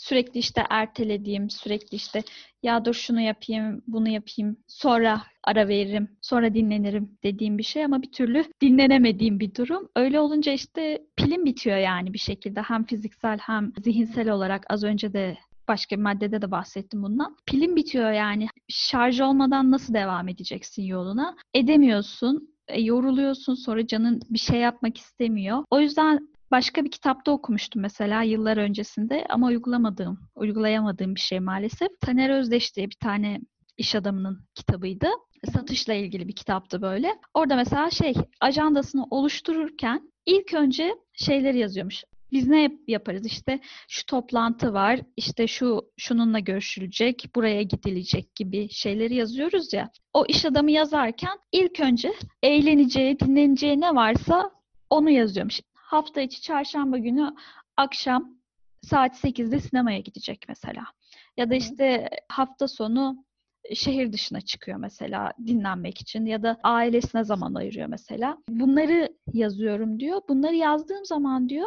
Sürekli 0.00 0.40
işte 0.40 0.64
ertelediğim, 0.70 1.50
sürekli 1.50 1.96
işte 1.96 2.22
ya 2.62 2.84
dur 2.84 2.94
şunu 2.94 3.20
yapayım, 3.20 3.82
bunu 3.86 4.08
yapayım, 4.08 4.56
sonra 4.68 5.22
ara 5.44 5.68
veririm, 5.68 6.08
sonra 6.20 6.54
dinlenirim 6.54 7.18
dediğim 7.22 7.58
bir 7.58 7.62
şey 7.62 7.84
ama 7.84 8.02
bir 8.02 8.12
türlü 8.12 8.44
dinlenemediğim 8.60 9.40
bir 9.40 9.54
durum. 9.54 9.88
Öyle 9.96 10.20
olunca 10.20 10.52
işte 10.52 11.02
pilim 11.16 11.44
bitiyor 11.44 11.76
yani 11.76 12.12
bir 12.12 12.18
şekilde 12.18 12.60
hem 12.60 12.84
fiziksel 12.84 13.38
hem 13.38 13.72
zihinsel 13.84 14.30
olarak 14.30 14.64
az 14.68 14.84
önce 14.84 15.12
de 15.12 15.38
başka 15.68 15.96
bir 15.96 16.02
maddede 16.02 16.42
de 16.42 16.50
bahsettim 16.50 17.02
bundan. 17.02 17.36
Pilin 17.46 17.76
bitiyor 17.76 18.12
yani. 18.12 18.48
Şarj 18.68 19.20
olmadan 19.20 19.70
nasıl 19.70 19.94
devam 19.94 20.28
edeceksin 20.28 20.82
yoluna? 20.82 21.36
Edemiyorsun. 21.54 22.54
E, 22.68 22.80
yoruluyorsun 22.80 23.54
sonra 23.54 23.86
canın 23.86 24.20
bir 24.30 24.38
şey 24.38 24.60
yapmak 24.60 24.96
istemiyor. 24.96 25.64
O 25.70 25.80
yüzden 25.80 26.28
başka 26.50 26.84
bir 26.84 26.90
kitapta 26.90 27.32
okumuştum 27.32 27.82
mesela 27.82 28.22
yıllar 28.22 28.56
öncesinde 28.56 29.26
ama 29.28 29.46
uygulamadığım, 29.46 30.20
uygulayamadığım 30.34 31.14
bir 31.14 31.20
şey 31.20 31.40
maalesef. 31.40 31.88
Taner 32.00 32.30
Özdeş 32.30 32.76
diye 32.76 32.86
bir 32.86 32.96
tane 33.00 33.40
iş 33.76 33.94
adamının 33.94 34.40
kitabıydı. 34.54 35.06
Satışla 35.52 35.94
ilgili 35.94 36.28
bir 36.28 36.36
kitaptı 36.36 36.82
böyle. 36.82 37.18
Orada 37.34 37.56
mesela 37.56 37.90
şey 37.90 38.14
ajandasını 38.40 39.04
oluştururken 39.10 40.12
ilk 40.26 40.54
önce 40.54 40.94
şeyleri 41.12 41.58
yazıyormuş. 41.58 42.04
Biz 42.32 42.48
ne 42.48 42.62
yap- 42.62 42.88
yaparız? 42.88 43.26
İşte 43.26 43.60
şu 43.88 44.06
toplantı 44.06 44.72
var, 44.72 45.00
işte 45.16 45.46
şu 45.46 45.80
şununla 45.98 46.38
görüşülecek, 46.38 47.26
buraya 47.34 47.62
gidilecek 47.62 48.34
gibi 48.34 48.68
şeyleri 48.70 49.14
yazıyoruz 49.14 49.72
ya. 49.72 49.90
O 50.12 50.26
iş 50.26 50.44
adamı 50.44 50.70
yazarken 50.70 51.38
ilk 51.52 51.80
önce 51.80 52.12
eğleneceği, 52.42 53.20
dinleneceği 53.20 53.80
ne 53.80 53.94
varsa 53.94 54.50
onu 54.90 55.10
yazıyorum. 55.10 55.50
Hafta 55.90 56.20
içi 56.20 56.42
çarşamba 56.42 56.98
günü 56.98 57.34
akşam 57.76 58.34
saat 58.82 59.24
8'de 59.24 59.60
sinemaya 59.60 59.98
gidecek 59.98 60.44
mesela. 60.48 60.84
Ya 61.36 61.50
da 61.50 61.54
işte 61.54 62.10
hafta 62.28 62.68
sonu 62.68 63.24
şehir 63.74 64.12
dışına 64.12 64.40
çıkıyor 64.40 64.78
mesela 64.78 65.32
dinlenmek 65.46 66.00
için 66.00 66.26
ya 66.26 66.42
da 66.42 66.58
ailesine 66.62 67.24
zaman 67.24 67.54
ayırıyor 67.54 67.86
mesela. 67.86 68.38
Bunları 68.48 69.08
yazıyorum 69.32 70.00
diyor. 70.00 70.20
Bunları 70.28 70.54
yazdığım 70.54 71.04
zaman 71.04 71.48
diyor 71.48 71.66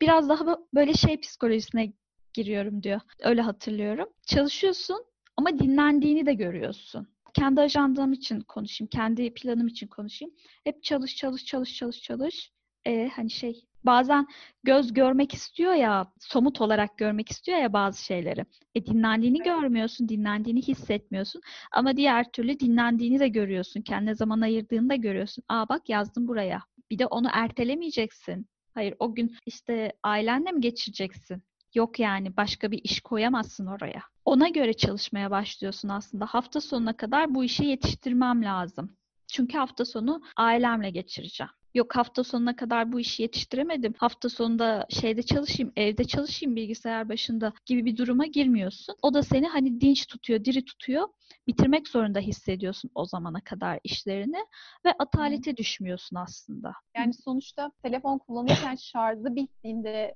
biraz 0.00 0.28
daha 0.28 0.44
bö- 0.44 0.66
böyle 0.74 0.94
şey 0.94 1.20
psikolojisine 1.20 1.92
giriyorum 2.34 2.82
diyor. 2.82 3.00
Öyle 3.20 3.40
hatırlıyorum. 3.40 4.08
Çalışıyorsun 4.26 5.04
ama 5.36 5.58
dinlendiğini 5.58 6.26
de 6.26 6.34
görüyorsun. 6.34 7.08
Kendi 7.34 7.60
ajandam 7.60 8.12
için 8.12 8.40
konuşayım, 8.40 8.88
kendi 8.88 9.34
planım 9.34 9.66
için 9.66 9.86
konuşayım. 9.86 10.34
Hep 10.64 10.82
çalış, 10.82 11.16
çalış, 11.16 11.44
çalış, 11.44 11.74
çalış, 11.74 12.02
çalış. 12.02 12.55
Ee, 12.86 13.10
hani 13.16 13.30
şey 13.30 13.64
bazen 13.86 14.26
göz 14.64 14.92
görmek 14.92 15.34
istiyor 15.34 15.74
ya, 15.74 16.12
somut 16.20 16.60
olarak 16.60 16.98
görmek 16.98 17.30
istiyor 17.30 17.58
ya 17.58 17.72
bazı 17.72 18.04
şeyleri. 18.04 18.44
E 18.74 18.86
dinlendiğini 18.86 19.42
görmüyorsun, 19.42 20.08
dinlendiğini 20.08 20.62
hissetmiyorsun. 20.62 21.42
Ama 21.72 21.96
diğer 21.96 22.32
türlü 22.32 22.60
dinlendiğini 22.60 23.20
de 23.20 23.28
görüyorsun. 23.28 23.80
Kendine 23.80 24.14
zaman 24.14 24.40
ayırdığını 24.40 24.90
da 24.90 24.94
görüyorsun. 24.94 25.44
Aa 25.48 25.68
bak 25.68 25.88
yazdım 25.88 26.28
buraya. 26.28 26.62
Bir 26.90 26.98
de 26.98 27.06
onu 27.06 27.28
ertelemeyeceksin. 27.32 28.46
Hayır 28.74 28.94
o 28.98 29.14
gün 29.14 29.36
işte 29.46 29.92
ailenle 30.02 30.52
mi 30.52 30.60
geçireceksin? 30.60 31.42
Yok 31.74 32.00
yani 32.00 32.36
başka 32.36 32.70
bir 32.70 32.80
iş 32.84 33.00
koyamazsın 33.00 33.66
oraya. 33.66 34.02
Ona 34.24 34.48
göre 34.48 34.72
çalışmaya 34.72 35.30
başlıyorsun 35.30 35.88
aslında. 35.88 36.26
Hafta 36.26 36.60
sonuna 36.60 36.96
kadar 36.96 37.34
bu 37.34 37.44
işi 37.44 37.64
yetiştirmem 37.64 38.44
lazım. 38.44 38.96
Çünkü 39.26 39.58
hafta 39.58 39.84
sonu 39.84 40.22
ailemle 40.36 40.90
geçireceğim. 40.90 41.50
Yok 41.76 41.96
hafta 41.96 42.24
sonuna 42.24 42.56
kadar 42.56 42.92
bu 42.92 43.00
işi 43.00 43.22
yetiştiremedim. 43.22 43.94
Hafta 43.98 44.28
sonunda 44.28 44.86
şeyde 44.90 45.22
çalışayım, 45.22 45.72
evde 45.76 46.04
çalışayım 46.04 46.56
bilgisayar 46.56 47.08
başında 47.08 47.52
gibi 47.66 47.84
bir 47.84 47.96
duruma 47.96 48.26
girmiyorsun. 48.26 48.96
O 49.02 49.14
da 49.14 49.22
seni 49.22 49.48
hani 49.48 49.80
dinç 49.80 50.06
tutuyor, 50.06 50.44
diri 50.44 50.64
tutuyor. 50.64 51.08
Bitirmek 51.46 51.88
zorunda 51.88 52.18
hissediyorsun 52.18 52.90
o 52.94 53.04
zamana 53.04 53.40
kadar 53.40 53.80
işlerini 53.84 54.46
ve 54.84 54.92
atalete 54.98 55.56
düşmüyorsun 55.56 56.16
aslında. 56.16 56.72
Yani 56.96 57.14
sonuçta 57.14 57.72
telefon 57.82 58.18
kullanırken 58.18 58.74
şarjı 58.74 59.36
bittiğinde 59.36 60.14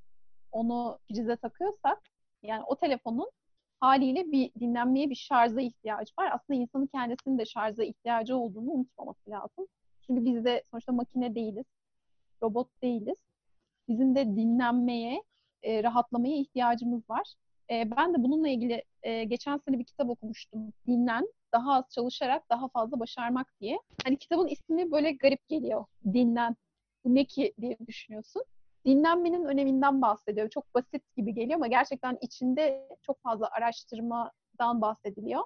onu 0.52 0.98
prize 1.08 1.36
takıyorsak 1.36 1.98
yani 2.42 2.62
o 2.66 2.76
telefonun 2.76 3.30
haliyle 3.80 4.32
bir 4.32 4.50
dinlenmeye 4.60 5.10
bir 5.10 5.14
şarja 5.14 5.60
ihtiyacı 5.60 6.12
var. 6.18 6.30
Aslında 6.32 6.60
insanın 6.60 6.86
kendisinin 6.86 7.38
de 7.38 7.44
şarja 7.44 7.82
ihtiyacı 7.82 8.36
olduğunu 8.36 8.70
unutmaması 8.70 9.30
lazım. 9.30 9.66
Çünkü 10.10 10.24
biz 10.24 10.44
de 10.44 10.62
sonuçta 10.70 10.92
makine 10.92 11.34
değiliz, 11.34 11.64
robot 12.42 12.82
değiliz. 12.82 13.16
Bizim 13.88 14.14
de 14.14 14.26
dinlenmeye, 14.26 15.22
e, 15.62 15.82
rahatlamaya 15.82 16.36
ihtiyacımız 16.36 17.10
var. 17.10 17.34
E, 17.70 17.90
ben 17.96 18.14
de 18.14 18.22
bununla 18.22 18.48
ilgili 18.48 18.84
e, 19.02 19.24
geçen 19.24 19.56
sene 19.56 19.78
bir 19.78 19.84
kitap 19.84 20.10
okumuştum. 20.10 20.72
Dinlen, 20.86 21.28
daha 21.52 21.74
az 21.74 21.84
çalışarak 21.90 22.50
daha 22.50 22.68
fazla 22.68 23.00
başarmak 23.00 23.46
diye. 23.60 23.78
Hani 24.04 24.16
kitabın 24.16 24.46
ismi 24.46 24.92
böyle 24.92 25.12
garip 25.12 25.48
geliyor. 25.48 25.84
Dinlen. 26.04 26.56
Bu 27.04 27.14
ne 27.14 27.24
ki 27.24 27.54
diye 27.60 27.76
düşünüyorsun. 27.86 28.42
Dinlenmenin 28.86 29.44
öneminden 29.44 30.02
bahsediyor. 30.02 30.50
Çok 30.50 30.74
basit 30.74 31.16
gibi 31.16 31.34
geliyor 31.34 31.54
ama 31.54 31.66
gerçekten 31.66 32.18
içinde 32.20 32.88
çok 33.02 33.22
fazla 33.22 33.48
araştırmadan 33.50 34.80
bahsediliyor. 34.80 35.44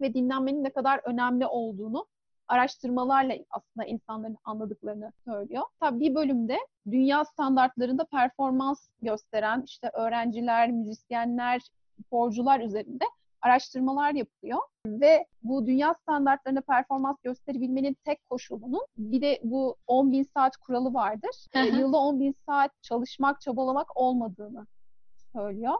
Ve 0.00 0.14
dinlenmenin 0.14 0.64
ne 0.64 0.70
kadar 0.70 1.00
önemli 1.04 1.46
olduğunu 1.46 2.06
araştırmalarla 2.48 3.34
aslında 3.50 3.86
insanların 3.86 4.36
anladıklarını 4.44 5.12
söylüyor. 5.24 5.62
Tabii 5.80 6.00
bir 6.00 6.14
bölümde 6.14 6.58
dünya 6.90 7.24
standartlarında 7.24 8.04
performans 8.04 8.88
gösteren 9.02 9.62
işte 9.66 9.90
öğrenciler, 9.94 10.70
müzisyenler, 10.70 11.62
sporcular 12.04 12.60
üzerinde 12.60 13.04
araştırmalar 13.42 14.14
yapılıyor 14.14 14.58
ve 14.86 15.26
bu 15.42 15.66
dünya 15.66 15.94
standartlarına 15.94 16.60
performans 16.60 17.16
gösterebilmenin 17.22 17.96
tek 18.04 18.30
koşulunun 18.30 18.86
bir 18.96 19.20
de 19.22 19.40
bu 19.44 19.76
10 19.86 20.12
bin 20.12 20.22
saat 20.22 20.56
kuralı 20.56 20.94
vardır. 20.94 21.46
E, 21.54 21.60
Yılda 21.60 21.96
10 21.96 22.20
bin 22.20 22.34
saat 22.46 22.82
çalışmak, 22.82 23.40
çabalamak 23.40 23.96
olmadığını 23.96 24.66
söylüyor. 25.32 25.74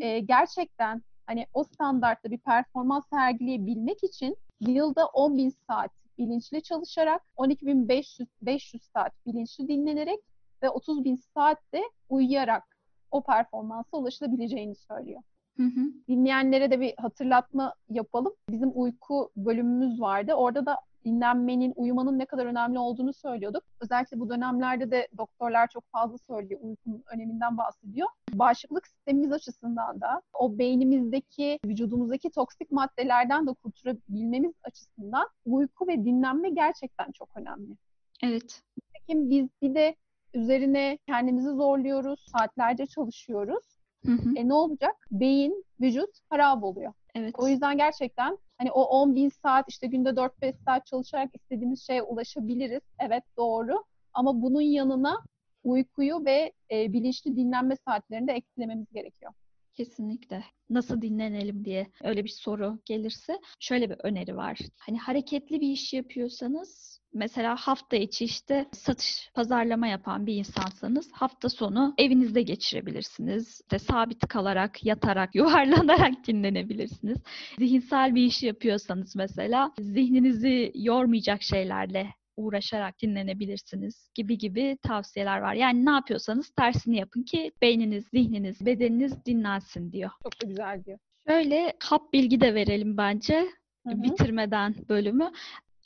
E, 0.00 0.18
gerçekten 0.20 1.02
hani 1.26 1.46
o 1.52 1.64
standartta 1.64 2.30
bir 2.30 2.38
performans 2.38 3.04
sergileyebilmek 3.10 4.04
için 4.04 4.36
yılda 4.60 5.06
10 5.06 5.38
bin 5.38 5.50
saat 5.50 5.90
bilinçli 6.18 6.62
çalışarak, 6.62 7.22
12.500 7.36 8.26
500 8.42 8.82
saat 8.82 9.26
bilinçli 9.26 9.68
dinlenerek 9.68 10.20
ve 10.62 10.70
30 10.70 11.04
bin 11.04 11.16
saat 11.34 11.58
de 11.74 11.82
uyuyarak 12.08 12.76
o 13.10 13.22
performansa 13.22 13.96
ulaşılabileceğini 13.96 14.74
söylüyor 14.74 15.22
Hı 15.56 15.62
hı. 15.62 15.80
dinleyenlere 16.08 16.70
de 16.70 16.80
bir 16.80 16.94
hatırlatma 16.96 17.74
yapalım. 17.90 18.34
Bizim 18.50 18.72
uyku 18.74 19.30
bölümümüz 19.36 20.00
vardı. 20.00 20.34
Orada 20.34 20.66
da 20.66 20.76
dinlenmenin, 21.06 21.72
uyumanın 21.76 22.18
ne 22.18 22.26
kadar 22.26 22.46
önemli 22.46 22.78
olduğunu 22.78 23.12
söylüyorduk. 23.12 23.62
Özellikle 23.80 24.20
bu 24.20 24.30
dönemlerde 24.30 24.90
de 24.90 25.08
doktorlar 25.18 25.68
çok 25.68 25.84
fazla 25.92 26.18
söylüyor, 26.18 26.60
uykunun 26.62 27.04
öneminden 27.14 27.58
bahsediyor. 27.58 28.08
Bağışıklık 28.32 28.86
sistemimiz 28.86 29.32
açısından 29.32 30.00
da 30.00 30.22
o 30.32 30.58
beynimizdeki, 30.58 31.58
vücudumuzdaki 31.66 32.30
toksik 32.30 32.70
maddelerden 32.70 33.46
de 33.46 33.50
kurtulabilmemiz 33.52 34.52
açısından 34.64 35.28
uyku 35.44 35.88
ve 35.88 36.04
dinlenme 36.04 36.50
gerçekten 36.50 37.12
çok 37.12 37.28
önemli. 37.36 37.76
Evet. 38.22 38.62
Peki 38.92 39.30
biz 39.30 39.48
bir 39.62 39.74
de 39.74 39.96
üzerine 40.34 40.98
kendimizi 41.06 41.50
zorluyoruz, 41.50 42.26
saatlerce 42.32 42.86
çalışıyoruz. 42.86 43.64
Hı 44.06 44.12
hı. 44.12 44.32
E 44.36 44.48
ne 44.48 44.54
olacak? 44.54 44.94
Beyin, 45.10 45.64
vücut 45.80 46.10
harap 46.30 46.64
oluyor. 46.64 46.92
Evet. 47.16 47.34
O 47.38 47.48
yüzden 47.48 47.76
gerçekten 47.76 48.38
hani 48.58 48.72
o 48.72 48.82
10 48.82 49.14
bin 49.14 49.28
saat 49.28 49.64
işte 49.68 49.86
günde 49.86 50.08
4-5 50.08 50.54
saat 50.64 50.86
çalışarak 50.86 51.30
istediğimiz 51.34 51.86
şeye 51.86 52.02
ulaşabiliriz. 52.02 52.82
Evet 52.98 53.24
doğru. 53.36 53.84
Ama 54.14 54.42
bunun 54.42 54.60
yanına 54.60 55.24
uykuyu 55.64 56.24
ve 56.24 56.52
e, 56.70 56.92
bilinçli 56.92 57.36
dinlenme 57.36 57.76
saatlerini 57.76 58.28
de 58.28 58.32
eklememiz 58.32 58.92
gerekiyor. 58.92 59.32
Kesinlikle. 59.76 60.44
Nasıl 60.70 61.02
dinlenelim 61.02 61.64
diye 61.64 61.86
öyle 62.02 62.24
bir 62.24 62.28
soru 62.28 62.78
gelirse 62.84 63.40
şöyle 63.60 63.90
bir 63.90 63.96
öneri 64.02 64.36
var. 64.36 64.58
Hani 64.78 64.98
hareketli 64.98 65.60
bir 65.60 65.68
iş 65.68 65.92
yapıyorsanız 65.92 67.00
mesela 67.14 67.56
hafta 67.56 67.96
içi 67.96 68.24
işte 68.24 68.66
satış, 68.72 69.30
pazarlama 69.34 69.86
yapan 69.86 70.26
bir 70.26 70.34
insansanız 70.34 71.12
hafta 71.12 71.48
sonu 71.48 71.94
evinizde 71.98 72.42
geçirebilirsiniz. 72.42 73.60
İşte 73.60 73.78
sabit 73.78 74.28
kalarak, 74.28 74.84
yatarak, 74.84 75.34
yuvarlanarak 75.34 76.26
dinlenebilirsiniz. 76.26 77.18
Zihinsel 77.58 78.14
bir 78.14 78.22
iş 78.24 78.42
yapıyorsanız 78.42 79.16
mesela 79.16 79.72
zihninizi 79.78 80.72
yormayacak 80.74 81.42
şeylerle 81.42 82.10
uğraşarak 82.36 83.02
dinlenebilirsiniz 83.02 84.10
gibi 84.14 84.38
gibi 84.38 84.78
tavsiyeler 84.82 85.38
var. 85.38 85.54
Yani 85.54 85.84
ne 85.84 85.90
yapıyorsanız 85.90 86.50
tersini 86.50 86.96
yapın 86.96 87.22
ki 87.22 87.52
beyniniz, 87.62 88.04
zihniniz, 88.12 88.66
bedeniniz 88.66 89.24
dinlensin 89.26 89.92
diyor. 89.92 90.10
Çok 90.22 90.42
da 90.42 90.46
güzel 90.46 90.84
diyor. 90.84 90.98
Şöyle 91.28 91.72
hap 91.82 92.12
bilgi 92.12 92.40
de 92.40 92.54
verelim 92.54 92.96
bence 92.96 93.46
Hı 93.86 93.92
hı. 93.92 94.02
bitirmeden 94.02 94.74
bölümü. 94.88 95.30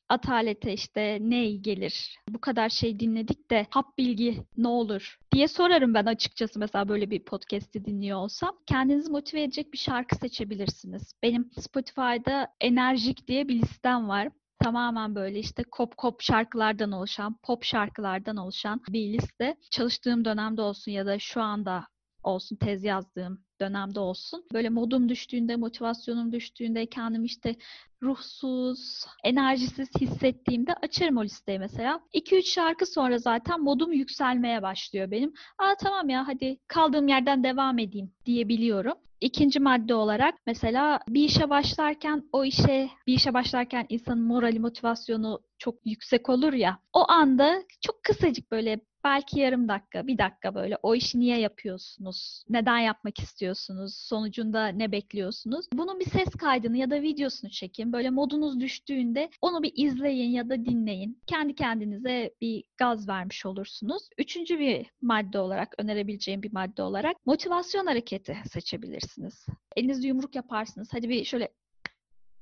Atalete 0.09 0.72
işte 0.72 1.18
ne 1.20 1.51
gelir? 1.51 2.18
Bu 2.28 2.40
kadar 2.40 2.68
şey 2.68 3.01
dinledik 3.01 3.51
de 3.51 3.66
hap 3.70 3.98
bilgi 3.98 4.44
ne 4.57 4.68
olur 4.68 5.18
diye 5.32 5.48
sorarım 5.48 5.94
ben 5.94 6.05
açıkçası 6.05 6.59
mesela 6.59 6.88
böyle 6.88 7.11
bir 7.11 7.24
podcast'i 7.24 7.84
dinliyor 7.84 8.18
olsam. 8.18 8.57
Kendinizi 8.66 9.11
motive 9.11 9.42
edecek 9.42 9.72
bir 9.72 9.78
şarkı 9.78 10.16
seçebilirsiniz. 10.16 11.12
Benim 11.22 11.51
Spotify'da 11.59 12.48
Enerjik 12.61 13.28
diye 13.28 13.48
bir 13.48 13.62
listem 13.62 14.09
var. 14.09 14.28
Tamamen 14.64 15.14
böyle 15.14 15.38
işte 15.38 15.62
kop 15.62 15.96
kop 15.96 16.22
şarkılardan 16.22 16.92
oluşan, 16.92 17.36
pop 17.42 17.64
şarkılardan 17.64 18.36
oluşan 18.36 18.80
bir 18.88 19.12
liste. 19.12 19.56
Çalıştığım 19.70 20.24
dönemde 20.24 20.62
olsun 20.62 20.92
ya 20.92 21.06
da 21.06 21.18
şu 21.18 21.42
anda 21.42 21.86
olsun, 22.22 22.56
tez 22.56 22.84
yazdığım 22.84 23.44
dönemde 23.61 24.00
olsun. 24.00 24.44
Böyle 24.52 24.68
modum 24.68 25.08
düştüğünde, 25.08 25.56
motivasyonum 25.56 26.32
düştüğünde, 26.32 26.86
kendimi 26.86 27.26
işte 27.26 27.56
ruhsuz, 28.02 29.06
enerjisiz 29.24 29.88
hissettiğimde 30.00 30.74
açarım 30.74 31.16
o 31.16 31.24
listeyi 31.24 31.58
mesela. 31.58 32.00
2-3 32.12 32.52
şarkı 32.52 32.86
sonra 32.86 33.18
zaten 33.18 33.61
modum 33.61 33.92
yükselmeye 33.92 34.62
başlıyor 34.62 35.11
benim. 35.11 35.32
Aa 35.58 35.74
tamam 35.80 36.08
ya 36.08 36.28
hadi 36.28 36.58
kaldığım 36.68 37.08
yerden 37.08 37.44
devam 37.44 37.78
edeyim 37.78 38.12
diyebiliyorum. 38.26 38.94
İkinci 39.20 39.60
madde 39.60 39.94
olarak 39.94 40.34
mesela 40.46 41.00
bir 41.08 41.24
işe 41.24 41.50
başlarken 41.50 42.22
o 42.32 42.44
işe 42.44 42.90
bir 43.06 43.14
işe 43.14 43.34
başlarken 43.34 43.86
insanın 43.88 44.22
morali 44.22 44.58
motivasyonu 44.58 45.40
çok 45.58 45.74
yüksek 45.84 46.28
olur 46.28 46.52
ya. 46.52 46.78
O 46.92 47.10
anda 47.10 47.62
çok 47.80 48.02
kısacık 48.02 48.50
böyle 48.50 48.80
Belki 49.05 49.40
yarım 49.40 49.68
dakika, 49.68 50.07
bir 50.07 50.18
dakika 50.18 50.55
böyle. 50.55 50.76
O 50.82 50.94
işi 50.94 51.20
niye 51.20 51.38
yapıyorsunuz? 51.38 52.44
Neden 52.48 52.78
yapmak 52.78 53.18
istiyorsunuz? 53.18 53.94
Sonucunda 53.94 54.66
ne 54.66 54.92
bekliyorsunuz? 54.92 55.66
Bunun 55.72 56.01
bir 56.01 56.11
ses 56.11 56.28
kaydını 56.28 56.76
ya 56.76 56.90
da 56.90 57.03
videosunu 57.03 57.51
çekin. 57.51 57.92
Böyle 57.92 58.11
modunuz 58.11 58.61
düştüğünde 58.61 59.30
onu 59.40 59.62
bir 59.62 59.72
izleyin 59.76 60.30
ya 60.30 60.48
da 60.48 60.64
dinleyin. 60.64 61.20
Kendi 61.26 61.55
kendinize 61.55 62.34
bir 62.40 62.64
gaz 62.76 63.09
vermiş 63.09 63.46
olursunuz. 63.46 64.03
Üçüncü 64.18 64.59
bir 64.59 64.86
madde 65.03 65.38
olarak, 65.38 65.74
önerebileceğim 65.78 66.42
bir 66.42 66.53
madde 66.53 66.82
olarak 66.82 67.16
motivasyon 67.26 67.86
hareketi 67.86 68.36
seçebilirsiniz. 68.51 69.46
Elinizde 69.76 70.07
yumruk 70.07 70.34
yaparsınız. 70.34 70.88
Hadi 70.92 71.09
bir 71.09 71.24
şöyle 71.24 71.48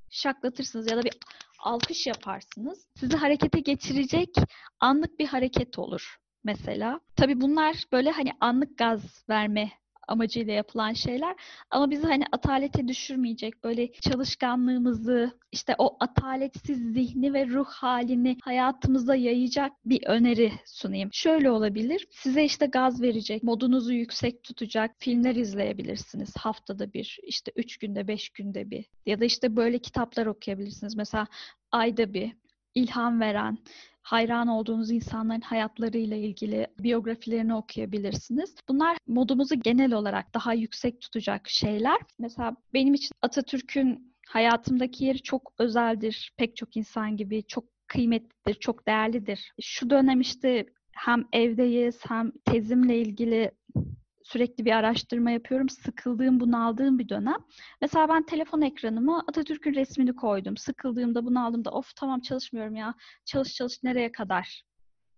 şaklatırsınız 0.09 0.91
ya 0.91 0.97
da 0.97 1.03
bir 1.03 1.13
alkış 1.59 2.07
yaparsınız. 2.07 2.87
Sizi 2.95 3.17
harekete 3.17 3.59
geçirecek 3.59 4.29
anlık 4.79 5.19
bir 5.19 5.27
hareket 5.27 5.79
olur 5.79 6.19
mesela. 6.43 6.99
Tabii 7.15 7.41
bunlar 7.41 7.83
böyle 7.91 8.11
hani 8.11 8.31
anlık 8.39 8.77
gaz 8.77 9.25
verme 9.29 9.71
amacıyla 10.09 10.53
yapılan 10.53 10.93
şeyler 10.93 11.35
ama 11.69 11.91
bizi 11.91 12.07
hani 12.07 12.23
atalete 12.31 12.87
düşürmeyecek 12.87 13.63
böyle 13.63 13.91
çalışkanlığımızı 13.91 15.39
işte 15.51 15.75
o 15.77 15.97
ataletsiz 15.99 16.93
zihni 16.93 17.33
ve 17.33 17.47
ruh 17.47 17.67
halini 17.67 18.37
hayatımıza 18.41 19.15
yayacak 19.15 19.71
bir 19.85 20.03
öneri 20.05 20.51
sunayım. 20.65 21.09
Şöyle 21.13 21.51
olabilir. 21.51 22.07
Size 22.11 22.43
işte 22.43 22.65
gaz 22.65 23.01
verecek, 23.01 23.43
modunuzu 23.43 23.93
yüksek 23.93 24.43
tutacak 24.43 24.91
filmler 24.99 25.35
izleyebilirsiniz. 25.35 26.37
Haftada 26.37 26.93
bir, 26.93 27.19
işte 27.23 27.51
üç 27.55 27.77
günde, 27.77 28.07
beş 28.07 28.29
günde 28.29 28.71
bir. 28.71 28.85
Ya 29.05 29.19
da 29.19 29.25
işte 29.25 29.55
böyle 29.55 29.79
kitaplar 29.79 30.25
okuyabilirsiniz. 30.25 30.95
Mesela 30.95 31.27
ayda 31.71 32.13
bir 32.13 32.31
ilham 32.75 33.19
veren, 33.19 33.57
hayran 34.01 34.47
olduğunuz 34.47 34.91
insanların 34.91 35.41
hayatlarıyla 35.41 36.17
ilgili 36.17 36.67
biyografilerini 36.79 37.55
okuyabilirsiniz. 37.55 38.55
Bunlar 38.69 38.97
modumuzu 39.07 39.55
genel 39.59 39.93
olarak 39.93 40.33
daha 40.33 40.53
yüksek 40.53 41.01
tutacak 41.01 41.49
şeyler. 41.49 41.97
Mesela 42.19 42.55
benim 42.73 42.93
için 42.93 43.11
Atatürk'ün 43.21 44.15
hayatımdaki 44.27 45.05
yeri 45.05 45.21
çok 45.21 45.53
özeldir. 45.59 46.33
Pek 46.37 46.55
çok 46.55 46.77
insan 46.77 47.17
gibi 47.17 47.43
çok 47.43 47.63
kıymetlidir, 47.87 48.59
çok 48.59 48.87
değerlidir. 48.87 49.53
Şu 49.61 49.89
dönem 49.89 50.21
işte 50.21 50.65
hem 50.91 51.25
evdeyiz 51.33 51.99
hem 52.07 52.31
tezimle 52.45 53.01
ilgili 53.01 53.51
sürekli 54.31 54.65
bir 54.65 54.71
araştırma 54.71 55.31
yapıyorum. 55.31 55.69
Sıkıldığım, 55.69 56.39
bunaldığım 56.39 56.99
bir 56.99 57.09
dönem. 57.09 57.37
Mesela 57.81 58.09
ben 58.09 58.25
telefon 58.25 58.61
ekranıma 58.61 59.23
Atatürk'ün 59.27 59.73
resmini 59.73 60.15
koydum. 60.15 60.57
Sıkıldığımda, 60.57 61.25
bunaldığımda 61.25 61.71
of 61.71 61.95
tamam 61.95 62.19
çalışmıyorum 62.19 62.75
ya. 62.75 62.93
Çalış 63.25 63.53
çalış 63.53 63.83
nereye 63.83 64.11
kadar? 64.11 64.63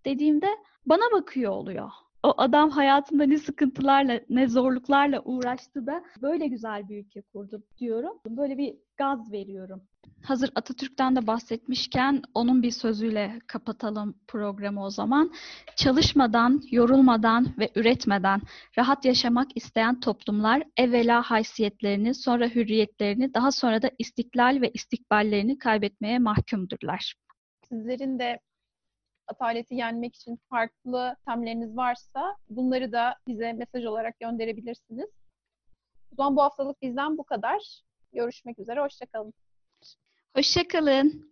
Dediğimde 0.06 0.48
bana 0.86 1.12
bakıyor 1.12 1.52
oluyor. 1.52 1.90
O 2.24 2.34
adam 2.38 2.70
hayatında 2.70 3.24
ne 3.24 3.38
sıkıntılarla, 3.38 4.20
ne 4.30 4.48
zorluklarla 4.48 5.22
uğraştı 5.26 5.88
da 5.88 6.04
böyle 6.22 6.48
güzel 6.48 6.90
bir 6.90 7.06
ülke 7.06 7.22
kurdu 7.22 7.64
diyorum. 7.80 8.18
Böyle 8.30 8.58
bir 8.58 8.76
gaz 8.98 9.32
veriyorum. 9.32 9.82
Hazır 10.24 10.52
Atatürk'ten 10.56 11.16
de 11.16 11.28
bahsetmişken 11.28 12.22
onun 12.34 12.64
bir 12.64 12.72
sözüyle 12.72 13.40
kapatalım 13.48 14.16
programı 14.28 14.86
o 14.86 14.90
zaman. 14.90 15.32
Çalışmadan, 15.76 16.62
yorulmadan 16.72 17.48
ve 17.60 17.70
üretmeden 17.76 18.42
rahat 18.78 19.06
yaşamak 19.06 19.58
isteyen 19.58 20.00
toplumlar 20.00 20.64
evvela 20.78 21.22
haysiyetlerini, 21.22 22.14
sonra 22.14 22.48
hürriyetlerini, 22.48 23.34
daha 23.34 23.52
sonra 23.52 23.82
da 23.82 23.92
istiklal 24.00 24.62
ve 24.62 24.72
istikballerini 24.74 25.58
kaybetmeye 25.58 26.20
mahkumdurlar. 26.20 27.14
Sizlerin 27.70 28.20
de 28.20 28.40
ataleti 29.32 29.76
yenmek 29.76 30.16
için 30.16 30.40
farklı 30.50 31.16
temleriniz 31.26 31.78
varsa 31.78 32.38
bunları 32.50 32.92
da 32.92 33.16
bize 33.28 33.54
mesaj 33.54 33.86
olarak 33.86 34.20
gönderebilirsiniz. 34.20 35.10
O 36.12 36.16
zaman 36.16 36.36
bu 36.36 36.42
haftalık 36.42 36.82
bizden 36.82 37.18
bu 37.18 37.24
kadar. 37.24 37.82
Görüşmek 38.14 38.60
üzere, 38.60 38.80
hoşçakalın. 38.82 39.34
Hoşçakalın. 40.36 41.31